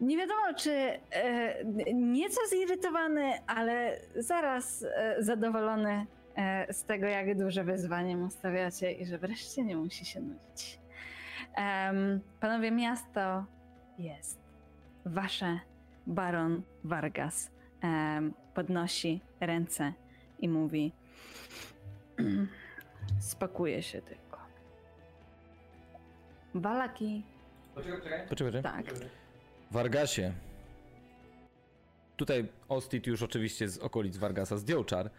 [0.00, 1.64] Nie wiadomo, czy e,
[1.94, 6.06] nieco zirytowany, ale zaraz e, zadowolony
[6.70, 10.78] z tego, jak duże wyzwanie mu stawiacie i że wreszcie nie musi się nudzić.
[11.54, 13.44] Em, panowie, miasto
[13.98, 14.38] jest
[15.06, 15.58] wasze.
[16.06, 19.92] Baron Vargas em, podnosi ręce
[20.38, 20.92] i mówi:
[23.20, 24.38] Spakuje się tylko.
[26.54, 27.22] Balaki,
[27.74, 28.62] Poczekaj, poczekaj.
[28.62, 28.84] tak.
[29.70, 30.32] Vargasie.
[32.16, 35.10] Tutaj Ostit już oczywiście z okolic Vargasa zdjął czar.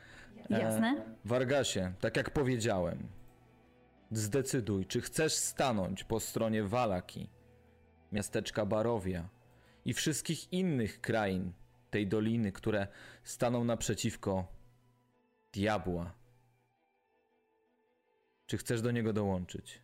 [0.52, 1.06] E, Jasne.
[1.26, 3.08] Vargasie, tak jak powiedziałem,
[4.12, 7.30] zdecyduj, czy chcesz stanąć po stronie Walaki,
[8.12, 9.30] miasteczka Barowia
[9.86, 11.54] i wszystkich innych krain
[11.90, 12.88] tej doliny, które
[13.24, 14.48] staną naprzeciwko
[15.54, 16.14] diabła.
[18.46, 19.82] Czy chcesz do niego dołączyć?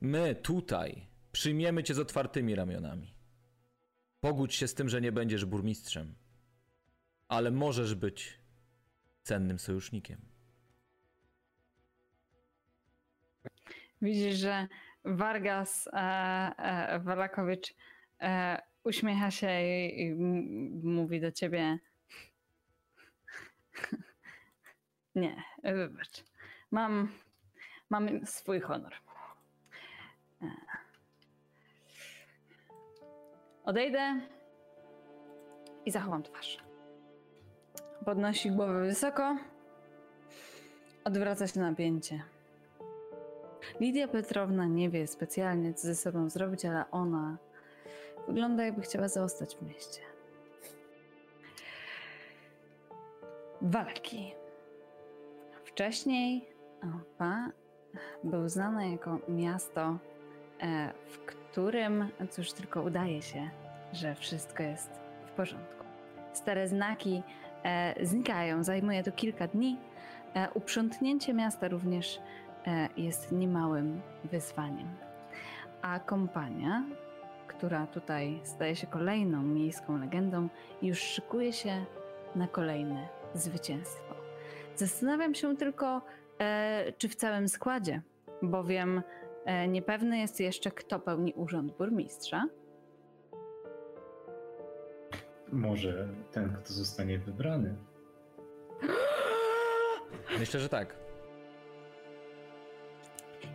[0.00, 3.14] My tutaj przyjmiemy cię z otwartymi ramionami.
[4.20, 6.14] Pogódź się z tym, że nie będziesz burmistrzem,
[7.28, 8.39] ale możesz być
[9.22, 10.30] cennym sojusznikiem.
[14.02, 14.68] Widzisz, że
[15.04, 17.74] Vargas e, e, Walakowicz
[18.20, 20.14] e, uśmiecha się i, i
[20.84, 21.78] mówi do ciebie.
[25.14, 26.24] Nie, wybacz.
[26.70, 27.12] Mam,
[27.90, 28.94] mam swój honor.
[30.42, 30.46] E.
[33.64, 34.20] Odejdę
[35.86, 36.69] i zachowam twarz.
[38.04, 39.36] Podnosi głowę wysoko,
[41.04, 42.22] odwraca się napięcie.
[43.80, 47.36] Lidia Petrowna nie wie specjalnie, co ze sobą zrobić, ale ona
[48.28, 50.00] wygląda, jakby chciała zostać w mieście.
[53.62, 54.34] Walki.
[55.64, 56.48] Wcześniej
[56.82, 57.50] Opa
[58.24, 59.98] był znane jako miasto,
[60.60, 63.50] e, w którym, cóż, tylko udaje się,
[63.92, 64.90] że wszystko jest
[65.26, 65.84] w porządku.
[66.32, 67.22] Stare znaki
[68.02, 69.76] znikają, zajmuje to kilka dni.
[70.34, 72.20] E, uprzątnięcie miasta również
[72.66, 74.88] e, jest niemałym wyzwaniem.
[75.82, 76.84] A kompania,
[77.46, 80.48] która tutaj staje się kolejną miejską legendą,
[80.82, 81.84] już szykuje się
[82.36, 84.14] na kolejne zwycięstwo.
[84.76, 86.02] Zastanawiam się tylko,
[86.40, 88.02] e, czy w całym składzie,
[88.42, 89.02] bowiem
[89.44, 92.44] e, niepewny jest jeszcze, kto pełni urząd burmistrza.
[95.52, 97.76] Może ten, kto zostanie wybrany.
[100.38, 101.00] Myślę, że tak.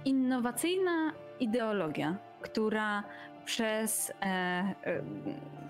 [0.06, 3.03] innowacyjna ideologia, która
[3.45, 4.75] przez e, e,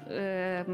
[0.10, 0.66] e,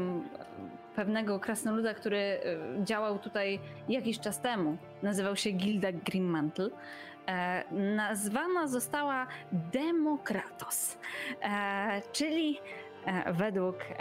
[0.96, 2.40] pewnego krasnoluda, który e,
[2.84, 6.70] działał tutaj jakiś czas temu, nazywał się Gilda Grimmantle,
[7.26, 10.98] e, nazwana została Demokratos,
[11.42, 12.60] e, czyli
[13.32, 13.94] według e,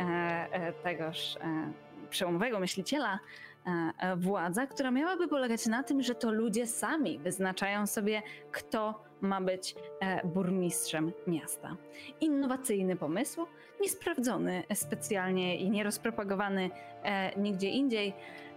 [0.52, 1.72] e, tegoż e,
[2.10, 3.20] przełomowego myśliciela
[3.66, 8.22] e, e, władza, która miałaby polegać na tym, że to ludzie sami wyznaczają sobie,
[8.52, 11.76] kto ma być e, burmistrzem miasta.
[12.22, 13.48] Innowacyjny pomysł,
[13.82, 16.70] niesprawdzony specjalnie i nierozpropagowany
[17.04, 18.14] e, nigdzie indziej.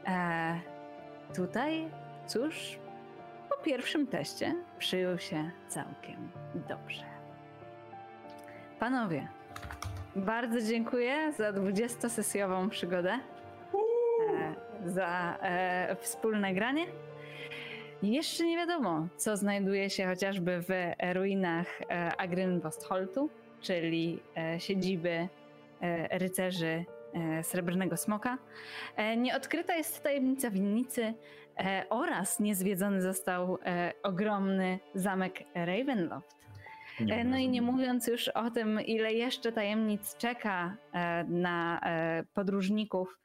[0.07, 0.61] E,
[1.37, 1.89] tutaj,
[2.27, 2.79] cóż,
[3.49, 6.31] po pierwszym teście przyjął się całkiem
[6.69, 7.05] dobrze.
[8.79, 9.29] Panowie,
[10.17, 13.19] bardzo dziękuję za 20-sesjową przygodę,
[14.31, 16.87] e, za e, wspólne granie.
[18.03, 20.69] Jeszcze nie wiadomo, co znajduje się chociażby w
[21.15, 25.29] ruinach e, Agrynwostholtu, czyli e, siedziby
[25.81, 26.85] e, rycerzy
[27.43, 28.39] Srebrnego Smoka.
[29.17, 31.15] Nieodkryta jest tajemnica winnicy
[31.91, 33.59] oraz niezwiedzony został
[34.03, 36.44] ogromny zamek Ravenloft.
[37.01, 42.25] E, No i nie mówiąc już o tym, ile jeszcze tajemnic czeka e, na e,
[42.35, 43.19] podróżników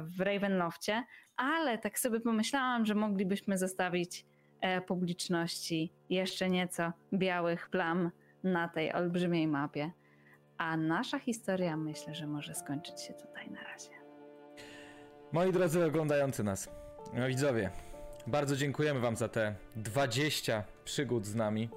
[0.00, 1.04] w Ravenloftie,
[1.36, 4.24] ale tak sobie pomyślałam, że moglibyśmy zostawić
[4.86, 8.10] publiczności jeszcze nieco białych plam
[8.44, 9.90] na tej olbrzymiej mapie.
[10.58, 13.90] A nasza historia myślę, że może skończyć się tutaj na razie.
[15.32, 16.70] Moi drodzy oglądający nas,
[17.28, 17.70] widzowie,
[18.26, 21.68] bardzo dziękujemy Wam za te 20 przygód z nami,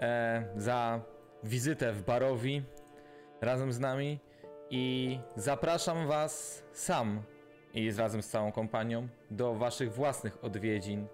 [0.00, 1.00] e, za
[1.44, 2.62] wizytę w Barowi
[3.40, 4.18] razem z nami
[4.70, 7.22] i zapraszam Was sam
[7.74, 11.06] i razem z całą kompanią do Waszych własnych odwiedzin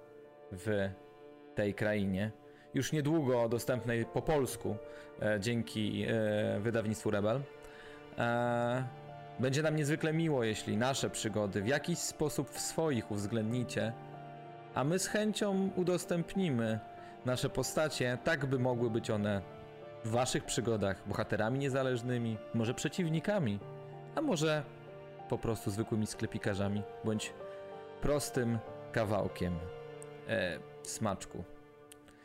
[0.53, 0.91] w
[1.55, 2.31] tej krainie.
[2.75, 4.77] Już niedługo dostępnej po polsku
[5.23, 7.41] e, dzięki e, wydawnictwu Rebel.
[8.19, 8.85] E,
[9.41, 13.93] będzie nam niezwykle miło, jeśli nasze przygody w jakiś sposób w swoich uwzględnicie,
[14.75, 16.79] a my z chęcią udostępnimy
[17.25, 19.43] nasze postacie, tak by mogły być one
[20.05, 23.59] w waszych przygodach bohaterami niezależnymi, może przeciwnikami,
[24.15, 24.63] a może
[25.29, 27.35] po prostu zwykłymi sklepikarzami, bądź
[28.01, 28.59] prostym
[28.93, 29.59] kawałkiem
[30.29, 31.45] e, smaczku.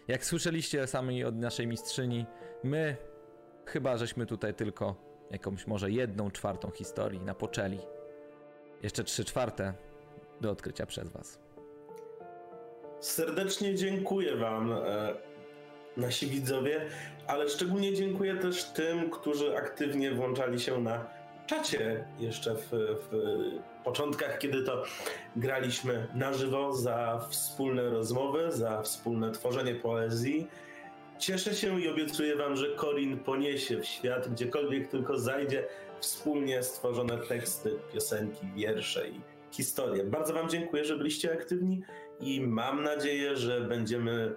[0.07, 2.25] Jak słyszeliście sami od naszej mistrzyni,
[2.63, 2.97] my
[3.65, 4.95] chyba żeśmy tutaj tylko
[5.31, 7.79] jakąś może jedną czwartą historii napoczęli.
[8.83, 9.73] Jeszcze trzy czwarte
[10.41, 11.44] do odkrycia przez was.
[13.05, 15.13] Serdecznie dziękuję Wam, e,
[15.97, 16.81] nasi widzowie,
[17.27, 21.05] ale szczególnie dziękuję też tym, którzy aktywnie włączali się na
[21.47, 23.43] czacie jeszcze w, w
[23.83, 24.83] początkach, kiedy to
[25.35, 30.47] graliśmy na żywo za wspólne rozmowy, za wspólne tworzenie poezji.
[31.19, 35.67] Cieszę się i obiecuję Wam, że Corin poniesie w świat, gdziekolwiek tylko zajdzie,
[35.99, 40.03] wspólnie stworzone teksty, piosenki, wiersze i historie.
[40.03, 41.81] Bardzo Wam dziękuję, że byliście aktywni
[42.19, 44.35] i mam nadzieję, że będziemy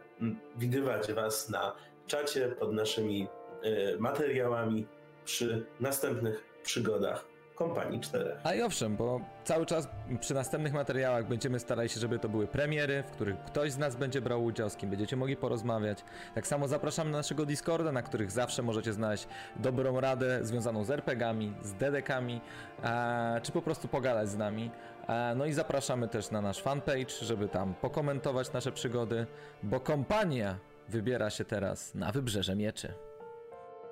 [0.56, 1.74] widywać Was na
[2.06, 3.28] czacie pod naszymi
[3.64, 4.86] y, materiałami
[5.24, 7.24] przy następnych przygodach
[7.58, 8.36] kompanii 4.
[8.44, 9.88] A i owszem, bo cały czas
[10.20, 13.96] przy następnych materiałach będziemy starali się, żeby to były premiery, w których ktoś z nas
[13.96, 16.04] będzie brał udział, z kim będziecie mogli porozmawiać.
[16.34, 20.90] Tak samo zapraszam na naszego Discorda, na których zawsze możecie znaleźć dobrą radę związaną z
[20.90, 22.40] RPGami, z dedekami,
[22.82, 24.70] e, czy po prostu pogadać z nami.
[25.08, 29.26] E, no i zapraszamy też na nasz fanpage, żeby tam pokomentować nasze przygody,
[29.62, 32.94] bo kompania wybiera się teraz na Wybrzeże Mieczy.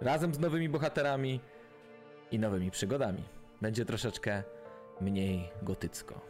[0.01, 1.41] Razem z nowymi bohaterami
[2.31, 3.23] i nowymi przygodami.
[3.61, 4.43] Będzie troszeczkę
[5.01, 6.21] mniej gotycko.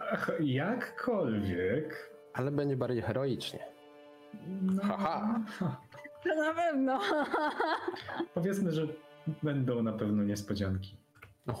[0.00, 2.10] Ach, jakkolwiek.
[2.32, 3.66] Ale będzie bardziej heroicznie.
[4.62, 5.40] No, Haha.
[6.24, 7.00] To na pewno.
[8.34, 8.86] Powiedzmy, że
[9.42, 10.96] będą na pewno niespodzianki.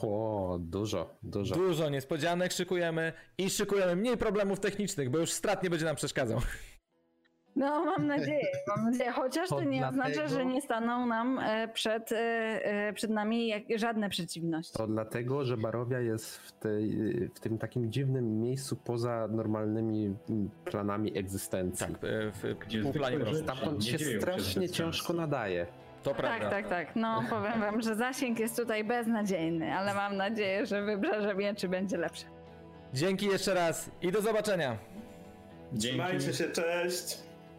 [0.02, 1.54] O, dużo, dużo.
[1.54, 6.40] Dużo niespodzianek szykujemy i szykujemy mniej problemów technicznych, bo już strat nie będzie nam przeszkadzał.
[7.56, 9.10] No, mam nadzieję, mam nadzieję.
[9.12, 13.48] Chociaż to nie oznacza, dlatego- że nie staną nam e, przed, e, e, przed nami
[13.48, 14.72] jak, żadne przeciwności.
[14.78, 16.90] To dlatego, że Barowia jest w, tej,
[17.34, 21.86] w tym takim dziwnym miejscu poza normalnymi mm, planami egzystencji.
[21.86, 21.98] Tak,
[22.34, 23.34] w Gdzie półplanie zwykłe mrocznym.
[23.34, 25.66] rzeczy Stamtąd się strasznie ciężko nadaje.
[26.06, 26.50] To prawda.
[26.50, 26.96] Tak, tak, tak.
[26.96, 31.96] No, powiem wam, że zasięg jest tutaj beznadziejny, ale mam nadzieję, że wybrzeże mieczy będzie
[31.96, 32.24] lepsze.
[32.94, 34.76] Dzięki jeszcze raz i do zobaczenia.
[35.72, 35.98] Dzięki.
[36.00, 37.18] Trzymajcie się, cześć!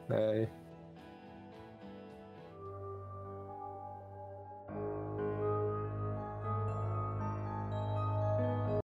[0.09, 0.47] Ej.